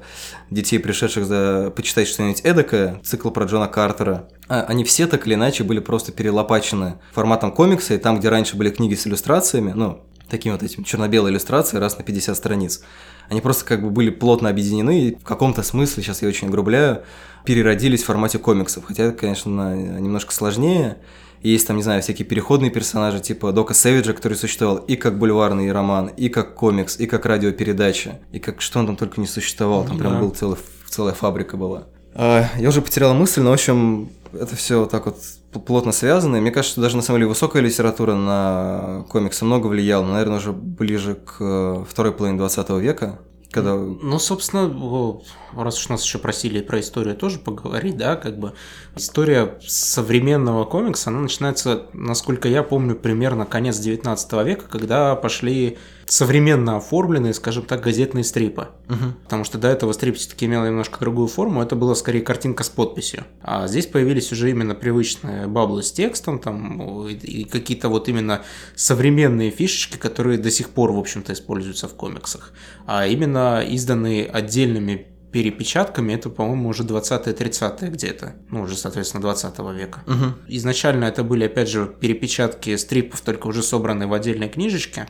детей, 0.50 0.80
пришедших 0.80 1.26
за 1.26 1.72
почитать 1.76 2.08
что-нибудь 2.08 2.42
эдакое, 2.42 3.00
цикл 3.04 3.30
про 3.30 3.46
Джона 3.46 3.68
Картера. 3.68 4.28
А, 4.50 4.64
они 4.64 4.84
все 4.84 5.06
так 5.06 5.28
или 5.28 5.36
иначе 5.36 5.64
были 5.64 5.80
просто 5.80 6.12
перелопачены 6.12 6.96
форматом 7.14 7.52
комикса, 7.52 7.94
и 7.94 8.00
там, 8.00 8.20
где 8.20 8.30
раньше 8.30 8.58
были 8.58 8.72
книги 8.72 8.96
с 8.96 9.06
иллюстрациями, 9.06 9.72
ну, 9.76 10.02
такими 10.30 10.54
вот 10.54 10.64
этими 10.64 10.84
черно-белые 10.84 11.32
иллюстрации 11.32 11.78
раз 11.78 11.98
на 11.98 12.04
50 12.04 12.36
страниц, 12.36 12.82
они 13.30 13.42
просто 13.42 13.66
как 13.66 13.82
бы 13.82 13.90
были 13.90 14.10
плотно 14.10 14.50
объединены, 14.50 15.02
и 15.02 15.16
в 15.16 15.24
каком-то 15.24 15.64
смысле, 15.64 16.04
сейчас 16.04 16.22
я 16.22 16.28
очень 16.28 16.48
огрубляю, 16.48 17.04
переродились 17.46 18.04
в 18.04 18.06
формате 18.06 18.40
комиксов. 18.40 18.86
Хотя 18.86 19.04
это, 19.04 19.18
конечно, 19.18 19.76
немножко 19.76 20.34
сложнее. 20.34 20.98
Есть 21.42 21.68
там, 21.68 21.78
не 21.78 21.84
знаю, 21.84 22.02
всякие 22.02 22.26
переходные 22.26 22.72
персонажи, 22.72 23.20
типа 23.20 23.52
Дока 23.52 23.74
Сэвиджа, 23.74 24.14
который 24.14 24.34
существовал 24.34 24.78
и 24.78 24.96
как 24.96 25.20
бульварный 25.20 25.72
роман, 25.72 26.08
и 26.08 26.30
как 26.30 26.56
комикс, 26.56 27.00
и 27.00 27.06
как 27.06 27.26
радиопередача, 27.26 28.20
и 28.32 28.40
как 28.40 28.62
что 28.62 28.80
он 28.80 28.88
там 28.88 28.96
только 28.96 29.22
не 29.22 29.28
существовал. 29.28 29.86
Там 29.86 29.98
прям 29.98 30.20
был 30.20 30.32
целый, 30.32 30.58
целая 30.90 31.14
фабрика 31.14 31.56
была. 31.56 31.88
А, 32.20 32.50
я 32.58 32.70
уже 32.70 32.82
потерял 32.82 33.14
мысль, 33.14 33.42
но, 33.42 33.52
в 33.52 33.54
общем, 33.54 34.10
это 34.34 34.56
все 34.56 34.88
так 34.88 35.06
вот 35.06 35.18
плотно 35.66 35.92
связано. 35.92 36.38
И 36.38 36.40
мне 36.40 36.50
кажется, 36.50 36.74
что 36.74 36.82
даже 36.82 36.96
на 36.96 37.04
самом 37.04 37.20
деле 37.20 37.30
высокая 37.30 37.62
литература 37.62 38.16
на 38.16 39.06
комиксы 39.08 39.46
много 39.46 39.68
влияла, 39.68 40.04
но, 40.04 40.14
наверное, 40.14 40.38
уже 40.38 40.52
ближе 40.52 41.14
к 41.14 41.38
э, 41.40 41.84
второй 41.88 42.12
половине 42.12 42.40
20 42.40 42.70
века 42.72 43.20
когда... 43.58 43.76
Ну, 43.76 44.20
собственно, 44.20 45.20
раз 45.56 45.80
уж 45.80 45.90
нас 45.90 46.04
еще 46.04 46.20
просили 46.20 46.62
про 46.62 46.80
историю 46.80 47.16
тоже 47.16 47.40
поговорить, 47.40 47.98
да, 47.98 48.16
как 48.16 48.38
бы 48.38 48.54
история 48.96 49.58
современного 49.66 50.64
комикса, 50.66 51.10
она 51.10 51.22
начинается, 51.22 51.88
насколько 51.94 52.48
я 52.48 52.62
помню, 52.62 52.96
примерно 52.96 53.46
конец 53.46 53.80
19 53.80 54.34
века, 54.46 54.66
когда 54.70 55.16
пошли 55.16 55.78
современно 56.06 56.78
оформленные, 56.78 57.34
скажем 57.34 57.66
так, 57.66 57.82
газетные 57.82 58.24
стрипы. 58.24 58.70
Угу. 58.88 59.14
Потому 59.24 59.44
что 59.44 59.58
до 59.58 59.68
этого 59.68 59.92
стрип 59.92 60.16
все-таки 60.16 60.46
имел 60.46 60.64
немножко 60.66 61.00
другую 61.00 61.28
форму, 61.28 61.62
это 61.62 61.76
была 61.76 61.96
скорее 61.96 62.22
картинка 62.22 62.64
с 62.64 62.70
подписью. 62.70 63.26
А 63.42 63.68
здесь 63.68 63.88
появились 63.88 64.32
уже 64.32 64.50
именно 64.50 64.74
привычные 64.74 65.48
баблы 65.48 65.84
с 65.84 65.92
текстом, 65.92 66.40
там, 66.40 67.08
и 67.08 67.44
какие-то 67.44 67.90
вот 67.90 68.08
именно 68.08 68.44
современные 68.76 69.52
фишечки, 69.52 69.98
которые 69.98 70.38
до 70.38 70.52
сих 70.52 70.70
пор, 70.70 70.92
в 70.94 71.00
общем-то, 71.00 71.34
используются 71.34 71.88
в 71.88 71.96
комиксах. 71.96 72.54
А 72.86 73.06
именно 73.06 73.47
изданные 73.68 74.26
отдельными 74.26 75.08
перепечатками, 75.32 76.14
это, 76.14 76.30
по-моему, 76.30 76.70
уже 76.70 76.84
20-30-е 76.84 77.90
где-то, 77.92 78.36
ну, 78.50 78.62
уже, 78.62 78.76
соответственно, 78.76 79.22
20 79.22 79.60
века. 79.76 80.04
Угу. 80.08 80.34
Изначально 80.48 81.06
это 81.06 81.24
были, 81.24 81.46
опять 81.46 81.70
же, 81.70 81.86
перепечатки 82.00 82.76
стрипов, 82.76 83.22
только 83.22 83.48
уже 83.48 83.62
собранные 83.62 84.08
в 84.08 84.14
отдельной 84.14 84.50
книжечке, 84.50 85.08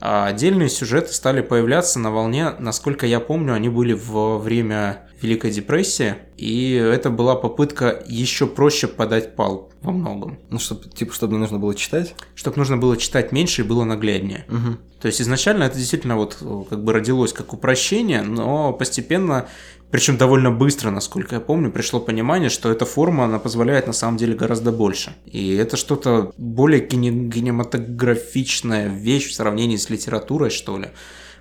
а 0.00 0.26
отдельные 0.26 0.68
сюжеты 0.68 1.12
стали 1.12 1.40
появляться 1.40 1.98
на 1.98 2.10
волне, 2.10 2.50
насколько 2.58 3.06
я 3.06 3.20
помню, 3.20 3.54
они 3.54 3.68
были 3.68 3.92
во 3.92 4.38
время 4.38 5.08
Великой 5.20 5.50
депрессии, 5.50 6.16
и 6.36 6.72
это 6.74 7.08
была 7.08 7.34
попытка 7.34 8.02
еще 8.06 8.46
проще 8.46 8.86
подать 8.86 9.34
пал 9.36 9.70
во 9.80 9.92
многом. 9.92 10.38
Ну, 10.50 10.58
чтобы, 10.58 10.88
типа, 10.90 11.14
чтобы 11.14 11.34
не 11.34 11.38
нужно 11.38 11.58
было 11.58 11.74
читать? 11.74 12.14
Чтобы 12.34 12.58
нужно 12.58 12.76
было 12.76 12.96
читать 12.96 13.32
меньше 13.32 13.62
и 13.62 13.64
было 13.64 13.84
нагляднее. 13.84 14.44
Угу. 14.48 14.76
То 15.00 15.06
есть 15.08 15.22
изначально 15.22 15.64
это 15.64 15.78
действительно 15.78 16.16
вот 16.16 16.36
как 16.68 16.84
бы 16.84 16.92
родилось 16.92 17.32
как 17.32 17.52
упрощение, 17.52 18.22
но 18.22 18.72
постепенно 18.72 19.46
причем 19.94 20.16
довольно 20.16 20.50
быстро, 20.50 20.90
насколько 20.90 21.36
я 21.36 21.40
помню, 21.40 21.70
пришло 21.70 22.00
понимание, 22.00 22.50
что 22.50 22.68
эта 22.68 22.84
форма, 22.84 23.26
она 23.26 23.38
позволяет 23.38 23.86
на 23.86 23.92
самом 23.92 24.16
деле 24.16 24.34
гораздо 24.34 24.72
больше. 24.72 25.14
И 25.24 25.54
это 25.54 25.76
что-то 25.76 26.32
более 26.36 26.80
кинематографичная 26.80 28.88
вещь 28.88 29.30
в 29.30 29.34
сравнении 29.34 29.76
с 29.76 29.90
литературой, 29.90 30.50
что 30.50 30.78
ли. 30.78 30.88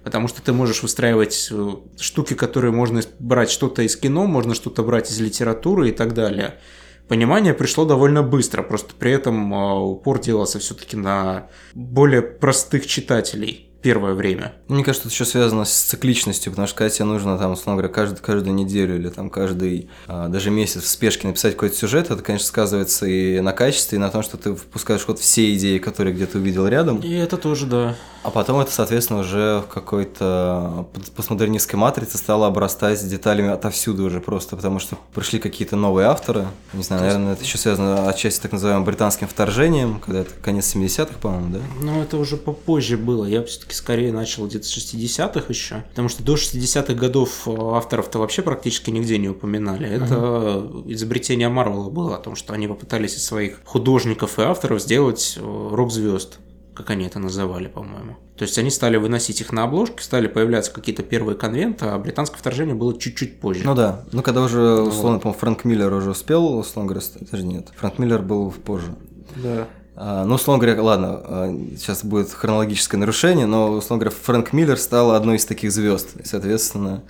Потому 0.03 0.27
что 0.27 0.43
ты 0.43 0.53
можешь 0.53 0.83
выстраивать 0.83 1.47
э, 1.49 1.69
штуки, 1.99 2.35
которые 2.35 2.71
можно 2.71 3.01
брать 3.17 3.49
что-то 3.49 3.81
из 3.81 3.97
кино, 3.97 4.27
можно 4.27 4.53
что-то 4.53 4.83
брать 4.83 5.09
из 5.09 5.19
литературы 5.19 5.89
и 5.89 5.91
так 5.91 6.13
далее. 6.13 6.59
Понимание 7.07 7.55
пришло 7.55 7.85
довольно 7.85 8.21
быстро, 8.21 8.61
просто 8.61 8.93
при 8.93 9.13
этом 9.13 9.51
э, 9.51 9.79
упор 9.79 10.19
делался 10.19 10.59
все-таки 10.59 10.95
на 10.95 11.47
более 11.73 12.21
простых 12.21 12.85
читателей 12.85 13.72
первое 13.83 14.13
время. 14.13 14.53
Мне 14.69 14.83
кажется, 14.83 15.07
это 15.07 15.13
еще 15.13 15.25
связано 15.25 15.65
с 15.65 15.71
цикличностью, 15.71 16.51
потому 16.51 16.67
что 16.67 16.77
когда 16.77 16.89
тебе 16.89 17.05
нужно, 17.05 17.37
там, 17.37 17.51
условно 17.51 17.81
говоря, 17.81 17.93
каждый, 17.93 18.17
каждую 18.17 18.55
неделю 18.55 18.95
или 18.95 19.09
там 19.09 19.29
каждый 19.29 19.89
а, 20.07 20.29
даже 20.29 20.49
месяц 20.49 20.83
в 20.83 20.87
спешке 20.87 21.27
написать 21.27 21.53
какой-то 21.53 21.75
сюжет, 21.75 22.09
это, 22.09 22.23
конечно, 22.23 22.47
сказывается 22.47 23.05
и 23.05 23.41
на 23.41 23.51
качестве, 23.51 23.97
и 23.97 23.99
на 23.99 24.09
том, 24.09 24.23
что 24.23 24.37
ты 24.37 24.55
впускаешь 24.55 25.01
в 25.01 25.05
ход 25.05 25.19
все 25.19 25.53
идеи, 25.55 25.77
которые 25.77 26.15
где-то 26.15 26.37
увидел 26.37 26.67
рядом. 26.67 26.99
И 26.99 27.13
это 27.13 27.37
тоже, 27.37 27.65
да. 27.65 27.95
А 28.23 28.29
потом 28.31 28.61
это, 28.61 28.71
соответственно, 28.71 29.19
уже 29.19 29.61
в 29.67 29.73
какой-то 29.73 30.87
постмодернистской 31.15 31.77
матрице 31.77 32.17
стало 32.17 32.47
обрастать 32.47 33.05
деталями 33.07 33.49
отовсюду 33.49 34.05
уже 34.05 34.21
просто, 34.21 34.55
потому 34.55 34.79
что 34.79 34.97
пришли 35.13 35.39
какие-то 35.39 35.75
новые 35.75 36.07
авторы. 36.07 36.47
Не 36.71 36.83
знаю, 36.83 37.01
наверное, 37.03 37.33
это 37.33 37.43
еще 37.43 37.57
связано 37.57 38.07
отчасти 38.07 38.41
так 38.41 38.53
называемым 38.53 38.85
британским 38.85 39.27
вторжением, 39.27 39.99
когда 39.99 40.21
это 40.21 40.31
конец 40.41 40.73
70-х, 40.73 41.15
по-моему, 41.21 41.53
да? 41.53 41.59
Ну, 41.81 42.01
это 42.01 42.15
уже 42.15 42.37
попозже 42.37 42.97
было. 42.97 43.25
Я 43.25 43.43
все-таки 43.43 43.72
скорее 43.73 44.11
начал 44.11 44.47
где-то 44.47 44.65
с 44.65 44.77
60-х 44.77 45.45
еще, 45.49 45.83
потому 45.89 46.09
что 46.09 46.23
до 46.23 46.35
60-х 46.35 46.93
годов 46.93 47.47
э, 47.47 47.51
авторов-то 47.51 48.19
вообще 48.19 48.41
практически 48.41 48.89
нигде 48.89 49.17
не 49.17 49.29
упоминали. 49.29 49.87
Это 49.87 50.15
uh-huh. 50.15 50.93
изобретение 50.93 51.49
Марвела 51.49 51.89
было 51.89 52.15
о 52.15 52.19
том, 52.19 52.35
что 52.35 52.53
они 52.53 52.67
попытались 52.67 53.15
из 53.15 53.25
своих 53.25 53.59
художников 53.65 54.39
и 54.39 54.43
авторов 54.43 54.81
сделать 54.81 55.37
э, 55.37 55.69
рок-звезд 55.71 56.39
как 56.73 56.89
они 56.89 57.05
это 57.05 57.19
называли, 57.19 57.67
по-моему. 57.67 58.17
То 58.35 58.43
есть 58.43 58.57
они 58.57 58.71
стали 58.71 58.97
выносить 58.97 59.41
их 59.41 59.51
на 59.51 59.63
обложки, 59.63 60.01
стали 60.01 60.27
появляться 60.27 60.73
какие-то 60.73 61.03
первые 61.03 61.37
конвенты, 61.37 61.85
а 61.85 61.99
британское 61.99 62.39
вторжение 62.39 62.75
было 62.75 62.97
чуть-чуть 62.97 63.39
позже. 63.39 63.63
Ну 63.63 63.75
да, 63.75 64.05
ну 64.11 64.23
когда 64.23 64.41
уже, 64.41 64.59
условно, 64.59 65.19
по-моему, 65.19 65.39
Фрэнк 65.39 65.65
Миллер 65.65 65.93
уже 65.93 66.11
успел, 66.11 66.57
условно 66.57 66.91
говоря, 66.91 67.05
даже 67.31 67.43
нет, 67.43 67.69
Фрэнк 67.75 67.99
Миллер 67.99 68.21
был 68.21 68.51
позже. 68.51 68.95
Да. 69.35 69.67
А, 69.95 70.25
ну, 70.25 70.35
условно 70.35 70.63
говоря, 70.63 70.81
ладно, 70.81 71.21
а, 71.23 71.57
сейчас 71.77 72.03
будет 72.03 72.31
хронологическое 72.31 72.99
нарушение, 72.99 73.45
но, 73.45 73.69
условно 73.69 74.05
говоря, 74.05 74.17
Фрэнк 74.23 74.53
Миллер 74.53 74.77
стал 74.77 75.11
одной 75.11 75.37
из 75.37 75.45
таких 75.45 75.71
звезд. 75.71 76.09
И, 76.17 76.25
соответственно, 76.25 77.03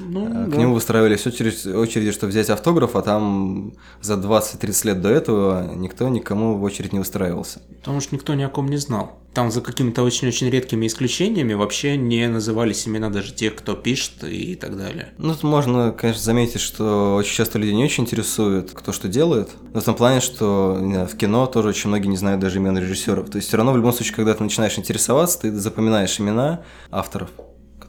ну, 0.00 0.26
а, 0.26 0.46
к 0.46 0.50
да. 0.50 0.56
нему 0.56 0.74
выстраивались 0.74 1.26
очередь, 1.26 1.66
очереди, 1.66 2.12
чтобы 2.12 2.30
взять 2.30 2.50
автограф, 2.50 2.96
а 2.96 3.02
там 3.02 3.72
за 4.00 4.14
20-30 4.14 4.86
лет 4.86 5.00
до 5.00 5.08
этого 5.08 5.74
никто 5.74 6.08
никому 6.08 6.56
в 6.56 6.62
очередь 6.62 6.92
не 6.92 6.98
устраивался. 6.98 7.62
Потому 7.80 8.00
что 8.00 8.14
никто 8.14 8.34
ни 8.34 8.42
о 8.42 8.48
ком 8.48 8.68
не 8.68 8.76
знал. 8.76 9.18
Там 9.32 9.52
за 9.52 9.60
какими-то 9.60 10.02
очень-очень 10.02 10.50
редкими 10.50 10.88
исключениями 10.88 11.54
вообще 11.54 11.96
не 11.96 12.26
назывались 12.26 12.88
имена 12.88 13.10
даже 13.10 13.32
тех, 13.32 13.54
кто 13.54 13.74
пишет 13.74 14.24
и 14.24 14.56
так 14.56 14.76
далее. 14.76 15.12
Ну, 15.18 15.34
тут 15.34 15.44
можно, 15.44 15.92
конечно, 15.92 16.22
заметить, 16.22 16.60
что 16.60 17.14
очень 17.14 17.34
часто 17.34 17.58
люди 17.58 17.70
не 17.70 17.84
очень 17.84 18.04
интересуют, 18.04 18.72
кто 18.72 18.92
что 18.92 19.06
делает. 19.06 19.50
Но 19.72 19.80
в 19.80 19.84
том 19.84 19.94
плане, 19.94 20.20
что 20.20 20.78
знаю, 20.80 21.06
в 21.06 21.16
кино 21.16 21.46
тоже 21.46 21.68
очень 21.68 21.88
многие 21.88 22.08
не 22.08 22.16
знают 22.16 22.40
даже 22.40 22.58
имен 22.58 22.76
режиссеров. 22.76 23.30
То 23.30 23.36
есть 23.36 23.48
все 23.48 23.56
равно 23.56 23.72
в 23.72 23.76
любом 23.76 23.92
случае, 23.92 24.16
когда 24.16 24.34
ты 24.34 24.42
начинаешь 24.42 24.76
интересоваться, 24.78 25.40
ты 25.40 25.52
запоминаешь 25.52 26.18
имена 26.18 26.62
авторов 26.90 27.30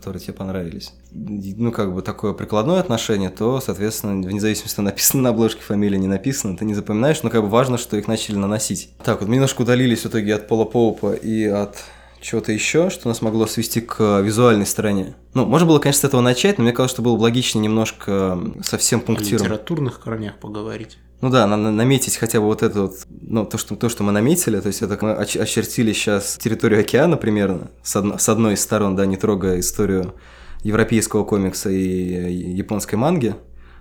которые 0.01 0.19
тебе 0.19 0.33
понравились. 0.33 0.93
Ну, 1.11 1.71
как 1.71 1.93
бы 1.93 2.01
такое 2.01 2.33
прикладное 2.33 2.79
отношение, 2.79 3.29
то, 3.29 3.61
соответственно, 3.61 4.27
вне 4.27 4.41
зависимости, 4.41 4.81
написано 4.81 5.21
на 5.21 5.29
обложке 5.29 5.61
фамилия, 5.61 5.99
не 5.99 6.07
написано, 6.07 6.57
ты 6.57 6.65
не 6.65 6.73
запоминаешь, 6.73 7.21
но 7.21 7.29
как 7.29 7.43
бы 7.43 7.49
важно, 7.49 7.77
что 7.77 7.97
их 7.97 8.07
начали 8.07 8.35
наносить. 8.35 8.89
Так, 9.03 9.19
вот 9.19 9.29
мы 9.29 9.35
немножко 9.35 9.61
удалились 9.61 10.01
в 10.03 10.07
итоге 10.07 10.33
от 10.33 10.47
Пола 10.47 10.65
Поупа 10.65 11.13
и 11.13 11.45
от 11.45 11.77
чего-то 12.19 12.51
еще, 12.51 12.89
что 12.89 13.09
нас 13.09 13.21
могло 13.21 13.45
свести 13.45 13.79
к 13.79 14.21
визуальной 14.21 14.65
стороне. 14.65 15.13
Ну, 15.35 15.45
можно 15.45 15.67
было, 15.67 15.77
конечно, 15.77 16.01
с 16.01 16.03
этого 16.05 16.21
начать, 16.21 16.57
но 16.57 16.63
мне 16.63 16.73
казалось, 16.73 16.91
что 16.91 17.03
было 17.03 17.15
бы 17.15 17.21
логичнее 17.21 17.61
немножко 17.61 18.39
совсем 18.63 19.01
пунктиром. 19.01 19.41
О 19.41 19.45
литературных 19.45 19.99
корнях 19.99 20.39
поговорить. 20.39 20.97
Ну 21.21 21.29
да, 21.29 21.45
надо 21.45 21.69
наметить 21.69 22.17
хотя 22.17 22.39
бы 22.39 22.47
вот 22.47 22.63
это 22.63 22.83
вот, 22.83 22.95
ну, 23.21 23.45
то, 23.45 23.59
что, 23.59 23.75
то, 23.75 23.89
что 23.89 24.03
мы 24.03 24.11
наметили, 24.11 24.59
то 24.59 24.67
есть 24.67 24.81
это 24.81 24.97
мы 25.01 25.13
очертили 25.13 25.93
сейчас 25.93 26.37
территорию 26.37 26.79
океана 26.79 27.15
примерно, 27.15 27.69
с, 27.83 27.95
одно, 27.95 28.17
с 28.17 28.27
одной 28.27 28.55
из 28.55 28.61
сторон, 28.61 28.95
да, 28.95 29.05
не 29.05 29.17
трогая 29.17 29.59
историю 29.59 30.15
европейского 30.63 31.23
комикса 31.23 31.69
и 31.69 32.33
японской 32.53 32.95
манги, 32.95 33.35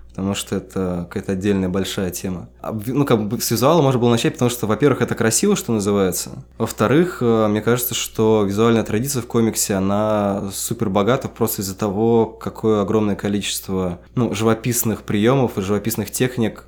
потому 0.09 0.35
что 0.35 0.55
это 0.55 1.07
какая-то 1.09 1.31
отдельная 1.31 1.69
большая 1.69 2.11
тема. 2.11 2.49
А, 2.61 2.77
ну, 2.85 3.05
как 3.05 3.27
бы 3.27 3.41
с 3.41 3.49
визуала 3.49 3.81
можно 3.81 3.99
было 3.99 4.11
начать, 4.11 4.33
потому 4.33 4.51
что, 4.51 4.67
во-первых, 4.67 5.01
это 5.01 5.15
красиво, 5.15 5.55
что 5.55 5.71
называется. 5.71 6.45
Во-вторых, 6.59 7.19
э, 7.21 7.47
мне 7.47 7.61
кажется, 7.61 7.95
что 7.95 8.43
визуальная 8.43 8.83
традиция 8.83 9.23
в 9.23 9.27
комиксе, 9.27 9.75
она 9.75 10.49
супер 10.53 10.89
богата 10.89 11.27
просто 11.27 11.63
из-за 11.63 11.75
того, 11.75 12.27
какое 12.27 12.81
огромное 12.81 13.15
количество 13.15 13.99
ну, 14.13 14.33
живописных 14.35 15.03
приемов 15.03 15.57
и 15.57 15.61
живописных 15.61 16.11
техник 16.11 16.65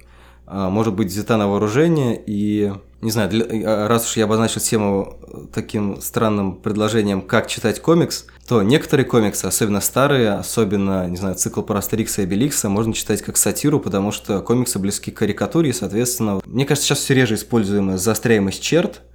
может 0.48 0.94
быть 0.94 1.08
взята 1.08 1.38
на 1.38 1.48
вооружение 1.48 2.22
и 2.26 2.74
не 3.04 3.12
знаю, 3.12 3.30
для, 3.30 3.46
э, 3.46 3.88
раз 3.88 4.10
уж 4.10 4.18
я 4.18 4.24
обозначил 4.24 4.62
тему 4.62 5.18
таким 5.54 6.02
странным 6.02 6.56
предложением, 6.56 7.22
как 7.22 7.48
читать 7.48 7.82
комикс, 7.82 8.26
то 8.48 8.64
некоторые 8.64 9.06
комиксы, 9.06 9.46
особенно 9.46 9.82
старые, 9.82 10.32
особенно, 10.32 11.08
не 11.08 11.18
знаю, 11.18 11.36
цикл 11.36 11.62
про 11.62 11.80
Астерикса 11.80 12.22
и 12.22 12.26
Беликса, 12.26 12.70
можно 12.70 12.94
читать 12.94 13.22
как 13.22 13.38
сатиру, 13.38 13.80
потому 13.80 14.12
что 14.12 14.42
комиксы 14.42 14.80
близки 14.80 15.12
к 15.12 15.18
карикатуре, 15.18 15.72
и, 15.72 15.74
соответственно, 15.74 16.40
мне 16.46 16.66
кажется, 16.66 16.88
сейчас 16.88 17.00
все 17.00 17.14
реже 17.14 17.36
используемая 17.36 17.98
заостряемость 17.98 18.62
черт, 18.62 19.02
а 19.02 19.13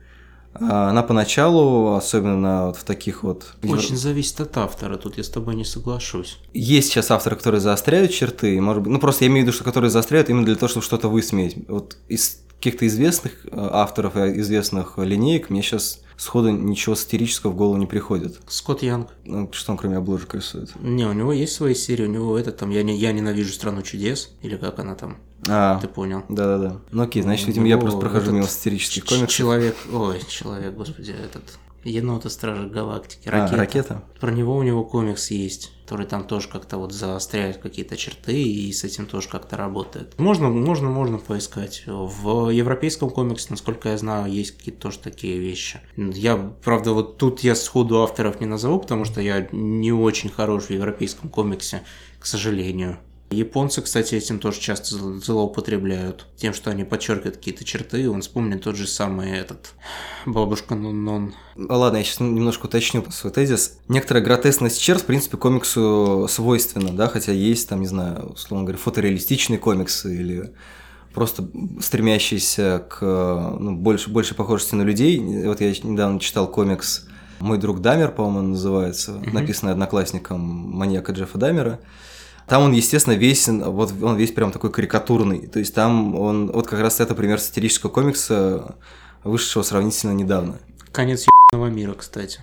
она 0.60 1.02
поначалу, 1.02 1.94
особенно 1.94 2.66
вот 2.66 2.76
в 2.76 2.84
таких 2.84 3.22
вот... 3.22 3.54
Очень 3.62 3.96
зависит 3.96 4.40
от 4.40 4.56
автора, 4.56 4.96
тут 4.96 5.16
я 5.16 5.24
с 5.24 5.28
тобой 5.28 5.54
не 5.54 5.64
соглашусь. 5.64 6.38
Есть 6.52 6.88
сейчас 6.88 7.10
авторы, 7.10 7.36
которые 7.36 7.60
заостряют 7.60 8.12
черты, 8.12 8.60
может 8.60 8.82
быть, 8.82 8.92
ну 8.92 8.98
просто 8.98 9.24
я 9.24 9.30
имею 9.30 9.44
в 9.44 9.48
виду, 9.48 9.54
что 9.54 9.64
которые 9.64 9.90
заостряют 9.90 10.28
именно 10.30 10.46
для 10.46 10.56
того, 10.56 10.68
чтобы 10.68 10.84
что-то 10.84 11.08
высмеять. 11.08 11.56
Вот 11.68 11.96
из 12.08 12.40
каких-то 12.58 12.86
известных 12.86 13.32
э, 13.44 13.48
авторов 13.52 14.16
и 14.16 14.40
известных 14.40 14.98
линеек 14.98 15.50
мне 15.50 15.62
сейчас 15.62 16.00
сходу 16.18 16.50
ничего 16.50 16.94
сатирического 16.94 17.52
в 17.52 17.56
голову 17.56 17.76
не 17.78 17.86
приходит. 17.86 18.38
Скотт 18.48 18.82
Янг. 18.82 19.08
Ну, 19.24 19.48
что 19.52 19.72
он 19.72 19.78
кроме 19.78 19.96
обложек 19.96 20.34
рисует? 20.34 20.70
Не, 20.80 21.06
у 21.06 21.12
него 21.12 21.32
есть 21.32 21.54
свои 21.54 21.74
серии, 21.74 22.04
у 22.04 22.10
него 22.10 22.38
это 22.38 22.52
там 22.52 22.70
«Я, 22.70 22.82
не, 22.82 22.96
я 22.98 23.12
ненавижу 23.12 23.52
страну 23.52 23.82
чудес», 23.82 24.30
или 24.42 24.56
как 24.56 24.78
она 24.80 24.94
там, 24.94 25.16
А, 25.48 25.78
ты 25.80 25.88
понял. 25.88 26.24
да-да-да. 26.28 26.80
Ну 26.90 27.02
окей, 27.04 27.22
значит, 27.22 27.46
видимо, 27.46 27.66
я 27.68 27.78
просто 27.78 27.98
прохожу 28.00 28.32
мимо 28.32 28.46
сатирических 28.46 29.04
комиксов. 29.06 29.30
Человек, 29.30 29.76
ой, 29.92 30.20
человек, 30.28 30.74
господи, 30.74 31.12
этот 31.12 31.44
енота 31.84 32.28
Стражи 32.30 32.66
Галактики, 32.68 33.28
А, 33.28 33.32
ракета. 33.32 33.56
ракета? 33.56 34.02
Про 34.20 34.30
него 34.30 34.56
у 34.56 34.62
него 34.62 34.84
комикс 34.84 35.30
есть, 35.30 35.72
который 35.84 36.06
там 36.06 36.24
тоже 36.24 36.48
как-то 36.48 36.76
вот 36.76 36.92
заостряет 36.92 37.58
какие-то 37.58 37.96
черты 37.96 38.42
и 38.42 38.72
с 38.72 38.84
этим 38.84 39.06
тоже 39.06 39.28
как-то 39.28 39.56
работает. 39.56 40.18
Можно, 40.18 40.48
можно, 40.50 40.88
можно 40.90 41.18
поискать. 41.18 41.84
В 41.86 42.50
европейском 42.50 43.10
комиксе, 43.10 43.48
насколько 43.50 43.88
я 43.90 43.98
знаю, 43.98 44.30
есть 44.32 44.56
какие-то 44.56 44.80
тоже 44.82 44.98
такие 44.98 45.38
вещи. 45.38 45.80
Я, 45.96 46.36
правда, 46.36 46.92
вот 46.92 47.18
тут 47.18 47.40
я 47.40 47.54
сходу 47.54 48.02
авторов 48.02 48.40
не 48.40 48.46
назову, 48.46 48.80
потому 48.80 49.04
что 49.04 49.20
я 49.20 49.48
не 49.52 49.92
очень 49.92 50.30
хорош 50.30 50.64
в 50.64 50.70
европейском 50.70 51.30
комиксе, 51.30 51.82
к 52.18 52.26
сожалению. 52.26 52.98
Японцы, 53.30 53.82
кстати, 53.82 54.14
этим 54.14 54.38
тоже 54.38 54.58
часто 54.58 54.94
зл- 54.96 55.22
злоупотребляют. 55.22 56.26
Тем, 56.36 56.54
что 56.54 56.70
они 56.70 56.84
подчеркивают 56.84 57.36
какие-то 57.36 57.62
черты. 57.62 58.08
Он 58.08 58.22
вспомнит 58.22 58.62
тот 58.62 58.74
же 58.74 58.86
самый 58.86 59.30
этот 59.32 59.74
бабушка 60.24 60.74
Нон-Нон. 60.74 61.34
Ладно, 61.56 61.98
я 61.98 62.04
сейчас 62.04 62.20
немножко 62.20 62.66
уточню 62.66 63.04
свой 63.10 63.30
тезис. 63.32 63.78
Некоторая 63.88 64.24
гротескность 64.24 64.80
черт, 64.80 65.02
в 65.02 65.04
принципе, 65.04 65.36
комиксу 65.36 66.26
свойственна, 66.30 66.90
да, 66.92 67.08
хотя 67.08 67.32
есть 67.32 67.68
там, 67.68 67.80
не 67.80 67.86
знаю, 67.86 68.30
условно 68.30 68.64
говоря, 68.64 68.78
фотореалистичные 68.78 69.58
комиксы 69.58 70.16
или 70.16 70.54
просто 71.12 71.46
стремящиеся 71.80 72.86
к 72.88 73.02
ну, 73.02 73.76
больше, 73.76 74.08
больше 74.08 74.34
похожести 74.34 74.74
на 74.74 74.82
людей. 74.82 75.18
Вот 75.44 75.60
я 75.60 75.70
недавно 75.70 76.18
читал 76.18 76.50
комикс 76.50 77.06
«Мой 77.40 77.58
друг 77.58 77.80
Дамер», 77.82 78.12
по-моему, 78.12 78.38
он 78.38 78.50
называется, 78.52 79.20
написанный 79.32 79.72
одноклассником 79.72 80.40
маньяка 80.40 81.12
Джеффа 81.12 81.36
Дамера. 81.36 81.80
Там 82.48 82.62
он, 82.62 82.72
естественно, 82.72 83.14
весь, 83.14 83.46
вот 83.48 83.92
он 84.02 84.16
весь 84.16 84.32
прям 84.32 84.52
такой 84.52 84.70
карикатурный. 84.72 85.46
То 85.46 85.58
есть 85.58 85.74
там 85.74 86.14
он, 86.18 86.50
вот 86.50 86.66
как 86.66 86.80
раз 86.80 87.00
это 87.00 87.14
пример 87.14 87.40
сатирического 87.40 87.90
комикса, 87.90 88.76
вышедшего 89.22 89.62
сравнительно 89.62 90.12
недавно. 90.12 90.58
Конец 90.92 91.26
ебаного 91.52 91.70
мира, 91.70 91.94
кстати. 91.94 92.40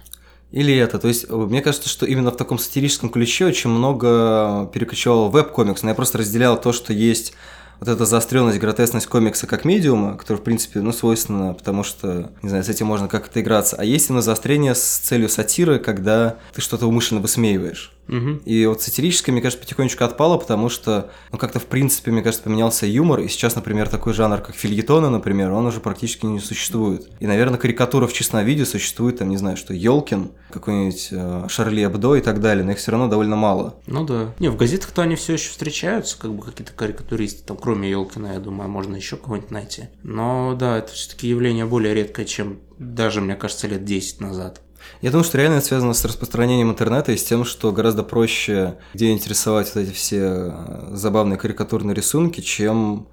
Или 0.51 0.75
это, 0.75 0.99
то 0.99 1.07
есть 1.07 1.29
мне 1.29 1.61
кажется, 1.61 1.89
что 1.89 2.05
именно 2.05 2.31
в 2.31 2.37
таком 2.37 2.59
сатирическом 2.59 3.09
ключе 3.09 3.45
очень 3.45 3.69
много 3.69 4.69
перекочевал 4.73 5.29
веб-комикс, 5.29 5.81
но 5.81 5.89
я 5.89 5.95
просто 5.95 6.19
разделял 6.19 6.61
то, 6.61 6.71
что 6.71 6.93
есть 6.93 7.33
вот 7.79 7.89
эта 7.89 8.05
заостренность, 8.05 8.59
гротесность 8.59 9.07
комикса 9.07 9.47
как 9.47 9.65
медиума, 9.65 10.15
который, 10.15 10.37
в 10.37 10.43
принципе, 10.43 10.79
ну, 10.79 10.93
свойственно, 10.93 11.53
потому 11.53 11.83
что, 11.83 12.31
не 12.41 12.49
знаю, 12.49 12.63
с 12.63 12.69
этим 12.69 12.85
можно 12.85 13.09
как-то 13.09 13.41
играться. 13.41 13.75
А 13.77 13.83
есть 13.83 14.09
именно 14.09 14.21
заострение 14.21 14.75
с 14.75 14.81
целью 14.81 15.27
сатиры, 15.27 15.79
когда 15.79 16.37
ты 16.53 16.61
что-то 16.61 16.87
умышленно 16.87 17.19
высмеиваешь. 17.19 17.91
Мгм. 18.07 18.41
И 18.45 18.65
вот 18.65 18.81
сатирическое, 18.81 19.33
мне 19.33 19.41
кажется, 19.41 19.63
потихонечку 19.63 20.03
отпало, 20.03 20.37
потому 20.37 20.69
что, 20.69 21.11
ну, 21.31 21.37
как-то, 21.37 21.59
в 21.59 21.65
принципе, 21.65 22.11
мне 22.11 22.21
кажется, 22.21 22.43
поменялся 22.43 22.85
юмор, 22.85 23.21
и 23.21 23.27
сейчас, 23.27 23.55
например, 23.55 23.89
такой 23.89 24.13
жанр, 24.13 24.41
как 24.41 24.55
фильетоны, 24.55 25.09
например, 25.09 25.51
он 25.51 25.65
уже 25.65 25.79
практически 25.79 26.25
не 26.25 26.39
существует. 26.39 27.09
И, 27.19 27.27
наверное, 27.27 27.57
карикатура 27.57 28.07
в 28.07 28.13
чистом 28.13 28.45
виде 28.45 28.65
существует, 28.65 29.17
там, 29.17 29.29
не 29.29 29.37
знаю, 29.37 29.57
что 29.57 29.73
Ёлкин, 29.73 30.31
какой-нибудь 30.51 31.09
э, 31.11 31.45
Шарли 31.49 31.85
Эбдо 31.85 32.15
и 32.15 32.21
так 32.21 32.39
далее, 32.39 32.63
но 32.63 32.71
их 32.71 32.77
все 32.77 32.91
равно 32.91 33.07
довольно 33.07 33.35
мало. 33.35 33.75
Ну 33.87 34.05
да. 34.05 34.33
Не, 34.39 34.49
в 34.49 34.55
газетах-то 34.55 35.01
они 35.01 35.15
все 35.15 35.33
еще 35.33 35.49
встречаются, 35.49 36.17
как 36.17 36.33
бы 36.33 36.43
какие-то 36.43 36.73
карикатуристы, 36.73 37.43
там, 37.43 37.57
кроме 37.57 37.89
Елкина, 37.89 38.33
я 38.33 38.39
думаю, 38.39 38.69
можно 38.69 38.95
еще 38.95 39.17
кого-нибудь 39.17 39.51
найти. 39.51 39.85
Но 40.03 40.55
да, 40.57 40.77
это 40.77 40.93
все-таки 40.93 41.27
явление 41.27 41.65
более 41.65 41.93
редкое, 41.93 42.25
чем 42.25 42.59
даже, 42.77 43.21
мне 43.21 43.35
кажется, 43.35 43.67
лет 43.67 43.83
10 43.83 44.21
назад. 44.21 44.61
Я 45.01 45.11
думаю, 45.11 45.23
что 45.23 45.37
реально 45.37 45.55
это 45.55 45.65
связано 45.67 45.93
с 45.93 46.03
распространением 46.05 46.69
интернета 46.71 47.11
и 47.11 47.17
с 47.17 47.23
тем, 47.23 47.45
что 47.45 47.71
гораздо 47.71 48.03
проще 48.03 48.77
где-нибудь 48.93 49.27
рисовать 49.27 49.71
вот 49.73 49.81
эти 49.81 49.91
все 49.91 50.19
э, 50.19 50.87
забавные 50.91 51.37
карикатурные 51.37 51.93
рисунки, 51.93 52.41
чем 52.41 53.07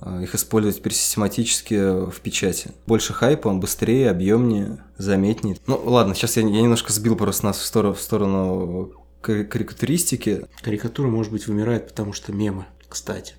э, 0.00 0.22
их 0.22 0.34
использовать 0.34 0.76
теперь 0.78 0.94
систематически 0.94 2.10
в 2.10 2.20
печати. 2.20 2.72
Больше 2.86 3.12
хайпа, 3.12 3.48
он 3.48 3.60
быстрее, 3.60 4.10
объемнее, 4.10 4.84
заметнее. 4.98 5.56
Ну 5.66 5.80
ладно, 5.84 6.14
сейчас 6.14 6.36
я, 6.36 6.42
я 6.42 6.62
немножко 6.62 6.92
сбил 6.92 7.16
просто 7.16 7.46
нас 7.46 7.58
в 7.58 7.64
сторону, 7.64 7.94
в 7.94 8.00
сторону 8.00 8.92
кари- 9.22 9.44
карикатуристики. 9.44 10.46
Карикатура, 10.62 11.08
может 11.08 11.32
быть, 11.32 11.46
вымирает, 11.46 11.88
потому 11.88 12.12
что 12.12 12.32
мемы, 12.32 12.66
кстати. 12.88 13.34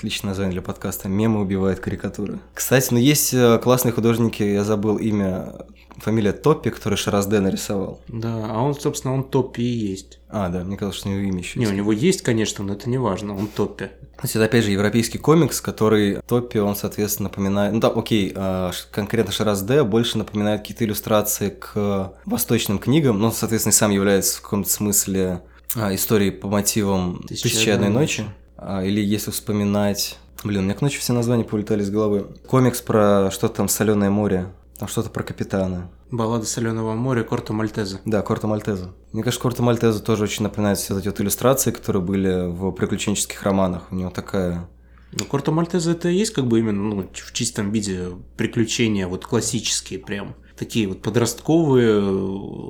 Отличное 0.00 0.30
название 0.30 0.52
для 0.52 0.62
подкаста. 0.62 1.10
Мемы 1.10 1.42
убивают 1.42 1.78
карикатуры. 1.78 2.38
Кстати, 2.54 2.88
ну 2.90 2.98
есть 2.98 3.34
э, 3.34 3.58
классные 3.62 3.92
художники, 3.92 4.42
я 4.42 4.64
забыл 4.64 4.96
имя, 4.96 5.66
фамилия 5.98 6.32
Топпи, 6.32 6.70
который 6.70 6.96
Шаразде 6.96 7.38
нарисовал. 7.40 8.00
Да, 8.08 8.46
а 8.48 8.62
он, 8.62 8.74
собственно, 8.74 9.12
он 9.12 9.24
топе 9.24 9.60
и 9.62 9.66
есть. 9.66 10.18
А, 10.30 10.48
да, 10.48 10.64
мне 10.64 10.78
казалось, 10.78 10.96
что 10.96 11.10
у 11.10 11.12
него 11.12 11.20
имя 11.20 11.40
еще 11.40 11.58
Не, 11.58 11.66
есть. 11.66 11.74
у 11.74 11.76
него 11.76 11.92
есть, 11.92 12.22
конечно, 12.22 12.64
но 12.64 12.72
это 12.72 12.88
не 12.88 12.96
важно, 12.96 13.36
он 13.36 13.46
топе. 13.46 13.88
То 14.16 14.22
есть 14.22 14.36
это, 14.36 14.46
опять 14.46 14.64
же, 14.64 14.70
европейский 14.70 15.18
комикс, 15.18 15.60
который 15.60 16.22
Топпи, 16.26 16.56
он, 16.56 16.76
соответственно, 16.76 17.28
напоминает... 17.28 17.74
Ну 17.74 17.80
да, 17.80 17.88
окей, 17.88 18.32
а, 18.34 18.70
конкретно 18.92 19.32
Шаразде 19.32 19.82
больше 19.82 20.16
напоминает 20.16 20.62
какие-то 20.62 20.86
иллюстрации 20.86 21.50
к 21.50 22.14
восточным 22.24 22.78
книгам, 22.78 23.18
но, 23.18 23.30
соответственно, 23.32 23.72
и 23.72 23.76
сам 23.76 23.90
является 23.90 24.38
в 24.38 24.40
каком-то 24.40 24.70
смысле 24.70 25.42
а, 25.76 25.94
историей 25.94 26.30
по 26.30 26.48
мотивам 26.48 27.22
«Тысяча 27.28 27.48
и 27.48 27.50
«Тысячи 27.50 27.68
одной 27.68 27.88
одной 27.88 28.02
ночи». 28.02 28.24
А, 28.62 28.84
Или 28.84 29.00
если 29.00 29.30
вспоминать... 29.30 30.18
Блин, 30.44 30.60
у 30.60 30.62
меня 30.64 30.74
к 30.74 30.80
ночи 30.80 30.98
все 30.98 31.12
названия 31.12 31.44
полетали 31.44 31.82
из 31.82 31.90
головы. 31.90 32.26
Комикс 32.46 32.80
про 32.80 33.30
что-то 33.30 33.56
там 33.56 33.68
соленое 33.68 34.10
море, 34.10 34.46
там 34.78 34.88
что-то 34.88 35.10
про 35.10 35.22
капитана. 35.22 35.90
Баллада 36.10 36.44
соленого 36.46 36.94
моря 36.94 37.22
Корто 37.24 37.52
Мальтеза. 37.52 38.00
Да, 38.04 38.22
Корто 38.22 38.46
Мальтеза. 38.46 38.94
Мне 39.12 39.22
кажется, 39.22 39.42
Корто 39.42 39.62
Мальтеза 39.62 40.02
тоже 40.02 40.24
очень 40.24 40.42
напоминает 40.42 40.78
все 40.78 40.98
эти 40.98 41.08
вот 41.08 41.20
иллюстрации, 41.20 41.70
которые 41.72 42.02
были 42.02 42.48
в 42.50 42.70
приключенческих 42.72 43.42
романах. 43.42 43.84
У 43.90 43.94
него 43.96 44.10
такая 44.10 44.66
Ну, 45.12 45.24
Корто 45.26 45.52
Мальтеза 45.52 45.92
это 45.92 46.08
и 46.08 46.16
есть 46.16 46.32
как 46.32 46.46
бы 46.46 46.58
именно 46.58 46.82
ну, 46.94 47.08
в 47.12 47.32
чистом 47.32 47.70
виде 47.70 48.08
приключения, 48.36 49.06
вот 49.08 49.26
классические 49.26 49.98
прям. 49.98 50.34
Такие 50.58 50.88
вот 50.88 51.02
подростковые, 51.02 52.00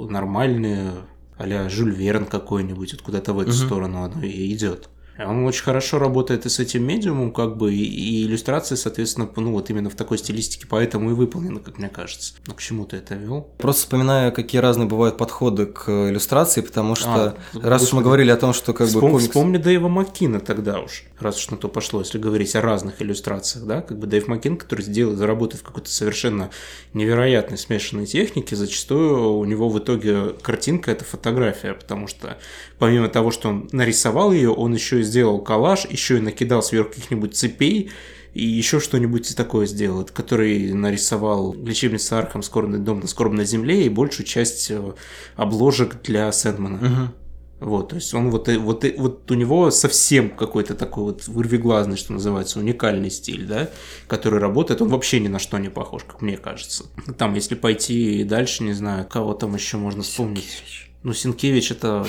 нормальные, 0.09 0.91
а-ля 1.39 1.69
Жюль 1.69 1.93
Верн 1.95 2.25
какой-нибудь, 2.27 2.93
вот 2.93 3.03
куда-то 3.03 3.33
в 3.33 3.39
эту 3.41 3.51
Мгм. 3.51 3.57
сторону 3.59 4.03
оно 4.05 4.23
и 4.23 4.53
идет. 4.53 4.89
Он 5.27 5.45
очень 5.45 5.63
хорошо 5.63 5.99
работает 5.99 6.47
и 6.47 6.49
с 6.49 6.59
этим 6.59 6.85
медиумом, 6.85 7.33
как 7.33 7.57
бы, 7.57 7.75
и, 7.75 7.83
и 7.83 8.25
иллюстрации, 8.25 8.75
соответственно, 8.75 9.29
ну 9.37 9.53
вот 9.53 9.71
именно 9.71 9.91
в 9.91 9.95
такой 9.95 10.19
стилистике, 10.19 10.67
поэтому 10.69 11.11
и 11.11 11.15
выполнены, 11.15 11.61
как 11.61 11.79
мне 11.79 11.89
кажется. 11.89 12.35
Но 12.47 12.55
к 12.55 12.61
чему 12.61 12.85
ты 12.85 12.97
это 12.97 13.15
вел? 13.15 13.49
Просто 13.59 13.83
вспоминаю, 13.83 14.33
какие 14.33 14.61
разные 14.61 14.89
бывают 14.89 15.17
подходы 15.17 15.67
к 15.67 15.89
иллюстрации, 15.89 16.61
потому 16.61 16.95
что 16.95 17.37
А, 17.55 17.61
раз 17.61 17.83
уж 17.83 17.93
мы 17.93 18.03
говорили 18.03 18.31
о 18.31 18.37
том, 18.37 18.53
что 18.53 18.73
как 18.73 18.89
бы 18.89 19.01
Вспом- 19.01 19.11
комикс... 19.13 19.25
Вспомни 19.25 19.57
Дэйва 19.57 19.89
Маккина 19.89 20.41
тогда 20.41 20.81
уж, 20.81 21.05
раз 21.19 21.39
уж 21.39 21.51
на 21.51 21.57
то 21.57 21.69
пошло, 21.69 22.01
если 22.01 22.19
говорить 22.19 22.55
о 22.57 22.61
разных 22.61 23.03
иллюстрациях, 23.03 23.67
да, 23.67 23.83
как 23.83 23.99
бы 23.99 24.07
Дэйв 24.07 24.29
Маккин, 24.29 24.57
который 24.57 24.83
сделал, 24.83 25.17
работает 25.17 25.63
в 25.63 25.65
какой-то 25.67 25.91
совершенно 25.91 26.51
невероятной 26.95 27.59
смешанной 27.59 28.07
технике, 28.07 28.57
зачастую 28.57 29.35
у 29.35 29.45
него 29.45 29.69
в 29.69 29.79
итоге 29.79 30.31
картинка– 30.43 30.91
это 30.93 31.05
фотография, 31.05 31.75
потому 31.75 32.07
что 32.07 32.39
помимо 32.79 33.09
того, 33.09 33.31
что 33.31 33.49
он 33.49 33.69
нарисовал 33.73 34.33
ее, 34.33 34.51
он 34.51 34.75
еще 34.75 35.01
и 35.01 35.03
сделал 35.11 35.41
коллаж, 35.41 35.85
еще 35.85 36.19
и 36.19 36.21
накидал 36.21 36.63
сверху 36.63 36.91
каких-нибудь 36.91 37.37
цепей, 37.37 37.91
и 38.33 38.45
еще 38.45 38.79
что-нибудь 38.79 39.35
такое 39.37 39.67
сделал, 39.67 40.09
который 40.13 40.73
нарисовал 40.73 41.53
лечебница 41.55 42.19
Аркхам 42.19 42.43
«Скорбный 42.43 42.79
дом 42.79 43.01
на 43.01 43.09
скорбной 43.09 43.45
земле» 43.45 43.85
и 43.87 43.89
большую 43.89 44.25
часть 44.25 44.71
э, 44.71 44.93
обложек 45.35 46.01
для 46.03 46.31
Сэндмана. 46.31 46.77
Мгм. 46.77 47.15
Вот, 47.59 47.91
то 47.91 47.97
есть 47.97 48.15
он 48.15 48.31
вот, 48.31 48.49
вот, 48.49 48.85
вот 48.97 49.31
у 49.31 49.35
него 49.35 49.71
совсем 49.71 50.31
какой-то 50.31 50.75
такой 50.75 51.05
вот 51.05 51.29
вырвиглазный, 51.29 51.99
что 51.99 52.15
называется, 52.15 52.59
уникальный 52.59 53.11
стиль, 53.11 53.47
да, 53.47 53.69
который 54.07 54.39
работает, 54.39 54.81
он 54.81 54.89
вообще 54.89 55.21
ни 55.21 55.29
на 55.29 55.39
что 55.39 55.59
не 55.59 55.69
похож, 55.69 56.05
как 56.05 56.23
мне 56.23 56.39
кажется. 56.39 56.85
Там, 57.19 57.35
если 57.35 57.57
пойти 57.57 58.25
дальше, 58.25 58.63
не 58.63 58.73
знаю, 58.73 59.07
кого 59.07 59.35
там 59.35 59.55
еще 59.55 59.77
можно 59.77 60.03
вспомнить. 60.03 60.63
Ну, 61.03 61.13
Синкевич 61.13 61.73
это 61.73 62.07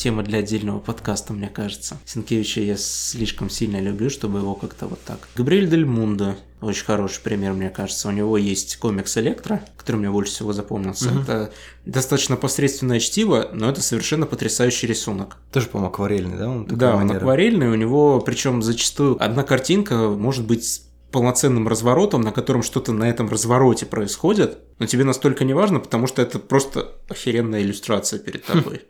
тема 0.00 0.22
для 0.22 0.38
отдельного 0.38 0.78
подкаста, 0.78 1.34
мне 1.34 1.48
кажется. 1.48 1.98
Сенкевича 2.06 2.60
я 2.62 2.76
слишком 2.78 3.50
сильно 3.50 3.80
люблю, 3.80 4.08
чтобы 4.08 4.38
его 4.38 4.54
как-то 4.54 4.86
вот 4.86 4.98
так. 5.04 5.28
Габриэль 5.36 5.68
Дель 5.68 5.84
Мундо, 5.84 6.36
очень 6.62 6.84
хороший 6.86 7.20
пример, 7.22 7.52
мне 7.52 7.68
кажется. 7.68 8.08
У 8.08 8.10
него 8.10 8.38
есть 8.38 8.76
комикс 8.78 9.16
«Электро», 9.18 9.62
который 9.76 9.96
мне 9.96 10.10
больше 10.10 10.32
всего 10.32 10.54
запомнился. 10.54 11.10
Мгм. 11.10 11.22
Это 11.22 11.52
достаточно 11.84 12.36
посредственное 12.36 12.98
чтиво, 12.98 13.50
но 13.52 13.68
это 13.68 13.82
совершенно 13.82 14.24
потрясающий 14.24 14.86
рисунок. 14.86 15.36
Тоже, 15.52 15.66
по-моему, 15.66 15.92
акварельный, 15.92 16.38
да? 16.38 16.48
Он 16.48 16.64
такой 16.64 16.78
Да, 16.78 16.92
он 16.94 17.00
манеры? 17.02 17.18
акварельный, 17.18 17.68
у 17.68 17.74
него 17.74 18.20
причем 18.20 18.62
зачастую 18.62 19.22
одна 19.22 19.42
картинка 19.42 20.08
может 20.08 20.46
быть 20.46 20.82
полноценным 21.10 21.68
разворотом, 21.68 22.20
на 22.20 22.32
котором 22.32 22.62
что-то 22.62 22.92
на 22.92 23.08
этом 23.08 23.28
развороте 23.28 23.86
происходит, 23.86 24.58
но 24.78 24.86
тебе 24.86 25.04
настолько 25.04 25.44
не 25.44 25.54
важно, 25.54 25.80
потому 25.80 26.06
что 26.06 26.22
это 26.22 26.38
просто 26.38 26.92
охеренная 27.08 27.62
иллюстрация 27.62 28.18
перед 28.18 28.44
тобой. 28.46 28.82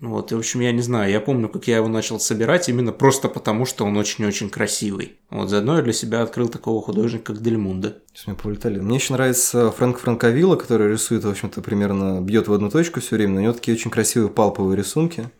Вот, 0.00 0.32
и, 0.32 0.34
в 0.34 0.38
общем, 0.38 0.60
я 0.60 0.72
не 0.72 0.80
знаю, 0.80 1.10
я 1.10 1.20
помню, 1.20 1.48
как 1.48 1.66
я 1.68 1.76
его 1.76 1.88
начал 1.88 2.18
собирать 2.18 2.68
именно 2.68 2.92
просто 2.92 3.28
потому, 3.28 3.66
что 3.66 3.84
он 3.84 3.96
очень-очень 3.96 4.50
красивый. 4.50 5.18
Вот, 5.30 5.50
заодно 5.50 5.76
я 5.76 5.82
для 5.82 5.92
себя 5.92 6.22
открыл 6.22 6.48
такого 6.48 6.82
художника, 6.82 7.32
как 7.32 7.42
Дельмунда. 7.42 7.98
Сейчас 8.12 8.26
мне 8.26 8.36
повылетали. 8.36 8.80
Мне 8.80 8.96
еще 8.96 9.12
нравится 9.12 9.70
Фрэнк 9.70 9.98
Франковилла, 9.98 10.56
который 10.56 10.90
рисует, 10.90 11.24
в 11.24 11.30
общем-то, 11.30 11.60
примерно 11.60 12.20
бьет 12.20 12.48
в 12.48 12.52
одну 12.52 12.70
точку 12.70 13.00
все 13.00 13.16
время. 13.16 13.34
Но 13.34 13.40
у 13.40 13.42
него 13.42 13.52
такие 13.52 13.76
очень 13.76 13.90
красивые 13.90 14.30
палповые 14.30 14.76
рисунки. 14.76 15.30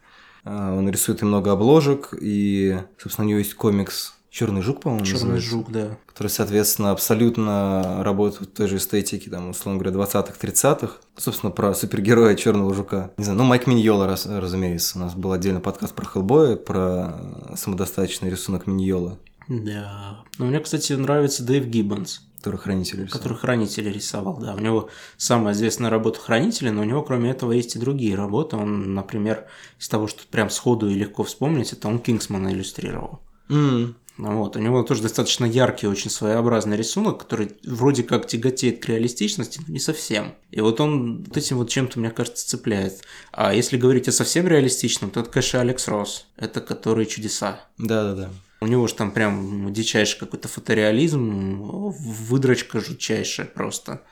А, 0.44 0.76
Он 0.76 0.88
рисует 0.90 1.22
и 1.22 1.24
много 1.24 1.52
обложек, 1.52 2.14
и, 2.20 2.78
собственно, 2.98 3.26
у 3.26 3.30
него 3.30 3.38
есть 3.38 3.54
комикс 3.54 4.17
Черный 4.38 4.62
жук, 4.62 4.82
по-моему, 4.82 5.04
Черный 5.04 5.22
называется, 5.22 5.50
жук, 5.50 5.72
да. 5.72 5.98
который, 6.06 6.28
соответственно, 6.28 6.92
абсолютно 6.92 8.04
работает 8.04 8.48
в 8.48 8.52
той 8.54 8.68
же 8.68 8.76
эстетике, 8.76 9.30
там, 9.30 9.50
условно 9.50 9.82
говоря, 9.82 9.98
20-х, 9.98 10.34
30-х. 10.40 10.92
Собственно, 11.16 11.50
про 11.50 11.74
супергероя 11.74 12.36
Черного 12.36 12.72
жука. 12.72 13.10
Не 13.16 13.24
знаю, 13.24 13.36
ну, 13.36 13.42
Майк 13.44 13.66
Миньола, 13.66 14.06
раз, 14.06 14.26
разумеется. 14.26 14.96
У 14.96 15.00
нас 15.00 15.16
был 15.16 15.32
отдельный 15.32 15.60
подкаст 15.60 15.92
про 15.92 16.06
Хеллбоя, 16.06 16.54
про 16.54 17.20
самодостаточный 17.56 18.30
рисунок 18.30 18.68
Миньола, 18.68 19.18
Да. 19.48 20.20
Но 20.38 20.46
мне, 20.46 20.60
кстати, 20.60 20.92
нравится 20.92 21.42
Дэйв 21.42 21.66
Гиббонс. 21.66 22.20
который 22.36 22.60
хранитель 22.60 23.02
рисовал. 23.02 23.18
который 23.20 23.38
хранители 23.38 23.90
рисовал, 23.90 24.38
да. 24.38 24.54
У 24.54 24.60
него 24.60 24.88
самая 25.16 25.52
известная 25.52 25.90
работа 25.90 26.20
хранителя, 26.20 26.70
но 26.70 26.82
у 26.82 26.84
него, 26.84 27.02
кроме 27.02 27.32
этого, 27.32 27.50
есть 27.50 27.74
и 27.74 27.80
другие 27.80 28.14
работы. 28.14 28.54
Он, 28.54 28.94
например, 28.94 29.46
из 29.80 29.88
того, 29.88 30.06
что 30.06 30.22
прям 30.30 30.48
сходу 30.48 30.88
и 30.88 30.94
легко 30.94 31.24
вспомнить, 31.24 31.72
это 31.72 31.88
он 31.88 31.98
Кингсмана 31.98 32.52
иллюстрировал. 32.52 33.18
Ну 33.48 33.94
Вот. 34.18 34.56
У 34.56 34.58
него 34.58 34.82
тоже 34.82 35.02
достаточно 35.02 35.44
яркий, 35.44 35.86
очень 35.86 36.10
своеобразный 36.10 36.76
рисунок, 36.76 37.18
который 37.18 37.52
вроде 37.64 38.02
как 38.02 38.26
тяготеет 38.26 38.82
к 38.82 38.88
реалистичности, 38.88 39.60
но 39.66 39.72
не 39.72 39.78
совсем. 39.78 40.34
И 40.50 40.60
вот 40.60 40.80
он 40.80 41.22
вот 41.22 41.36
этим 41.36 41.56
вот 41.56 41.70
чем-то, 41.70 42.00
мне 42.00 42.10
кажется, 42.10 42.46
цепляет. 42.46 43.02
А 43.32 43.54
если 43.54 43.76
говорить 43.76 44.08
о 44.08 44.12
совсем 44.12 44.48
реалистичном, 44.48 45.10
то 45.10 45.20
это, 45.20 45.30
конечно, 45.30 45.60
Алекс 45.60 45.86
Росс. 45.86 46.26
Это 46.36 46.60
который 46.60 47.06
чудеса. 47.06 47.60
Да-да-да. 47.78 48.30
У 48.60 48.66
него 48.66 48.88
же 48.88 48.94
там 48.94 49.12
прям 49.12 49.62
ну, 49.62 49.70
дичайший 49.70 50.18
какой-то 50.18 50.48
фотореализм, 50.48 51.60
выдрочка 51.60 52.80
жутчайшая 52.80 53.46
просто. 53.46 54.02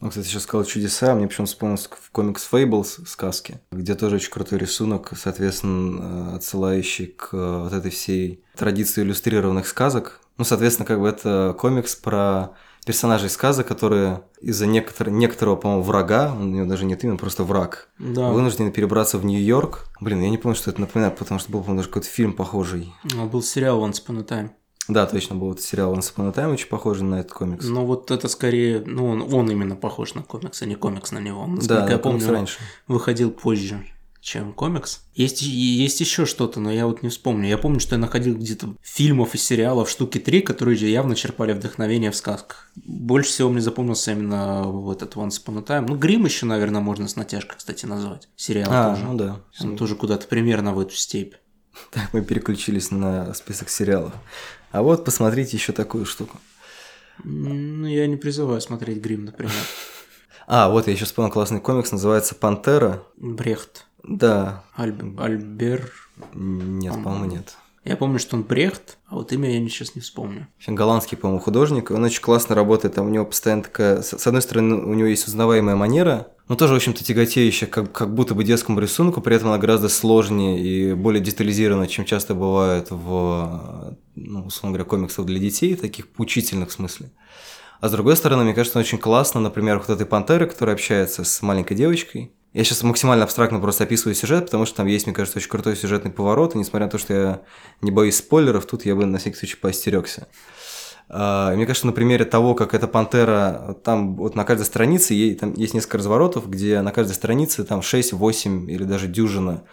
Ну, 0.00 0.08
кстати, 0.08 0.26
сейчас 0.26 0.44
сказал 0.44 0.64
чудеса, 0.64 1.14
мне 1.14 1.26
почему-то 1.28 1.52
вспомнился 1.52 1.88
в 1.90 2.10
комикс 2.10 2.48
Fables 2.50 3.06
сказки, 3.06 3.60
где 3.70 3.94
тоже 3.94 4.16
очень 4.16 4.30
крутой 4.30 4.58
рисунок, 4.58 5.12
соответственно, 5.16 6.30
э, 6.32 6.36
отсылающий 6.36 7.06
к 7.08 7.30
э, 7.32 7.62
вот 7.64 7.72
этой 7.72 7.90
всей 7.90 8.42
традиции 8.56 9.02
иллюстрированных 9.02 9.66
сказок. 9.66 10.20
Ну, 10.38 10.44
соответственно, 10.44 10.86
как 10.86 11.00
бы 11.00 11.08
это 11.08 11.54
комикс 11.58 11.94
про 11.96 12.54
персонажей 12.86 13.28
сказок, 13.28 13.66
которые 13.68 14.22
из-за 14.40 14.64
некотор- 14.64 15.10
некоторого, 15.10 15.56
по-моему, 15.56 15.82
врага, 15.82 16.32
у 16.34 16.44
него 16.44 16.64
даже 16.64 16.86
нет 16.86 17.04
имени, 17.04 17.18
просто 17.18 17.44
враг, 17.44 17.90
Да. 17.98 18.30
вынуждены 18.30 18.70
перебраться 18.72 19.18
в 19.18 19.24
Нью-Йорк. 19.26 19.88
Блин, 20.00 20.22
я 20.22 20.30
не 20.30 20.38
помню, 20.38 20.56
что 20.56 20.70
это 20.70 20.80
напоминает, 20.80 21.18
потому 21.18 21.38
что 21.38 21.52
был, 21.52 21.60
по-моему, 21.60 21.80
даже 21.80 21.88
какой-то 21.90 22.08
фильм 22.08 22.32
похожий. 22.32 22.90
А, 23.18 23.26
Был 23.26 23.42
сериал 23.42 23.84
Once 23.86 24.02
Upon 24.02 24.20
a 24.20 24.22
Time. 24.22 24.50
Да, 24.90 25.06
точно, 25.06 25.36
был 25.36 25.48
вот 25.48 25.60
сериал 25.60 25.94
Once 25.94 26.12
Upon 26.14 26.28
a 26.28 26.32
Time, 26.32 26.52
очень 26.52 26.68
похожий 26.68 27.04
на 27.04 27.20
этот 27.20 27.32
комикс. 27.32 27.64
Но 27.64 27.86
вот 27.86 28.10
это 28.10 28.28
скорее, 28.28 28.82
ну 28.84 29.06
он, 29.06 29.32
он 29.32 29.50
именно 29.50 29.76
похож 29.76 30.14
на 30.14 30.22
комикс, 30.22 30.62
а 30.62 30.66
не 30.66 30.74
комикс 30.74 31.12
на 31.12 31.18
него. 31.18 31.46
Насколько 31.46 31.86
да, 31.86 31.92
я 31.92 31.98
помню, 31.98 32.28
раньше. 32.30 32.58
выходил 32.88 33.30
позже, 33.30 33.84
чем 34.20 34.52
комикс. 34.52 35.00
Есть, 35.14 35.42
есть 35.42 36.00
еще 36.00 36.26
что-то, 36.26 36.60
но 36.60 36.70
я 36.72 36.86
вот 36.86 37.02
не 37.02 37.08
вспомню. 37.08 37.48
Я 37.48 37.56
помню, 37.56 37.80
что 37.80 37.94
я 37.94 37.98
находил 38.00 38.36
где-то 38.36 38.74
фильмов 38.82 39.34
и 39.34 39.38
сериалов 39.38 39.88
штуки 39.88 40.18
три, 40.18 40.40
которые 40.42 40.76
явно 40.76 41.14
черпали 41.14 41.52
вдохновение 41.52 42.10
в 42.10 42.16
сказках. 42.16 42.70
Больше 42.76 43.30
всего 43.30 43.48
мне 43.48 43.60
запомнился 43.60 44.12
именно 44.12 44.64
вот 44.64 45.02
этот 45.02 45.14
Once 45.16 45.40
Upon 45.44 45.58
a 45.58 45.62
Time. 45.62 45.86
Ну, 45.88 45.96
Грим 45.96 46.24
еще, 46.24 46.46
наверное, 46.46 46.80
можно 46.82 47.08
с 47.08 47.16
натяжкой, 47.16 47.56
кстати, 47.58 47.86
назвать. 47.86 48.28
Сериал 48.36 48.68
А, 48.72 48.90
тоже. 48.90 49.04
ну 49.06 49.14
да. 49.14 49.40
Он 49.60 49.76
тоже 49.76 49.94
куда-то 49.94 50.26
примерно 50.26 50.74
в 50.74 50.80
эту 50.80 50.94
степь. 50.94 51.34
Так, 51.92 52.12
мы 52.12 52.20
переключились 52.22 52.90
на 52.90 53.32
список 53.32 53.70
сериалов. 53.70 54.12
А 54.70 54.82
вот 54.82 55.04
посмотрите 55.04 55.56
еще 55.56 55.72
такую 55.72 56.06
штуку. 56.06 56.38
Ну, 57.24 57.86
я 57.86 58.06
не 58.06 58.16
призываю 58.16 58.60
смотреть 58.60 58.98
Грим, 58.98 59.26
например. 59.26 59.52
А, 60.46 60.68
вот 60.70 60.86
я 60.86 60.92
еще 60.94 61.04
вспомнил 61.04 61.30
классный 61.30 61.60
комикс, 61.60 61.92
называется 61.92 62.34
«Пантера». 62.34 63.02
Брехт. 63.16 63.86
Да, 64.02 64.64
Альб- 64.76 65.20
Альбер. 65.22 65.92
нет, 66.34 66.94
по-моему, 66.94 67.24
нет. 67.26 67.56
Я 67.84 67.96
помню, 67.96 68.18
что 68.18 68.36
он 68.36 68.42
Брехт, 68.42 68.98
а 69.06 69.14
вот 69.16 69.32
имя 69.32 69.50
я 69.58 69.68
сейчас 69.68 69.94
не 69.94 70.00
вспомню. 70.00 70.48
Голландский, 70.66 71.16
по-моему, 71.16 71.40
художник, 71.40 71.90
он 71.90 72.04
очень 72.04 72.20
классно 72.22 72.54
работает, 72.54 72.94
там 72.94 73.06
у 73.06 73.10
него 73.10 73.24
постоянно 73.26 73.62
такая, 73.62 74.02
с 74.02 74.26
одной 74.26 74.42
стороны, 74.42 74.76
у 74.76 74.94
него 74.94 75.08
есть 75.08 75.26
узнаваемая 75.28 75.76
манера, 75.76 76.28
но 76.50 76.56
тоже, 76.56 76.72
в 76.72 76.76
общем-то, 76.78 77.04
тяготеющая 77.04 77.68
как, 77.68 77.92
как 77.92 78.12
будто 78.12 78.34
бы 78.34 78.42
детскому 78.42 78.80
рисунку, 78.80 79.20
при 79.20 79.36
этом 79.36 79.50
она 79.50 79.58
гораздо 79.58 79.88
сложнее 79.88 80.58
и 80.58 80.94
более 80.94 81.22
детализирована, 81.22 81.86
чем 81.86 82.04
часто 82.04 82.34
бывает 82.34 82.88
в, 82.90 83.96
ну, 84.16 84.46
условно 84.46 84.76
говоря, 84.76 84.84
комиксах 84.84 85.26
для 85.26 85.38
детей, 85.38 85.76
таких 85.76 86.08
поучительных 86.08 86.70
в 86.70 86.72
смысле. 86.72 87.12
А 87.80 87.88
с 87.88 87.92
другой 87.92 88.16
стороны, 88.16 88.42
мне 88.42 88.52
кажется, 88.52 88.80
очень 88.80 88.98
классно, 88.98 89.40
например, 89.40 89.78
вот 89.78 89.90
этой 89.90 90.06
пантеры, 90.06 90.46
которая 90.46 90.74
общается 90.74 91.22
с 91.22 91.40
маленькой 91.40 91.76
девочкой. 91.76 92.32
Я 92.52 92.64
сейчас 92.64 92.82
максимально 92.82 93.22
абстрактно 93.22 93.60
просто 93.60 93.84
описываю 93.84 94.16
сюжет, 94.16 94.46
потому 94.46 94.66
что 94.66 94.78
там 94.78 94.88
есть, 94.88 95.06
мне 95.06 95.14
кажется, 95.14 95.38
очень 95.38 95.50
крутой 95.50 95.76
сюжетный 95.76 96.10
поворот, 96.10 96.56
и 96.56 96.58
несмотря 96.58 96.86
на 96.86 96.90
то, 96.90 96.98
что 96.98 97.14
я 97.14 97.42
не 97.80 97.92
боюсь 97.92 98.16
спойлеров, 98.16 98.66
тут 98.66 98.84
я 98.86 98.96
бы 98.96 99.06
на 99.06 99.18
всякий 99.18 99.36
случай 99.36 99.56
поостерегся. 99.56 100.26
А, 101.12 101.54
Мне 101.54 101.66
кажется, 101.66 101.86
на 101.86 101.92
примере 101.92 102.24
того, 102.24 102.54
как 102.54 102.72
эта 102.72 102.86
пантера, 102.86 103.76
там 103.84 104.16
вот 104.16 104.36
на 104.36 104.44
каждой 104.44 104.64
странице 104.64 105.14
ей, 105.14 105.34
там 105.34 105.52
есть 105.54 105.74
несколько 105.74 105.98
разворотов, 105.98 106.48
где 106.48 106.80
на 106.82 106.92
каждой 106.92 107.12
странице 107.12 107.64
там 107.64 107.82
6, 107.82 108.12
8 108.12 108.70
или 108.70 108.84
даже 108.84 109.08
дюжина 109.08 109.64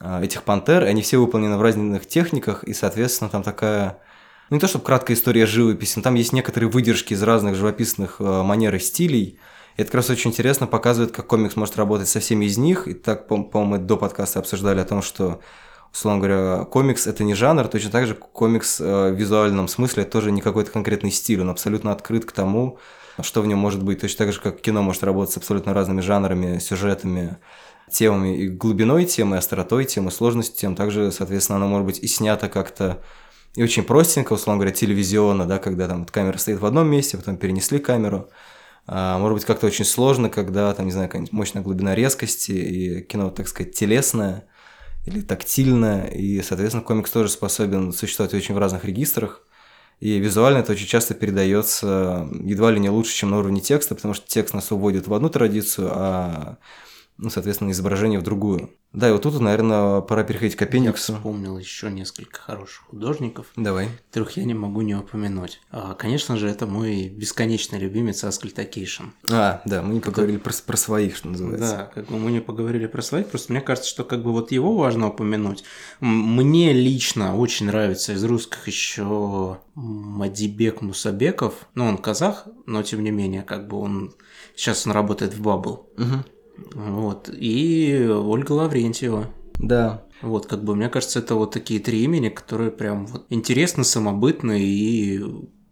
а, 0.00 0.22
этих 0.22 0.44
пантер, 0.44 0.84
и 0.84 0.88
они 0.88 1.02
все 1.02 1.18
выполнены 1.18 1.56
в 1.56 1.62
разных 1.62 2.06
техниках, 2.06 2.62
и, 2.64 2.72
соответственно, 2.72 3.28
там 3.28 3.42
такая 3.42 3.98
ну, 4.50 4.56
не 4.56 4.60
то 4.60 4.68
чтобы 4.68 4.84
краткая 4.84 5.16
история 5.16 5.46
живописи, 5.46 5.94
но 5.96 6.02
там 6.02 6.14
есть 6.14 6.32
некоторые 6.32 6.70
выдержки 6.70 7.12
из 7.12 7.22
разных 7.22 7.54
живописных 7.54 8.16
э, 8.20 8.42
манер 8.42 8.74
и 8.74 8.78
стилей. 8.78 9.38
И 9.76 9.82
это 9.82 9.86
как 9.86 9.96
раз 9.96 10.10
очень 10.10 10.30
интересно 10.30 10.66
показывает, 10.66 11.12
как 11.12 11.26
комикс 11.26 11.54
может 11.56 11.76
работать 11.76 12.08
со 12.08 12.20
всеми 12.20 12.46
из 12.46 12.56
них. 12.56 12.88
И 12.88 12.94
так, 12.94 13.28
по- 13.28 13.42
по-моему, 13.42 13.72
мы 13.72 13.78
до 13.78 13.96
подкаста 13.96 14.38
обсуждали 14.38 14.80
о 14.80 14.84
том, 14.84 15.02
что, 15.02 15.40
условно 15.92 16.20
говоря, 16.20 16.64
комикс– 16.64 17.06
это 17.08 17.24
не 17.24 17.34
жанр, 17.34 17.68
точно 17.68 17.90
так 17.90 18.06
же 18.06 18.14
комикс 18.14 18.80
э, 18.80 19.10
в 19.10 19.14
визуальном 19.14 19.68
смысле– 19.68 20.02
это 20.04 20.12
тоже 20.12 20.32
не 20.32 20.40
какой-то 20.40 20.70
конкретный 20.70 21.10
стиль, 21.10 21.40
он 21.40 21.50
абсолютно 21.50 21.92
открыт 21.92 22.24
к 22.24 22.32
тому, 22.32 22.78
что 23.20 23.42
в 23.42 23.46
нем 23.46 23.58
может 23.58 23.82
быть. 23.82 24.00
Точно 24.00 24.24
так 24.24 24.32
же, 24.32 24.40
как 24.40 24.60
кино 24.60 24.82
может 24.82 25.02
работать 25.02 25.34
с 25.34 25.36
абсолютно 25.36 25.74
разными 25.74 26.00
жанрами, 26.00 26.58
сюжетами, 26.58 27.38
темами 27.90 28.36
и 28.36 28.48
глубиной 28.48 29.06
темы, 29.06 29.36
и 29.36 29.38
остротой 29.38 29.84
темы, 29.84 30.10
сложностью 30.10 30.56
тем. 30.56 30.76
Также, 30.76 31.10
соответственно, 31.10 31.56
оно 31.56 31.68
может 31.68 31.86
быть 31.86 31.98
и 31.98 32.06
снято 32.06 32.48
как-то 32.48 33.02
и 33.54 33.62
очень 33.62 33.82
простенько, 33.82 34.34
условно 34.34 34.60
говоря, 34.60 34.74
телевизионно, 34.74 35.46
да, 35.46 35.58
когда 35.58 35.88
там 35.88 36.00
вот 36.00 36.10
камера 36.10 36.38
стоит 36.38 36.60
в 36.60 36.66
одном 36.66 36.88
месте, 36.88 37.16
потом 37.16 37.36
перенесли 37.38 37.78
камеру. 37.78 38.28
А, 38.86 39.18
может 39.18 39.34
быть, 39.34 39.44
как-то 39.44 39.66
очень 39.66 39.84
сложно, 39.84 40.30
когда 40.30 40.72
там, 40.74 40.86
не 40.86 40.92
знаю, 40.92 41.08
какая-нибудь 41.08 41.32
мощная 41.32 41.62
глубина 41.62 41.94
резкости, 41.94 42.52
и 42.52 43.02
кино, 43.02 43.30
так 43.30 43.48
сказать, 43.48 43.74
телесное 43.74 44.44
или 45.08 45.20
тактильное, 45.20 46.06
и, 46.06 46.40
соответственно, 46.42 46.84
комикс 46.84 47.10
тоже 47.10 47.28
способен 47.30 47.92
существовать 47.92 48.34
очень 48.34 48.54
в 48.54 48.58
разных 48.58 48.84
регистрах. 48.84 49.44
И 50.00 50.18
визуально 50.18 50.58
это 50.58 50.72
очень 50.72 50.86
часто 50.86 51.14
передается 51.14 52.28
едва 52.44 52.70
ли 52.70 52.78
не 52.78 52.88
лучше, 52.88 53.14
чем 53.14 53.30
на 53.30 53.38
уровне 53.38 53.60
текста, 53.60 53.96
потому 53.96 54.14
что 54.14 54.28
текст 54.28 54.54
нас 54.54 54.70
уводит 54.70 55.08
в 55.08 55.14
одну 55.14 55.28
традицию, 55.28 55.88
а, 55.90 56.58
ну, 57.16 57.30
соответственно, 57.30 57.72
изображение 57.72 58.20
в 58.20 58.22
другую. 58.22 58.70
Да, 58.92 59.08
и 59.08 59.12
вот 59.12 59.22
тут, 59.22 59.38
наверное, 59.38 60.00
пора 60.00 60.24
переходить 60.24 60.56
к 60.56 60.62
Я 60.62 60.66
аппендиксу. 60.66 61.14
вспомнил 61.14 61.58
еще 61.58 61.90
несколько 61.90 62.40
хороших 62.40 62.86
художников, 62.86 63.46
Давай. 63.54 63.88
которых 64.08 64.36
я 64.38 64.44
не 64.44 64.54
могу 64.54 64.80
не 64.80 64.94
упомянуть. 64.94 65.60
А, 65.70 65.94
конечно 65.94 66.38
же, 66.38 66.48
это 66.48 66.66
мой 66.66 67.08
бесконечный 67.08 67.78
любимец 67.78 68.24
Аскольд 68.24 68.61
Акишин. 68.61 69.04
А, 69.30 69.60
да, 69.66 69.82
мы 69.82 69.94
не 69.94 70.00
поговорили 70.00 70.38
про, 70.38 70.54
про 70.66 70.76
своих, 70.78 71.16
что 71.16 71.28
называется. 71.28 71.76
Да, 71.76 71.84
как 71.94 72.06
бы 72.06 72.18
мы 72.18 72.30
не 72.30 72.40
поговорили 72.40 72.86
про 72.86 73.02
своих, 73.02 73.28
просто 73.28 73.52
мне 73.52 73.60
кажется, 73.60 73.90
что 73.90 74.04
как 74.04 74.22
бы 74.22 74.32
вот 74.32 74.52
его 74.52 74.74
важно 74.76 75.08
упомянуть. 75.08 75.64
Мне 76.00 76.72
лично 76.72 77.36
очень 77.36 77.66
нравится 77.66 78.14
из 78.14 78.24
русских 78.24 78.66
еще 78.68 79.58
Мадибек 79.74 80.80
Мусабеков. 80.80 81.68
Ну, 81.74 81.84
он 81.84 81.98
казах, 81.98 82.46
но 82.66 82.82
тем 82.82 83.04
не 83.04 83.10
менее, 83.10 83.42
как 83.42 83.68
бы 83.68 83.78
он... 83.78 84.14
Сейчас 84.56 84.86
он 84.86 84.92
работает 84.92 85.34
в 85.34 85.42
Bubble. 85.42 85.88
Мгм. 85.96 86.24
Вот. 86.74 87.30
И 87.32 88.08
Ольга 88.08 88.52
Лаврентьева. 88.52 89.28
Да. 89.58 90.02
Вот, 90.22 90.46
как 90.46 90.64
бы, 90.64 90.74
мне 90.74 90.88
кажется, 90.88 91.20
это 91.20 91.34
вот 91.34 91.52
такие 91.52 91.80
три 91.80 92.02
имени, 92.02 92.28
которые 92.28 92.70
прям 92.70 93.06
вот 93.06 93.26
интересны, 93.30 93.84
самобытны 93.84 94.60
и 94.60 95.22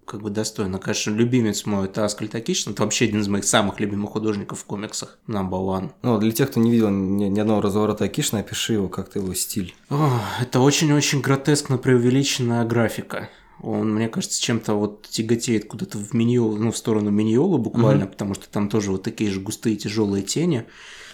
как 0.07 0.23
бы 0.23 0.31
достойно. 0.31 0.79
Конечно, 0.79 1.11
любимец 1.11 1.67
мой 1.67 1.87
это 1.87 2.05
Аскальд 2.05 2.35
Акишин, 2.35 2.73
это 2.73 2.85
вообще 2.85 3.07
один 3.07 3.21
из 3.21 3.29
моих 3.29 3.45
самых 3.45 3.81
любимых 3.81 4.13
художников 4.13 4.61
в 4.61 4.65
комиксах, 4.65 5.19
number 5.27 5.51
one. 5.51 5.91
Ну, 6.03 6.19
для 6.19 6.31
тех, 6.31 6.51
кто 6.51 6.61
не 6.61 6.71
видел 6.71 6.91
ни, 6.91 7.25
ни 7.25 7.41
одного 7.41 7.61
разворота 7.61 8.05
Акишина, 8.05 8.41
опиши 8.41 8.75
его, 8.75 8.89
как 8.89 9.11
ты 9.11 9.19
его 9.19 9.35
стиль. 9.35 9.75
О, 9.91 10.21
это 10.41 10.61
очень-очень 10.61 11.21
гротескно 11.21 11.77
преувеличенная 11.77 12.65
графика. 12.65 13.29
Он, 13.63 13.95
мне 13.95 14.09
кажется, 14.09 14.41
чем-то 14.41 14.75
вот 14.75 15.09
тяготеет 15.09 15.67
куда-то 15.67 15.99
в 15.99 16.13
миньол, 16.13 16.57
ну, 16.57 16.71
в 16.71 16.77
сторону 16.77 17.11
миньола 17.11 17.57
буквально, 17.57 18.05
mm-hmm. 18.05 18.11
потому 18.11 18.35
что 18.35 18.49
там 18.49 18.69
тоже 18.69 18.91
вот 18.91 19.03
такие 19.03 19.31
же 19.31 19.41
густые 19.41 19.77
тяжелые 19.77 20.23
тени. 20.23 20.67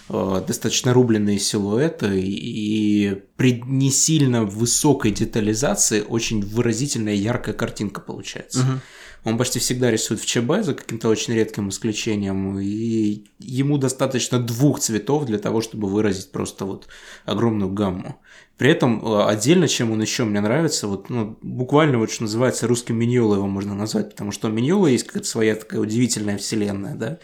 Э, 0.08 0.42
достаточно 0.46 0.92
рубленные 0.92 1.38
силуэты 1.38 2.20
и 2.20 3.22
при 3.36 3.62
не 3.64 3.90
сильно 3.90 4.44
высокой 4.44 5.12
детализации 5.12 6.00
очень 6.00 6.44
выразительная 6.44 7.14
яркая 7.14 7.54
картинка 7.54 8.00
получается. 8.00 8.60
Угу. 8.60 8.80
Он 9.24 9.38
почти 9.38 9.60
всегда 9.60 9.90
рисует 9.90 10.20
в 10.20 10.26
ЧБ 10.26 10.64
за 10.64 10.74
каким-то 10.74 11.08
очень 11.08 11.34
редким 11.34 11.68
исключением, 11.68 12.58
и 12.58 13.24
ему 13.38 13.78
достаточно 13.78 14.40
двух 14.40 14.80
цветов 14.80 15.26
для 15.26 15.38
того, 15.38 15.60
чтобы 15.60 15.88
выразить 15.88 16.32
просто 16.32 16.64
вот 16.64 16.88
огромную 17.24 17.70
гамму. 17.70 18.20
При 18.58 18.70
этом 18.70 19.04
э, 19.04 19.24
отдельно, 19.26 19.68
чем 19.68 19.92
он 19.92 20.02
еще 20.02 20.24
мне 20.24 20.40
нравится, 20.40 20.88
вот 20.88 21.08
ну, 21.08 21.38
буквально 21.40 21.98
вот 21.98 22.10
что 22.10 22.24
называется 22.24 22.66
русским 22.66 22.96
Миньола 22.96 23.36
его 23.36 23.46
можно 23.46 23.74
назвать, 23.74 24.10
потому 24.10 24.32
что 24.32 24.48
у 24.48 24.50
Миньола 24.50 24.88
есть 24.88 25.06
какая-то 25.06 25.28
своя 25.28 25.54
такая 25.54 25.80
удивительная 25.80 26.36
вселенная, 26.38 26.96
да, 26.96 27.18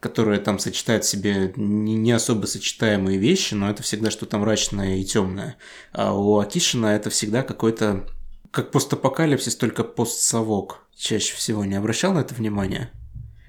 которая 0.00 0.38
там 0.40 0.58
сочетает 0.58 1.04
в 1.04 1.08
себе 1.08 1.52
не 1.56 2.12
особо 2.12 2.46
сочетаемые 2.46 3.18
вещи, 3.18 3.52
но 3.52 3.70
это 3.70 3.82
всегда 3.82 4.10
что-то 4.10 4.38
мрачное 4.38 4.96
и 4.96 5.04
темное. 5.04 5.56
А 5.92 6.14
у 6.14 6.38
Акишина 6.38 6.86
это 6.86 7.10
всегда 7.10 7.42
какой-то 7.42 8.06
как 8.54 8.70
постапокалипсис, 8.70 9.56
только 9.56 9.82
постсовок. 9.82 10.78
Чаще 10.96 11.34
всего 11.34 11.64
не 11.64 11.74
обращал 11.74 12.14
на 12.14 12.20
это 12.20 12.34
внимание. 12.34 12.90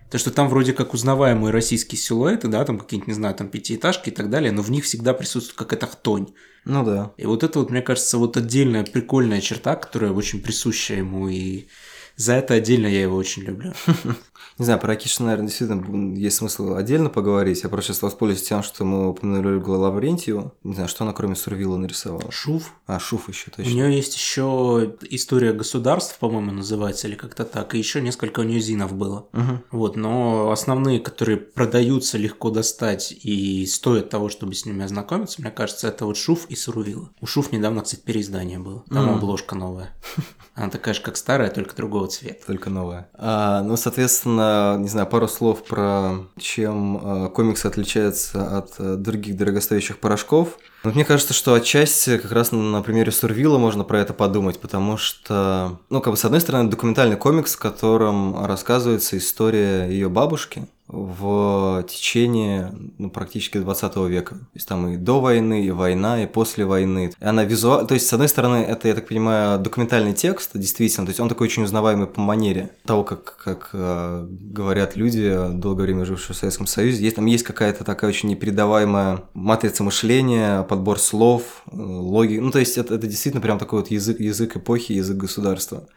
То, 0.10 0.18
что 0.18 0.32
там 0.32 0.50
вроде 0.50 0.74
как 0.74 0.94
узнаваемые 0.96 1.52
российские 1.52 2.00
силуэты, 2.00 2.48
да, 2.48 2.66
там 2.66 2.80
какие-нибудь, 2.80 3.08
не 3.08 3.14
знаю, 3.14 3.36
там 3.36 3.50
пятиэтажки 3.50 4.10
и 4.10 4.12
так 4.12 4.32
далее, 4.32 4.52
но 4.52 4.64
в 4.64 4.72
них 4.72 4.84
всегда 4.84 5.14
присутствует 5.14 5.58
какая-то 5.58 5.86
хтонь. 5.88 6.30
Ну 6.66 6.84
да. 6.84 7.14
И 7.18 7.26
вот 7.28 7.44
это 7.44 7.60
вот, 7.60 7.70
мне 7.70 7.84
кажется, 7.84 8.18
вот 8.18 8.36
отдельная 8.36 8.84
прикольная 8.84 9.42
черта, 9.42 9.76
которая 9.76 10.12
очень 10.12 10.42
присуща 10.42 10.96
ему, 10.96 11.28
и 11.28 11.68
за 12.16 12.34
это 12.34 12.54
отдельно 12.54 12.88
я 12.88 13.02
его 13.02 13.16
очень 13.18 13.44
люблю. 13.44 13.74
Не 14.58 14.64
знаю, 14.64 14.80
про 14.80 14.94
Акиша, 14.94 15.22
наверное, 15.24 15.48
действительно 15.48 16.16
есть 16.16 16.38
смысл 16.38 16.76
отдельно 16.76 17.10
поговорить. 17.10 17.64
Я 17.64 17.70
просто 17.70 17.92
сейчас 17.92 18.04
воспользуюсь 18.04 18.44
тем, 18.44 18.64
что 18.64 18.86
мы 18.86 19.10
упомянули 19.10 19.56
Ольгу 19.56 19.74
Лаврентьеву. 19.74 20.54
Не 20.64 20.74
знаю, 20.76 20.88
что 20.88 21.04
она 21.04 21.12
кроме 21.12 21.36
Сурвила 21.36 21.76
нарисовала. 21.76 22.32
Шуф. 22.32 22.72
А, 22.88 22.98
Шуф 22.98 23.28
еще 23.28 23.52
точно. 23.52 23.70
У 23.70 23.76
нее 23.76 23.94
есть 23.94 24.16
еще 24.16 24.96
история 25.10 25.52
государств, 25.52 26.18
по-моему, 26.20 26.52
называется, 26.52 27.10
или 27.10 27.16
как-то 27.16 27.44
так. 27.44 27.76
И 27.76 27.78
еще 27.78 28.00
несколько 28.00 28.40
у 28.40 28.44
нее 28.44 28.62
зинов 28.62 28.94
было. 28.94 29.28
Угу. 29.34 29.62
Вот, 29.72 29.98
но 29.98 30.52
основные, 30.52 31.02
которые 31.02 31.36
продаются 31.38 32.18
легко 32.18 32.50
достать 32.50 33.12
и 33.12 33.66
стоят 33.66 34.10
того, 34.10 34.30
чтобы 34.30 34.56
с 34.56 34.66
ними 34.66 34.86
ознакомиться, 34.86 35.42
мне 35.42 35.52
кажется, 35.52 35.90
это 35.90 36.06
вот 36.06 36.16
Шуф 36.16 36.46
и 36.48 36.56
Сурвила. 36.56 37.10
У 37.20 37.26
Шуф 37.26 37.52
недавно, 37.52 37.82
кстати, 37.82 38.00
переиздание 38.00 38.60
было. 38.60 38.86
Там 38.90 39.10
mm. 39.10 39.16
обложка 39.16 39.56
новая. 39.56 39.94
Она 40.56 40.70
такая 40.70 40.94
же, 40.94 41.02
как 41.02 41.18
старая, 41.18 41.50
только 41.50 41.76
другого 41.76 42.05
цвета. 42.08 42.46
Только 42.48 42.70
новая. 42.70 43.10
А, 43.14 43.62
ну, 43.64 43.78
соответственно, 43.78 44.78
не 44.80 44.88
знаю, 44.88 45.08
пару 45.08 45.28
слов 45.28 45.64
про 45.64 46.18
чем 46.38 47.00
а, 47.02 47.30
комиксы 47.30 47.66
отличаются 47.66 48.58
от 48.58 48.74
а, 48.78 48.96
других 48.96 49.38
дорогостоящих 49.38 50.00
порошков. 50.00 50.58
Вот 50.84 50.96
мне 50.96 51.06
кажется, 51.06 51.34
что 51.34 51.54
отчасти 51.54 52.18
как 52.18 52.32
раз 52.32 52.52
на 52.52 52.82
примере 52.82 53.12
Сурвила 53.12 53.58
можно 53.58 53.84
про 53.84 54.00
это 54.00 54.14
подумать, 54.14 54.60
потому 54.60 54.98
что, 54.98 55.80
ну, 55.90 56.02
как 56.02 56.14
бы, 56.14 56.18
с 56.18 56.26
одной 56.26 56.42
стороны, 56.42 56.70
документальный 56.70 57.18
комикс, 57.18 57.56
в 57.56 57.60
котором 57.60 58.46
рассказывается 58.46 59.18
история 59.18 59.88
ее 59.90 60.10
бабушки, 60.10 60.68
в 60.88 61.84
течение 61.90 62.72
ну, 62.98 63.10
практически 63.10 63.58
20 63.58 63.96
века. 64.08 64.36
То 64.36 64.50
есть 64.54 64.68
там 64.68 64.88
и 64.88 64.98
до 64.98 65.20
войны, 65.20 65.66
и 65.66 65.72
война, 65.72 66.24
и 66.24 66.28
после 66.28 66.66
войны. 66.66 67.12
И 67.20 67.24
она 67.24 67.44
визуально... 67.44 67.88
То 67.88 67.96
есть, 67.96 68.08
с 68.08 68.14
одной 68.14 68.30
стороны, 68.30 68.58
это, 68.58 68.88
я 68.88 68.94
так 68.94 69.08
понимаю, 69.08 69.60
документальный 69.60 70.14
текст, 70.14 70.52
действительно. 70.54 71.08
То 71.08 71.10
есть 71.10 71.20
он 71.20 71.30
такой 71.30 71.48
очень 71.48 71.64
узнаваемый 71.64 72.08
по 72.08 72.22
манере 72.22 72.72
того, 72.86 73.04
как, 73.04 73.38
как 73.38 73.70
э, 73.74 74.28
говорят 74.30 74.96
люди, 74.96 75.36
долгое 75.54 75.84
время 75.84 76.06
жившие 76.06 76.36
в 76.36 76.38
Советском 76.38 76.68
Союзе. 76.68 77.04
Есть, 77.04 77.16
там 77.16 77.26
есть 77.26 77.44
какая-то 77.44 77.84
такая 77.84 78.10
очень 78.10 78.30
непередаваемая 78.30 79.24
матрица 79.34 79.84
мышления, 79.84 80.64
подбор 80.64 81.00
слов, 81.00 81.64
э, 81.72 81.76
логики. 81.76 82.40
Ну, 82.40 82.52
то 82.52 82.60
есть 82.60 82.78
это, 82.78 82.94
это 82.94 83.08
действительно 83.08 83.42
прям 83.42 83.58
такой 83.58 83.80
вот 83.80 83.90
язык, 83.90 84.20
язык 84.20 84.58
эпохи, 84.58 84.92
язык 84.92 85.18
государства. 85.18 85.88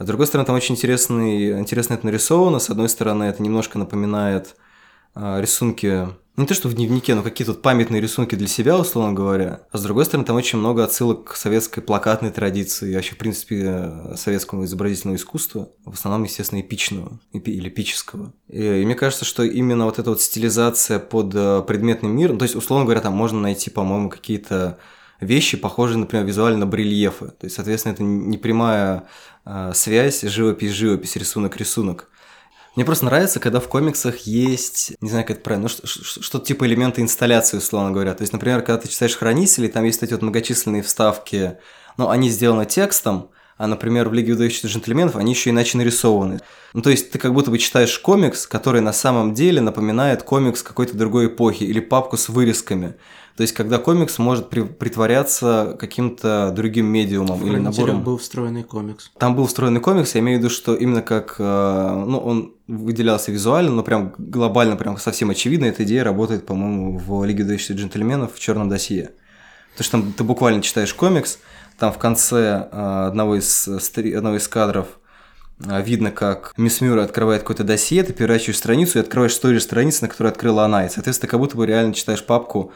А 0.00 0.02
с 0.02 0.06
другой 0.06 0.26
стороны, 0.26 0.46
там 0.46 0.56
очень 0.56 0.76
интересный, 0.76 1.60
интересно 1.60 1.92
это 1.92 2.06
нарисовано. 2.06 2.58
С 2.58 2.70
одной 2.70 2.88
стороны, 2.88 3.24
это 3.24 3.42
немножко 3.42 3.78
напоминает 3.78 4.56
а, 5.14 5.38
рисунки, 5.38 6.08
ну, 6.36 6.42
не 6.42 6.46
то, 6.46 6.54
что 6.54 6.68
в 6.70 6.74
дневнике, 6.74 7.14
но 7.14 7.22
какие-то 7.22 7.52
памятные 7.52 8.00
рисунки 8.00 8.34
для 8.34 8.46
себя, 8.46 8.78
условно 8.78 9.12
говоря. 9.12 9.66
А 9.70 9.76
с 9.76 9.82
другой 9.82 10.06
стороны, 10.06 10.24
там 10.24 10.36
очень 10.36 10.58
много 10.58 10.84
отсылок 10.84 11.32
к 11.32 11.36
советской 11.36 11.82
плакатной 11.82 12.30
традиции, 12.30 12.94
вообще, 12.94 13.14
в 13.14 13.18
принципе, 13.18 13.92
советскому 14.16 14.64
изобразительному 14.64 15.18
искусству, 15.18 15.76
в 15.84 15.92
основном, 15.92 16.22
естественно, 16.24 16.62
эпичного 16.62 17.20
или 17.34 17.68
эпического. 17.68 18.32
И, 18.48 18.80
и 18.80 18.86
мне 18.86 18.94
кажется, 18.94 19.26
что 19.26 19.42
именно 19.42 19.84
вот 19.84 19.98
эта 19.98 20.08
вот 20.08 20.22
стилизация 20.22 20.98
под 20.98 21.34
э, 21.34 21.62
предметный 21.68 22.08
мир, 22.08 22.32
ну, 22.32 22.38
то 22.38 22.44
есть, 22.44 22.56
условно 22.56 22.86
говоря, 22.86 23.02
там 23.02 23.12
можно 23.12 23.38
найти, 23.38 23.68
по-моему, 23.68 24.08
какие-то 24.08 24.78
вещи, 25.20 25.56
похожие, 25.56 25.98
например, 25.98 26.24
визуально 26.26 26.60
на 26.60 26.66
барельефы. 26.66 27.26
То 27.28 27.44
есть, 27.44 27.56
соответственно, 27.56 27.92
это 27.92 28.02
не 28.02 28.38
прямая 28.38 29.04
э, 29.44 29.72
связь 29.74 30.22
живопись-живопись, 30.22 31.16
рисунок-рисунок. 31.16 32.08
Мне 32.76 32.84
просто 32.84 33.04
нравится, 33.04 33.40
когда 33.40 33.58
в 33.58 33.68
комиксах 33.68 34.20
есть, 34.20 34.92
не 35.00 35.10
знаю, 35.10 35.26
как 35.26 35.36
это 35.36 35.44
правильно, 35.44 35.68
ну, 35.68 35.86
что-то 35.86 36.46
типа 36.46 36.66
элементы 36.66 37.02
инсталляции, 37.02 37.56
условно 37.56 37.90
говоря. 37.90 38.14
То 38.14 38.22
есть, 38.22 38.32
например, 38.32 38.62
когда 38.62 38.78
ты 38.78 38.88
читаешь 38.88 39.16
«Хранители», 39.16 39.66
там 39.66 39.84
есть 39.84 40.02
эти 40.02 40.12
вот 40.12 40.22
многочисленные 40.22 40.82
вставки, 40.82 41.58
но 41.96 42.10
они 42.10 42.30
сделаны 42.30 42.66
текстом, 42.66 43.30
а, 43.60 43.66
например, 43.66 44.08
в 44.08 44.14
«Лиге 44.14 44.32
выдающихся 44.32 44.68
джентльменов» 44.68 45.16
они 45.16 45.32
еще 45.32 45.50
иначе 45.50 45.76
нарисованы. 45.76 46.40
Ну, 46.72 46.80
то 46.80 46.88
есть 46.88 47.10
ты 47.10 47.18
как 47.18 47.34
будто 47.34 47.50
бы 47.50 47.58
читаешь 47.58 47.98
комикс, 47.98 48.46
который 48.46 48.80
на 48.80 48.94
самом 48.94 49.34
деле 49.34 49.60
напоминает 49.60 50.22
комикс 50.22 50.62
какой-то 50.62 50.96
другой 50.96 51.26
эпохи 51.26 51.64
или 51.64 51.80
папку 51.80 52.16
с 52.16 52.30
вырезками. 52.30 52.94
То 53.40 53.42
есть, 53.44 53.54
когда 53.54 53.78
комикс 53.78 54.18
может 54.18 54.50
при, 54.50 54.60
притворяться 54.60 55.74
каким-то 55.80 56.52
другим 56.54 56.84
медиумом 56.84 57.38
в 57.38 57.46
или 57.46 57.56
набором. 57.56 58.04
был 58.04 58.18
встроенный 58.18 58.64
комикс. 58.64 59.10
Там 59.16 59.34
был 59.34 59.46
встроенный 59.46 59.80
комикс, 59.80 60.14
я 60.14 60.20
имею 60.20 60.36
в 60.36 60.42
виду, 60.42 60.50
что 60.52 60.74
именно 60.74 61.00
как, 61.00 61.36
э, 61.38 62.04
ну, 62.06 62.18
он 62.18 62.52
выделялся 62.66 63.32
визуально, 63.32 63.70
но 63.70 63.82
прям 63.82 64.12
глобально, 64.18 64.76
прям 64.76 64.98
совсем 64.98 65.30
очевидно, 65.30 65.64
эта 65.64 65.84
идея 65.84 66.04
работает, 66.04 66.44
по-моему, 66.44 66.98
в 66.98 67.24
Лиге 67.24 67.44
дающихся 67.44 67.72
джентльменов 67.72 68.34
в 68.34 68.38
черном 68.38 68.68
досье. 68.68 69.12
То 69.78 69.84
что 69.84 69.92
там 69.92 70.12
ты 70.12 70.22
буквально 70.22 70.60
читаешь 70.60 70.92
комикс, 70.92 71.38
там 71.78 71.94
в 71.94 71.98
конце 71.98 72.68
э, 72.70 73.06
одного 73.06 73.36
из, 73.36 73.66
одного 73.66 74.36
из 74.36 74.46
кадров 74.48 74.86
э, 75.66 75.80
видно, 75.80 76.10
как 76.10 76.52
мисс 76.58 76.82
Мюра 76.82 77.04
открывает 77.04 77.40
какое-то 77.40 77.64
досье, 77.64 78.02
ты 78.02 78.12
переворачиваешь 78.12 78.58
страницу 78.58 78.98
и 78.98 79.00
открываешь 79.00 79.34
той 79.34 79.54
же 79.54 79.60
страницы, 79.60 80.02
на 80.02 80.08
которой 80.08 80.28
открыла 80.28 80.66
она. 80.66 80.84
И, 80.84 80.90
соответственно, 80.90 81.30
как 81.30 81.40
будто 81.40 81.56
бы 81.56 81.64
реально 81.64 81.94
читаешь 81.94 82.22
папку 82.22 82.74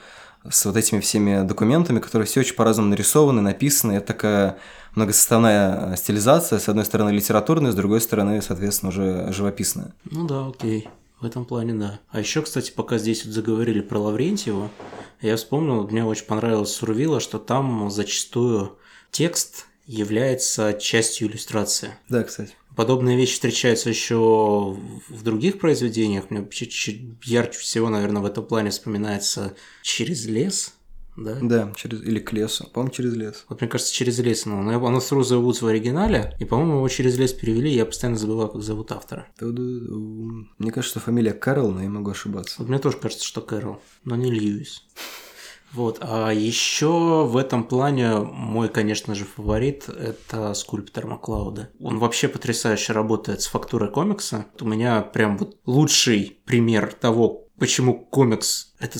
с 0.48 0.64
вот 0.66 0.76
этими 0.76 1.00
всеми 1.00 1.46
документами, 1.46 2.00
которые 2.00 2.26
все 2.26 2.40
очень 2.40 2.54
по-разному 2.54 2.90
нарисованы, 2.90 3.40
написаны. 3.40 3.92
Это 3.92 4.06
такая 4.08 4.58
многосоставная 4.94 5.92
э, 5.92 5.96
стилизация, 5.96 6.58
с 6.58 6.68
одной 6.68 6.84
стороны 6.84 7.10
литературная, 7.10 7.72
с 7.72 7.74
другой 7.74 8.00
стороны, 8.00 8.42
соответственно, 8.42 8.90
уже 8.90 9.32
живописная. 9.32 9.94
Ну 10.04 10.26
да, 10.26 10.46
окей. 10.46 10.88
В 11.20 11.26
этом 11.26 11.44
плане, 11.46 11.72
да. 11.74 12.00
А 12.10 12.20
еще, 12.20 12.42
кстати, 12.42 12.70
пока 12.70 12.98
здесь 12.98 13.24
вот 13.24 13.32
заговорили 13.32 13.80
про 13.80 13.98
Лаврентьева, 13.98 14.70
я 15.22 15.36
вспомнил, 15.36 15.86
мне 15.88 16.04
очень 16.04 16.26
понравилось 16.26 16.72
Сурвила, 16.74 17.20
что 17.20 17.38
там 17.38 17.88
зачастую 17.90 18.76
текст 19.10 19.66
является 19.86 20.74
частью 20.74 21.28
иллюстрации. 21.28 21.94
Да, 22.08 22.24
кстати. 22.24 22.52
Подобные 22.76 23.16
вещи 23.16 23.34
встречаются 23.34 23.88
еще 23.88 24.76
в 25.08 25.22
других 25.22 25.58
произведениях. 25.58 26.30
Мне 26.30 26.46
ярче 27.24 27.58
всего, 27.58 27.88
наверное, 27.88 28.22
в 28.22 28.26
этом 28.26 28.44
плане 28.44 28.70
вспоминается 28.70 29.54
«Через 29.82 30.26
лес», 30.26 30.74
да? 31.16 31.38
Да, 31.40 31.72
через, 31.76 32.02
или 32.02 32.18
к 32.18 32.32
лесу. 32.32 32.68
По-моему, 32.72 32.92
через 32.92 33.14
лес. 33.14 33.44
Вот 33.48 33.60
мне 33.60 33.70
кажется, 33.70 33.94
через 33.94 34.18
лес. 34.18 34.46
Но 34.46 34.62
ну, 34.62 34.84
оно 34.84 35.00
с 35.00 35.12
Розой 35.12 35.38
Вудс 35.38 35.62
в 35.62 35.66
оригинале, 35.66 36.34
и, 36.40 36.44
по-моему, 36.44 36.78
его 36.78 36.88
через 36.88 37.16
лес 37.16 37.32
перевели, 37.32 37.70
я 37.70 37.86
постоянно 37.86 38.18
забываю, 38.18 38.48
как 38.48 38.62
зовут 38.62 38.90
автора. 38.90 39.28
Мне 39.40 40.72
кажется, 40.72 40.98
фамилия 40.98 41.32
Кэрол, 41.32 41.70
но 41.70 41.82
я 41.82 41.88
могу 41.88 42.10
ошибаться. 42.10 42.56
Вот 42.58 42.68
мне 42.68 42.78
тоже 42.78 42.96
кажется, 42.96 43.24
что 43.24 43.40
Кэрол, 43.42 43.80
но 44.04 44.16
не 44.16 44.30
Льюис. 44.30 44.84
Вот, 45.74 45.98
а 46.00 46.30
еще 46.30 47.26
в 47.26 47.36
этом 47.36 47.64
плане 47.64 48.18
мой, 48.18 48.68
конечно 48.68 49.14
же, 49.14 49.24
фаворит– 49.24 49.88
это 49.88 50.54
скульптор 50.54 51.06
Маклауда. 51.06 51.70
Он 51.80 51.98
вообще 51.98 52.28
потрясающе 52.28 52.92
работает 52.92 53.42
с 53.42 53.46
фактурой 53.46 53.90
комикса. 53.90 54.46
У 54.60 54.66
меня 54.66 55.02
прям 55.02 55.36
вот 55.36 55.58
лучший 55.66 56.38
пример 56.44 56.92
того, 56.92 57.48
почему 57.58 57.98
комикс– 57.98 58.74
это 58.78 58.98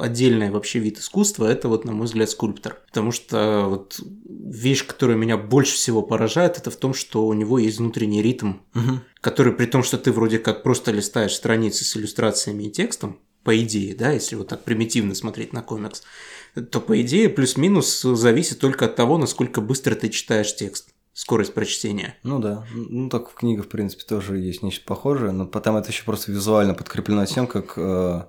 отдельный 0.00 0.50
вообще 0.50 0.80
вид 0.80 0.98
искусства, 0.98 1.46
это 1.46 1.68
вот, 1.68 1.84
на 1.84 1.92
мой 1.92 2.06
взгляд, 2.06 2.28
скульптор. 2.28 2.78
Потому 2.86 3.12
что 3.12 3.66
вот 3.68 4.00
вещь, 4.24 4.84
которая 4.84 5.16
меня 5.16 5.36
больше 5.36 5.74
всего 5.74 6.02
поражает, 6.02 6.58
это 6.58 6.70
в 6.70 6.76
том, 6.76 6.92
что 6.92 7.26
у 7.26 7.32
него 7.34 7.58
есть 7.58 7.78
внутренний 7.78 8.22
ритм, 8.22 8.54
угу. 8.74 9.00
который 9.20 9.52
при 9.52 9.66
том, 9.66 9.84
что 9.84 9.96
ты 9.96 10.10
вроде 10.10 10.38
как 10.38 10.62
просто 10.62 10.90
листаешь 10.90 11.34
страницы 11.34 11.84
с 11.84 11.96
иллюстрациями 11.96 12.64
и 12.64 12.70
текстом, 12.70 13.20
по 13.42 13.58
идее, 13.58 13.94
да, 13.94 14.10
если 14.10 14.36
вот 14.36 14.48
так 14.48 14.64
примитивно 14.64 15.14
смотреть 15.14 15.52
на 15.52 15.62
комикс, 15.62 16.02
то 16.70 16.80
по 16.80 17.00
идее 17.00 17.28
плюс-минус 17.28 18.02
зависит 18.02 18.58
только 18.58 18.86
от 18.86 18.96
того, 18.96 19.18
насколько 19.18 19.60
быстро 19.60 19.94
ты 19.94 20.08
читаешь 20.08 20.54
текст 20.54 20.90
скорость 21.12 21.54
прочтения. 21.54 22.16
Ну 22.22 22.38
да. 22.38 22.64
Ну 22.74 23.08
так 23.08 23.30
в 23.30 23.34
книгах, 23.34 23.66
в 23.66 23.68
принципе, 23.68 24.04
тоже 24.04 24.38
есть 24.38 24.62
нечто 24.62 24.84
похожее, 24.86 25.32
но 25.32 25.46
потом 25.46 25.76
это 25.76 25.90
еще 25.90 26.04
просто 26.04 26.32
визуально 26.32 26.74
подкреплено 26.74 27.26
тем, 27.26 27.46
как 27.46 27.74
э, 27.76 28.22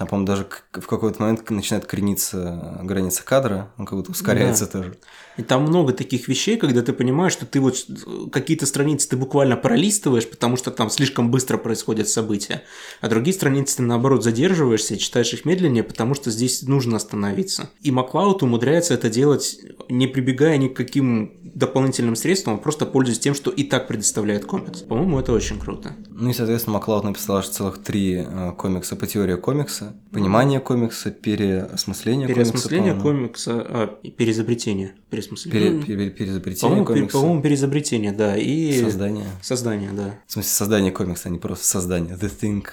там, 0.00 0.08
по-моему, 0.08 0.26
даже 0.28 0.46
в 0.72 0.86
какой-то 0.86 1.20
момент 1.20 1.50
начинает 1.50 1.84
корениться 1.84 2.80
граница 2.82 3.22
кадра, 3.22 3.70
он 3.76 3.84
как 3.84 3.98
будто 3.98 4.12
ускоряется 4.12 4.64
да. 4.64 4.72
тоже. 4.72 4.96
И 5.36 5.42
там 5.42 5.64
много 5.64 5.92
таких 5.92 6.26
вещей, 6.26 6.56
когда 6.56 6.80
ты 6.80 6.94
понимаешь, 6.94 7.32
что 7.32 7.44
ты 7.44 7.60
вот 7.60 7.86
какие-то 8.32 8.64
страницы 8.64 9.10
ты 9.10 9.18
буквально 9.18 9.58
пролистываешь, 9.58 10.26
потому 10.26 10.56
что 10.56 10.70
там 10.70 10.88
слишком 10.88 11.30
быстро 11.30 11.58
происходят 11.58 12.08
события, 12.08 12.62
а 13.02 13.08
другие 13.08 13.34
страницы 13.34 13.76
ты 13.76 13.82
наоборот 13.82 14.24
задерживаешься 14.24 14.94
и 14.94 14.98
читаешь 14.98 15.34
их 15.34 15.44
медленнее, 15.44 15.82
потому 15.82 16.14
что 16.14 16.30
здесь 16.30 16.62
нужно 16.62 16.96
остановиться. 16.96 17.68
И 17.82 17.90
Маклауд 17.90 18.42
умудряется 18.42 18.94
это 18.94 19.10
делать, 19.10 19.58
не 19.90 20.06
прибегая 20.06 20.56
ни 20.56 20.68
к 20.68 20.76
каким 20.76 21.38
дополнительным 21.42 22.16
средствам, 22.16 22.54
а 22.54 22.58
просто 22.58 22.86
пользуясь 22.86 23.18
тем, 23.18 23.34
что 23.34 23.50
и 23.50 23.64
так 23.64 23.86
предоставляет 23.86 24.46
комикс. 24.46 24.80
По-моему, 24.80 25.20
это 25.20 25.32
очень 25.32 25.58
круто. 25.58 25.94
Ну 26.08 26.30
и, 26.30 26.32
соответственно, 26.32 26.78
Маклауд 26.78 27.04
написал 27.04 27.36
аж 27.36 27.48
целых 27.48 27.82
три 27.82 28.24
э, 28.26 28.52
комикса 28.56 28.96
по 28.96 29.06
теории 29.06 29.36
комикса. 29.36 29.89
Понимание 30.12 30.60
комикса, 30.60 31.10
переосмысление, 31.10 32.26
переосмысление 32.28 32.94
комикса. 32.94 33.50
Переосмысление 33.50 33.94
комикса, 33.94 34.00
а, 34.02 34.10
переизобретение. 34.10 34.94
Пересмысление. 35.10 35.82
Пере, 35.82 35.96
пере, 35.96 36.10
переизобретение 36.10 36.60
по-моему, 36.60 36.86
комикса. 36.86 37.18
По-моему, 37.18 37.42
переизобретение, 37.42 38.12
да. 38.12 38.36
И... 38.36 38.82
Создание. 38.82 39.26
Создание, 39.42 39.90
да. 39.92 40.14
В 40.26 40.32
смысле, 40.32 40.50
создание 40.50 40.92
комикса, 40.92 41.28
а 41.28 41.32
не 41.32 41.38
просто 41.38 41.64
создание. 41.64 42.14
The 42.16 42.30
Thing. 42.40 42.64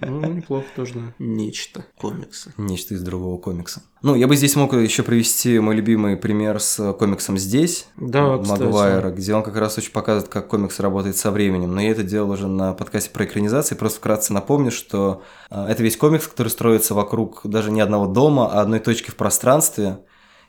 Ну, 0.00 0.32
неплохо 0.32 0.66
тоже, 0.74 0.94
да. 0.94 1.14
Нечто 1.18 1.84
комикса. 1.96 2.52
Нечто 2.56 2.94
из 2.94 3.02
другого 3.02 3.38
комикса. 3.38 3.82
Ну, 4.02 4.14
я 4.14 4.28
бы 4.28 4.36
здесь 4.36 4.54
мог 4.56 4.74
еще 4.74 5.02
привести 5.02 5.58
мой 5.58 5.74
любимый 5.74 6.16
пример 6.16 6.60
с 6.60 6.92
комиксом 6.94 7.36
«Здесь» 7.36 7.86
да, 7.96 8.36
Магуайра, 8.36 9.10
где 9.10 9.34
он 9.34 9.42
как 9.42 9.56
раз 9.56 9.76
очень 9.78 9.92
показывает, 9.92 10.32
как 10.32 10.48
комикс 10.48 10.78
работает 10.80 11.16
со 11.16 11.30
временем. 11.30 11.74
Но 11.74 11.80
я 11.80 11.90
это 11.90 12.02
делал 12.02 12.30
уже 12.30 12.46
на 12.46 12.74
подкасте 12.74 13.10
про 13.10 13.24
экранизации. 13.24 13.74
Просто 13.74 13.98
вкратце 13.98 14.32
напомню, 14.32 14.70
что 14.70 15.22
э, 15.50 15.66
это 15.66 15.82
весь 15.82 15.96
комикс, 15.96 16.26
который 16.26 16.48
строится 16.48 16.94
вокруг 16.94 17.40
даже 17.44 17.70
не 17.70 17.80
одного 17.80 18.06
дома, 18.06 18.50
а 18.52 18.60
одной 18.60 18.78
точки 18.80 19.10
в 19.10 19.16
пространстве– 19.16 19.98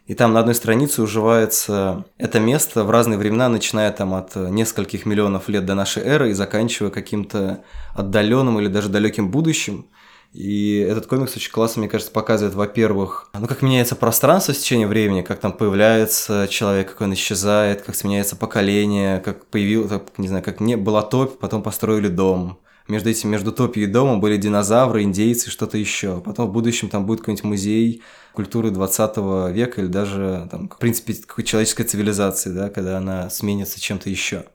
и 0.10 0.16
там 0.16 0.34
на 0.34 0.40
одной 0.40 0.56
странице 0.56 1.04
уживается 1.04 2.04
это 2.18 2.40
место 2.40 2.84
в 2.84 2.90
разные 2.90 3.20
времена, 3.20 3.48
начиная 3.48 3.92
там 3.92 4.16
от 4.16 4.36
нескольких 4.36 5.06
миллионов 5.06 5.50
лет 5.50 5.68
до 5.68 5.76
нашей 5.76 6.02
эры 6.02 6.32
и 6.32 6.34
заканчивая 6.34 6.90
каким-то 6.90 7.64
отдаленным 7.94 8.60
или 8.60 8.70
даже 8.70 8.90
далеким 8.90 9.30
будущим. 9.30 9.86
И 10.34 10.78
этот 10.80 11.06
комикс 11.06 11.36
очень 11.36 11.52
классно, 11.52 11.82
мне 11.82 11.90
кажется, 11.90 12.12
показывает, 12.12 12.56
во-первых, 12.56 13.30
ну, 13.40 13.46
как 13.46 13.62
меняется 13.62 13.96
пространство 13.96 14.52
с 14.54 14.58
течением 14.58 14.90
времени, 14.90 15.22
как 15.22 15.40
там 15.42 15.54
появляется 15.54 16.48
человек, 16.50 16.90
как 16.90 17.02
он 17.02 17.14
исчезает, 17.14 17.84
как 17.84 17.94
сменяется 17.94 18.36
поколение, 18.36 19.20
как 19.20 19.46
появилось, 19.46 19.92
не 20.18 20.28
знаю, 20.28 20.44
как 20.44 20.60
не 20.60 20.76
была 20.76 21.04
топь, 21.04 21.38
потом 21.38 21.62
построили 21.62 22.08
дом. 22.08 22.58
Между 22.90 23.12
этим, 23.12 23.30
между 23.30 23.52
топью 23.52 23.84
и 23.84 23.88
домом 23.88 24.20
были 24.20 24.36
динозавры, 24.36 25.04
индейцы, 25.04 25.52
что-то 25.52 25.78
еще. 25.78 26.22
Потом 26.22 26.50
в 26.50 26.52
будущем 26.52 26.90
там 26.90 27.06
будет 27.06 27.20
какой-нибудь 27.20 27.44
музей 27.44 28.02
культуры 28.34 28.72
20 28.72 29.18
века 29.54 29.82
или 29.82 29.88
даже, 29.88 30.48
там, 30.50 30.68
в 30.70 30.78
принципе, 30.80 31.16
человеческой 31.44 31.84
цивилизации, 31.84 32.50
да, 32.50 32.70
когда 32.70 32.98
она 32.98 33.30
сменится 33.30 33.80
чем-то 33.80 34.10
еще. 34.10 34.46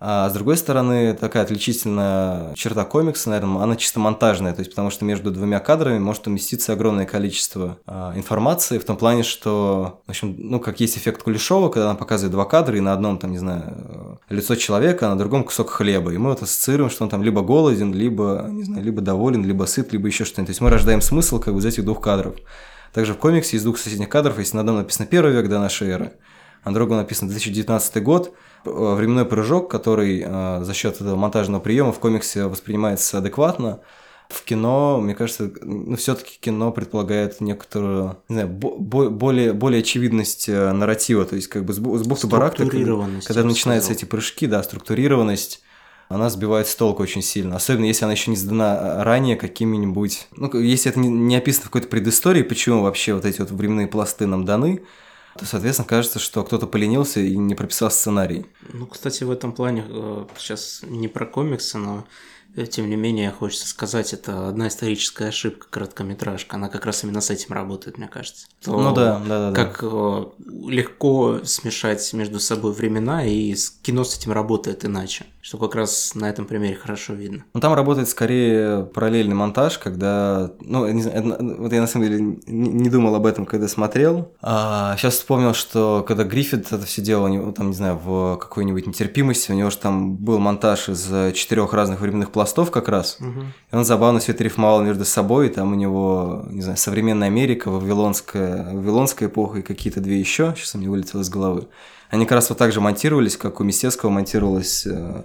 А 0.00 0.30
с 0.30 0.32
другой 0.32 0.56
стороны, 0.56 1.12
такая 1.14 1.42
отличительная 1.42 2.54
черта 2.54 2.84
комикса, 2.84 3.30
наверное, 3.30 3.62
она 3.62 3.74
чисто 3.74 3.98
монтажная, 3.98 4.52
то 4.52 4.60
есть 4.60 4.70
потому 4.70 4.90
что 4.90 5.04
между 5.04 5.32
двумя 5.32 5.58
кадрами 5.58 5.98
может 5.98 6.28
уместиться 6.28 6.72
огромное 6.72 7.04
количество 7.04 7.78
а, 7.84 8.12
информации 8.14 8.78
в 8.78 8.84
том 8.84 8.96
плане, 8.96 9.24
что, 9.24 10.00
в 10.06 10.10
общем, 10.10 10.36
ну, 10.38 10.60
как 10.60 10.78
есть 10.78 10.96
эффект 10.96 11.24
Кулешова, 11.24 11.68
когда 11.68 11.90
она 11.90 11.98
показывает 11.98 12.30
два 12.30 12.44
кадра, 12.44 12.76
и 12.76 12.80
на 12.80 12.92
одном, 12.92 13.18
там, 13.18 13.32
не 13.32 13.38
знаю, 13.38 14.20
лицо 14.28 14.54
человека, 14.54 15.06
а 15.06 15.10
на 15.10 15.18
другом 15.18 15.42
кусок 15.42 15.70
хлеба, 15.70 16.12
и 16.12 16.18
мы 16.18 16.30
вот 16.30 16.42
ассоциируем, 16.42 16.90
что 16.90 17.02
он 17.02 17.10
там 17.10 17.24
либо 17.24 17.42
голоден, 17.42 17.92
либо, 17.92 18.46
не 18.48 18.62
знаю, 18.62 18.84
либо 18.84 19.02
доволен, 19.02 19.44
либо 19.44 19.64
сыт, 19.64 19.92
либо 19.92 20.06
еще 20.06 20.24
что-нибудь. 20.24 20.46
То 20.46 20.50
есть 20.50 20.60
мы 20.60 20.70
рождаем 20.70 21.00
смысл 21.00 21.40
как 21.40 21.54
бы 21.54 21.58
из 21.58 21.66
этих 21.66 21.84
двух 21.84 22.00
кадров. 22.00 22.36
Также 22.92 23.14
в 23.14 23.18
комиксе 23.18 23.56
из 23.56 23.64
двух 23.64 23.78
соседних 23.78 24.08
кадров, 24.08 24.38
если 24.38 24.54
на 24.54 24.60
одном 24.60 24.76
написано 24.76 25.06
«Первый 25.06 25.32
век 25.32 25.48
до 25.48 25.58
нашей 25.58 25.88
эры», 25.88 26.12
на 26.64 26.74
другом 26.74 26.98
написано 26.98 27.28
2019 27.30 28.02
год, 28.02 28.34
э, 28.64 28.70
временной 28.70 29.24
прыжок, 29.24 29.70
который 29.70 30.22
э, 30.24 30.64
за 30.64 30.74
счет 30.74 30.96
этого 30.96 31.16
монтажного 31.16 31.60
приема 31.60 31.92
в 31.92 31.98
комиксе 31.98 32.46
воспринимается 32.46 33.18
адекватно, 33.18 33.80
в 34.28 34.44
кино, 34.44 35.00
мне 35.00 35.14
кажется, 35.14 35.50
ну, 35.62 35.96
все-таки 35.96 36.38
кино 36.38 36.70
предполагает 36.70 37.40
некоторую, 37.40 38.18
не 38.28 38.34
знаю, 38.34 38.48
бо- 38.48 39.08
более, 39.08 39.54
более 39.54 39.80
очевидность 39.80 40.48
э, 40.48 40.72
нарратива, 40.72 41.24
то 41.24 41.34
есть 41.34 41.48
как 41.48 41.64
бы 41.64 41.72
с, 41.72 41.76
с 41.76 41.80
бухты 41.80 42.26
барахта, 42.26 42.64
когда, 42.66 42.78
когда 43.24 43.42
начинаются 43.44 43.92
эти 43.92 44.04
прыжки, 44.04 44.46
да, 44.46 44.62
структурированность, 44.62 45.62
она 46.08 46.30
сбивает 46.30 46.66
с 46.68 46.74
толку 46.74 47.02
очень 47.02 47.22
сильно. 47.22 47.56
Особенно 47.56 47.84
если 47.84 48.04
она 48.04 48.12
еще 48.12 48.30
не 48.30 48.36
сдана 48.36 48.78
а, 48.78 49.04
ранее 49.04 49.36
какими-нибудь... 49.36 50.28
Ну, 50.36 50.50
если 50.58 50.90
это 50.90 51.00
не, 51.00 51.08
не 51.08 51.36
описано 51.36 51.64
в 51.64 51.68
какой-то 51.68 51.88
предыстории, 51.88 52.42
почему 52.42 52.82
вообще 52.82 53.14
вот 53.14 53.24
эти 53.24 53.40
вот 53.40 53.50
временные 53.50 53.88
пласты 53.88 54.26
нам 54.26 54.44
даны, 54.44 54.82
то, 55.38 55.46
соответственно, 55.46 55.88
кажется, 55.88 56.18
что 56.18 56.42
кто-то 56.44 56.66
поленился 56.66 57.20
и 57.20 57.36
не 57.36 57.54
прописал 57.54 57.90
сценарий. 57.90 58.46
Ну, 58.72 58.86
кстати, 58.86 59.24
в 59.24 59.30
этом 59.30 59.52
плане 59.52 59.84
э, 59.88 60.26
сейчас 60.36 60.80
не 60.82 61.08
про 61.08 61.26
комиксы, 61.26 61.78
но 61.78 62.04
тем 62.70 62.90
не 62.90 62.96
менее, 62.96 63.30
хочется 63.30 63.68
сказать, 63.68 64.12
это 64.12 64.48
одна 64.48 64.68
историческая 64.68 65.28
ошибка, 65.28 65.66
короткометражка. 65.70 66.56
Она 66.56 66.68
как 66.68 66.86
раз 66.86 67.04
именно 67.04 67.20
с 67.20 67.30
этим 67.30 67.54
работает, 67.54 67.98
мне 67.98 68.08
кажется. 68.08 68.46
То, 68.64 68.80
ну 68.80 68.92
да, 68.92 69.20
да, 69.26 69.50
да. 69.50 69.54
Как 69.54 69.80
да. 69.82 70.26
легко 70.68 71.40
смешать 71.44 72.12
между 72.14 72.40
собой 72.40 72.72
времена, 72.72 73.24
и 73.24 73.54
кино 73.82 74.04
с 74.04 74.16
этим 74.16 74.32
работает 74.32 74.84
иначе. 74.84 75.26
Что 75.40 75.58
как 75.58 75.76
раз 75.76 76.14
на 76.14 76.28
этом 76.28 76.46
примере 76.46 76.74
хорошо 76.74 77.14
видно. 77.14 77.44
Ну 77.54 77.60
там 77.60 77.72
работает 77.72 78.08
скорее 78.08 78.84
параллельный 78.84 79.34
монтаж, 79.34 79.78
когда... 79.78 80.50
Ну, 80.60 80.86
не 80.88 81.02
знаю, 81.02 81.56
вот 81.58 81.72
я 81.72 81.80
на 81.80 81.86
самом 81.86 82.08
деле 82.08 82.38
не 82.46 82.90
думал 82.90 83.14
об 83.14 83.24
этом, 83.24 83.46
когда 83.46 83.68
смотрел. 83.68 84.32
А, 84.42 84.96
сейчас 84.96 85.14
вспомнил, 85.14 85.54
что 85.54 86.04
когда 86.06 86.24
Гриффит 86.24 86.72
это 86.72 86.84
все 86.84 87.00
делал, 87.00 87.52
там, 87.52 87.68
не 87.68 87.76
знаю, 87.76 87.98
в 88.02 88.36
какой-нибудь 88.36 88.86
нетерпимости, 88.86 89.52
у 89.52 89.54
него 89.54 89.70
же 89.70 89.78
там 89.78 90.16
был 90.16 90.38
монтаж 90.38 90.88
из 90.90 91.34
четырех 91.34 91.72
разных 91.72 92.00
временных 92.00 92.30
пластов 92.30 92.47
как 92.70 92.88
раз. 92.88 93.18
Угу. 93.20 93.40
И 93.72 93.76
он 93.76 93.84
забавно 93.84 94.20
все 94.20 94.32
это 94.32 94.44
рифмовал 94.44 94.82
между 94.82 95.04
собой. 95.04 95.48
Там 95.48 95.72
у 95.72 95.74
него, 95.74 96.44
не 96.50 96.62
знаю, 96.62 96.76
современная 96.76 97.28
Америка, 97.28 97.70
Вавилонская, 97.70 98.74
Вавилонская 98.74 99.28
эпоха 99.28 99.58
и 99.58 99.62
какие-то 99.62 100.00
две 100.00 100.18
еще. 100.18 100.54
Сейчас 100.56 100.74
у 100.74 100.78
меня 100.78 100.90
вылетело 100.90 101.20
из 101.20 101.28
головы. 101.28 101.68
Они 102.10 102.24
как 102.24 102.36
раз 102.36 102.48
вот 102.48 102.58
так 102.58 102.72
же 102.72 102.80
монтировались, 102.80 103.36
как 103.36 103.60
у 103.60 103.64
Мистецкого 103.64 104.10
монтировалась 104.10 104.86
э, 104.86 105.22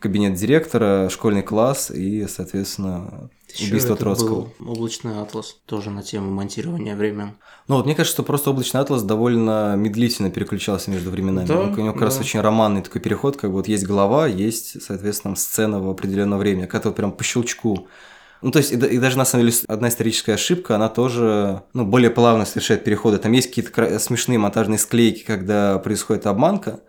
кабинет 0.00 0.34
директора, 0.34 1.08
школьный 1.10 1.42
класс 1.42 1.90
и, 1.90 2.26
соответственно, 2.26 3.30
Еще 3.54 3.68
убийство 3.68 3.94
Троцкого. 3.94 4.50
Был 4.58 4.72
облачный 4.72 5.20
атлас 5.20 5.56
тоже 5.66 5.90
на 5.90 6.02
тему 6.02 6.30
монтирования 6.30 6.96
времен. 6.96 7.36
Ну 7.68 7.76
вот 7.76 7.84
мне 7.84 7.94
кажется, 7.94 8.16
что 8.16 8.22
просто 8.22 8.50
облачный 8.50 8.80
атлас 8.80 9.02
довольно 9.02 9.76
медлительно 9.76 10.30
переключался 10.30 10.90
между 10.90 11.10
временами. 11.10 11.46
Да, 11.46 11.60
у 11.60 11.76
него 11.76 11.92
как 11.92 12.00
да. 12.00 12.06
раз 12.06 12.18
очень 12.18 12.40
романный 12.40 12.82
такой 12.82 13.00
переход, 13.00 13.36
как 13.36 13.50
бы 13.50 13.56
вот 13.56 13.68
есть 13.68 13.84
голова, 13.84 14.26
есть, 14.26 14.82
соответственно, 14.82 15.36
сцена 15.36 15.80
в 15.80 15.88
определенное 15.90 16.38
время, 16.38 16.66
как-то 16.66 16.88
вот 16.88 16.96
прям 16.96 17.12
по 17.12 17.22
щелчку. 17.22 17.86
Ну, 18.42 18.50
то 18.52 18.58
есть, 18.58 18.72
и, 18.72 18.76
и 18.76 18.98
даже 18.98 19.18
на 19.18 19.26
самом 19.26 19.46
деле 19.46 19.56
одна 19.68 19.88
историческая 19.88 20.32
ошибка, 20.32 20.76
она 20.76 20.88
тоже, 20.88 21.62
ну, 21.74 21.84
более 21.84 22.10
плавно 22.10 22.46
совершает 22.46 22.84
переходы. 22.84 23.18
Там 23.18 23.32
есть 23.32 23.48
какие-то 23.48 23.98
смешные 23.98 24.38
монтажные 24.38 24.78
склейки, 24.78 25.24
когда 25.24 25.78
происходит 25.78 26.26
обманка, 26.26 26.80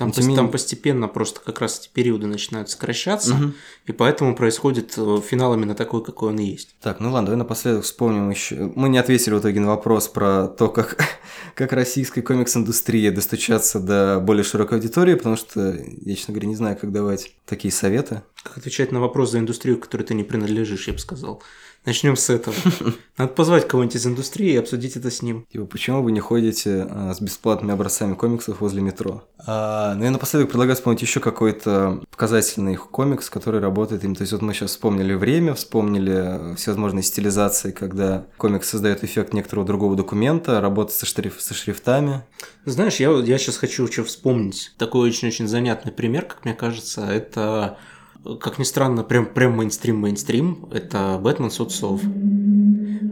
там, 0.00 0.12
по, 0.12 0.34
там 0.34 0.50
постепенно 0.50 1.08
просто 1.08 1.40
как 1.40 1.60
раз 1.60 1.78
эти 1.78 1.90
периоды 1.92 2.26
начинают 2.26 2.70
сокращаться, 2.70 3.34
угу. 3.34 3.52
и 3.84 3.92
поэтому 3.92 4.34
происходит 4.34 4.94
э, 4.96 5.20
финал 5.22 5.52
именно 5.52 5.74
такой, 5.74 6.02
какой 6.02 6.30
он 6.30 6.38
и 6.38 6.44
есть. 6.44 6.74
Так, 6.80 7.00
ну 7.00 7.12
ладно, 7.12 7.26
давай 7.26 7.38
напоследок 7.38 7.84
вспомним 7.84 8.30
еще. 8.30 8.72
Мы 8.74 8.88
не 8.88 8.96
ответили 8.96 9.34
в 9.34 9.40
итоге 9.40 9.60
на 9.60 9.68
вопрос 9.68 10.08
про 10.08 10.48
то, 10.48 10.68
как, 10.68 11.04
как 11.54 11.72
российская 11.74 12.22
комикс-индустрия 12.22 13.10
достучаться 13.10 13.78
до 13.78 14.20
более 14.20 14.42
широкой 14.42 14.78
аудитории, 14.78 15.14
потому 15.14 15.36
что 15.36 15.76
я, 16.00 16.14
честно 16.14 16.32
говоря, 16.32 16.48
не 16.48 16.56
знаю, 16.56 16.78
как 16.80 16.92
давать 16.92 17.32
такие 17.44 17.72
советы. 17.72 18.22
Как 18.42 18.56
отвечать 18.56 18.92
на 18.92 19.00
вопрос 19.00 19.32
за 19.32 19.38
индустрию, 19.38 19.76
к 19.76 19.82
которой 19.82 20.04
ты 20.04 20.14
не 20.14 20.24
принадлежишь, 20.24 20.86
я 20.86 20.94
бы 20.94 20.98
сказал. 20.98 21.42
Начнем 21.86 22.14
с 22.14 22.28
этого. 22.28 22.54
Надо 23.16 23.32
позвать 23.32 23.66
кого-нибудь 23.66 23.96
из 23.96 24.06
индустрии 24.06 24.52
и 24.52 24.56
обсудить 24.56 24.96
это 24.96 25.10
с 25.10 25.22
ним. 25.22 25.46
Типа, 25.50 25.64
почему 25.64 26.02
вы 26.02 26.12
не 26.12 26.20
ходите 26.20 26.86
а, 26.90 27.14
с 27.14 27.22
бесплатными 27.22 27.72
образцами 27.72 28.14
комиксов 28.14 28.60
возле 28.60 28.82
метро? 28.82 29.24
А, 29.46 29.94
ну 29.94 30.04
и 30.04 30.08
напоследок 30.10 30.50
предлагаю 30.50 30.76
вспомнить 30.76 31.00
еще 31.00 31.20
какой-то 31.20 32.02
показательный 32.10 32.76
комикс, 32.76 33.30
который 33.30 33.60
работает 33.60 34.04
им. 34.04 34.14
То 34.14 34.22
есть 34.22 34.32
вот 34.32 34.42
мы 34.42 34.52
сейчас 34.52 34.72
вспомнили 34.72 35.14
время, 35.14 35.54
вспомнили 35.54 36.54
всевозможные 36.56 37.02
стилизации, 37.02 37.70
когда 37.70 38.26
комикс 38.36 38.68
создает 38.68 39.02
эффект 39.02 39.32
некоторого 39.32 39.66
другого 39.66 39.96
документа, 39.96 40.60
работает 40.60 40.98
со, 40.98 41.06
шриф 41.06 41.40
со 41.40 41.54
шрифтами. 41.54 42.24
Знаешь, 42.66 42.96
я, 42.96 43.10
я 43.10 43.38
сейчас 43.38 43.56
хочу 43.56 43.90
что 43.90 44.04
вспомнить. 44.04 44.72
Такой 44.76 45.08
очень-очень 45.08 45.48
занятный 45.48 45.92
пример, 45.92 46.26
как 46.26 46.44
мне 46.44 46.52
кажется, 46.52 47.06
это 47.06 47.78
как 48.40 48.58
ни 48.58 48.64
странно, 48.64 49.02
прям, 49.02 49.26
прям 49.26 49.56
мейнстрим-мейнстрим, 49.56 50.68
это 50.72 51.18
Бэтмен 51.22 51.50
Суд 51.50 51.72
Сов. 51.72 52.00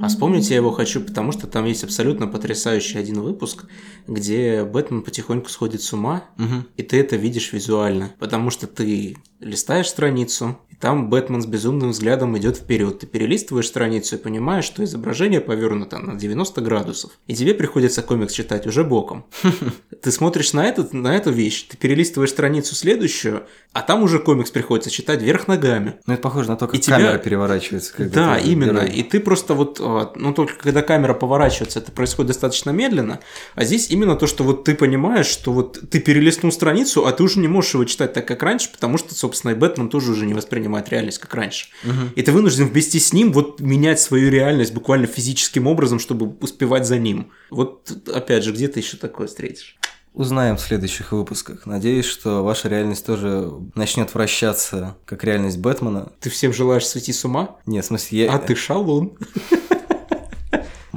А 0.00 0.08
вспомнить 0.08 0.48
я 0.50 0.56
его 0.56 0.70
хочу, 0.70 1.00
потому 1.00 1.32
что 1.32 1.46
там 1.46 1.64
есть 1.64 1.82
абсолютно 1.82 2.28
потрясающий 2.28 2.98
один 2.98 3.20
выпуск, 3.20 3.64
где 4.06 4.64
Бэтмен 4.64 5.02
потихоньку 5.02 5.48
сходит 5.48 5.82
с 5.82 5.92
ума, 5.92 6.24
угу. 6.38 6.64
и 6.76 6.82
ты 6.82 7.00
это 7.00 7.16
видишь 7.16 7.52
визуально. 7.52 8.12
Потому 8.18 8.50
что 8.50 8.66
ты 8.66 9.16
листаешь 9.40 9.88
страницу, 9.88 10.58
там 10.80 11.10
Бэтмен 11.10 11.42
с 11.42 11.46
безумным 11.46 11.90
взглядом 11.90 12.36
идет 12.38 12.56
вперед. 12.56 13.00
Ты 13.00 13.06
перелистываешь 13.06 13.66
страницу 13.66 14.16
и 14.16 14.18
понимаешь, 14.18 14.64
что 14.64 14.84
изображение 14.84 15.40
повернуто 15.40 15.98
на 15.98 16.14
90 16.14 16.60
градусов. 16.60 17.12
И 17.26 17.34
тебе 17.34 17.54
приходится 17.54 18.02
комикс 18.02 18.32
читать 18.32 18.66
уже 18.66 18.84
боком. 18.84 19.26
Ты 20.02 20.12
смотришь 20.12 20.52
на, 20.52 20.66
этот, 20.66 20.92
на 20.92 21.16
эту 21.16 21.32
вещь, 21.32 21.66
ты 21.68 21.76
перелистываешь 21.76 22.30
страницу 22.30 22.76
следующую, 22.76 23.46
а 23.72 23.82
там 23.82 24.04
уже 24.04 24.20
комикс 24.20 24.50
приходится 24.50 24.90
читать 24.90 25.20
вверх 25.22 25.48
ногами. 25.48 25.96
Ну, 26.06 26.14
это 26.14 26.22
похоже 26.22 26.48
на 26.48 26.56
то, 26.56 26.66
как 26.66 26.76
и 26.76 26.82
камера 26.82 27.10
тебя... 27.10 27.18
переворачивается. 27.18 27.92
Да, 27.98 28.38
именно. 28.38 28.80
И 28.80 29.02
ты 29.02 29.18
просто 29.18 29.54
вот, 29.54 29.80
а, 29.80 30.12
ну, 30.14 30.32
только 30.32 30.56
когда 30.56 30.82
камера 30.82 31.14
поворачивается, 31.14 31.80
это 31.80 31.90
происходит 31.90 32.28
достаточно 32.28 32.70
медленно, 32.70 33.18
а 33.56 33.64
здесь 33.64 33.90
именно 33.90 34.14
то, 34.14 34.28
что 34.28 34.44
вот 34.44 34.64
ты 34.64 34.76
понимаешь, 34.76 35.26
что 35.26 35.52
вот 35.52 35.80
ты 35.90 35.98
перелистнул 35.98 36.52
страницу, 36.52 37.06
а 37.06 37.12
ты 37.12 37.24
уже 37.24 37.40
не 37.40 37.48
можешь 37.48 37.74
его 37.74 37.84
читать 37.84 38.12
так, 38.12 38.26
как 38.26 38.42
раньше, 38.42 38.70
потому 38.70 38.98
что, 38.98 39.14
собственно, 39.14 39.50
и 39.50 39.54
Бэтмен 39.54 39.88
тоже 39.88 40.12
уже 40.12 40.26
не 40.26 40.34
воспринимает 40.68 40.88
реальность, 40.90 41.18
как 41.18 41.34
раньше. 41.34 41.68
Угу. 41.84 42.12
И 42.16 42.22
ты 42.22 42.32
вынужден 42.32 42.68
вместе 42.68 43.00
с 43.00 43.12
ним 43.12 43.32
вот 43.32 43.60
менять 43.60 44.00
свою 44.00 44.30
реальность 44.30 44.72
буквально 44.72 45.06
физическим 45.06 45.66
образом, 45.66 45.98
чтобы 45.98 46.36
успевать 46.40 46.86
за 46.86 46.98
ним. 46.98 47.30
Вот, 47.50 47.90
опять 48.12 48.44
же, 48.44 48.52
где 48.52 48.68
ты 48.68 48.80
еще 48.80 48.96
такое 48.96 49.26
встретишь? 49.26 49.76
Узнаем 50.14 50.56
в 50.56 50.60
следующих 50.60 51.12
выпусках. 51.12 51.66
Надеюсь, 51.66 52.06
что 52.06 52.42
ваша 52.42 52.68
реальность 52.68 53.06
тоже 53.06 53.50
начнет 53.74 54.12
вращаться, 54.14 54.96
как 55.04 55.22
реальность 55.22 55.58
Бэтмена. 55.58 56.12
Ты 56.20 56.30
всем 56.30 56.52
желаешь 56.52 56.86
сойти 56.86 57.12
с 57.12 57.24
ума? 57.24 57.56
Нет, 57.66 57.84
в 57.84 57.88
смысле, 57.88 58.24
я... 58.24 58.32
А 58.32 58.38
ты 58.38 58.54
шалун. 58.54 59.16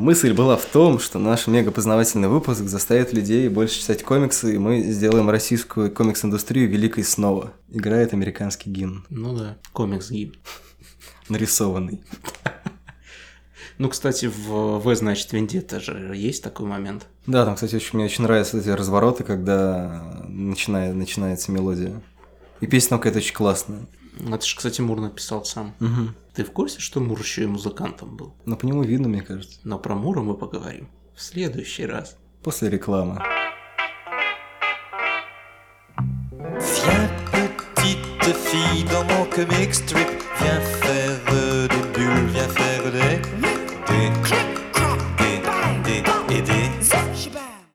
Мысль 0.02 0.34
была 0.34 0.58
в 0.58 0.66
том, 0.66 0.98
что 0.98 1.20
наш 1.20 1.46
мегапознавательный 1.46 2.28
выпуск 2.28 2.62
заставит 2.62 3.14
людей 3.14 3.48
больше 3.50 3.80
читать 3.80 4.02
комиксы, 4.02 4.56
и 4.56 4.58
мы 4.58 4.82
сделаем 4.82 5.30
российскую 5.30 5.92
комикс-индустрию 5.92 6.68
великой 6.68 7.04
снова. 7.04 7.54
Играет 7.70 8.12
американский 8.12 8.72
гимн. 8.72 9.06
Ну 9.12 9.38
да, 9.38 9.60
комикс-гимн. 9.74 10.34
Нарисованный. 11.30 12.02
Ну, 13.78 13.90
кстати, 13.90 14.26
в 14.26 14.80
В, 14.80 14.96
значит, 14.96 15.34
Вендетта 15.34 15.80
же 15.80 16.14
есть 16.16 16.42
такой 16.42 16.66
момент. 16.66 17.06
Да, 17.28 17.46
там, 17.46 17.54
кстати, 17.54 17.76
очень, 17.76 17.92
мне 17.94 18.06
очень 18.06 18.24
нравятся 18.24 18.58
эти 18.58 18.70
развороты, 18.70 19.24
когда 19.24 20.24
начинает, 20.28 20.96
начинается 20.96 21.52
мелодия. 21.52 22.02
И 22.60 22.66
песня 22.66 22.98
какая-то 22.98 23.20
очень 23.20 23.36
классная. 23.36 23.86
Это 24.20 24.46
же, 24.46 24.56
кстати, 24.56 24.82
Мур 24.82 25.00
написал 25.00 25.46
сам. 25.46 25.74
Угу. 25.80 26.14
Ты 26.34 26.44
в 26.44 26.52
курсе, 26.52 26.80
что 26.80 27.00
Мур 27.00 27.20
еще 27.20 27.44
и 27.44 27.48
музыкантом 27.48 28.18
был? 28.18 28.36
Ну, 28.46 28.58
по 28.58 28.66
нему 28.66 28.84
видно, 28.84 29.08
мне 29.08 29.22
кажется. 29.22 29.60
Но 29.64 29.80
про 29.80 29.96
Мура 29.96 30.22
мы 30.22 30.36
поговорим 30.36 30.90
в 31.16 31.22
следующий 31.22 31.86
раз. 31.86 32.18
После 32.44 32.70
рекламы. 32.70 33.22
petite 37.76 38.36
fille 38.36 38.84
dans 38.86 39.04
mon 39.06 39.26
comic 39.26 39.74
strip, 39.74 40.08
viens 40.40 40.62
faire 40.82 41.68
des 41.68 42.00
bulles, 42.00 42.28
viens 42.34 42.48
faire 42.48 42.92
des... 42.92 44.41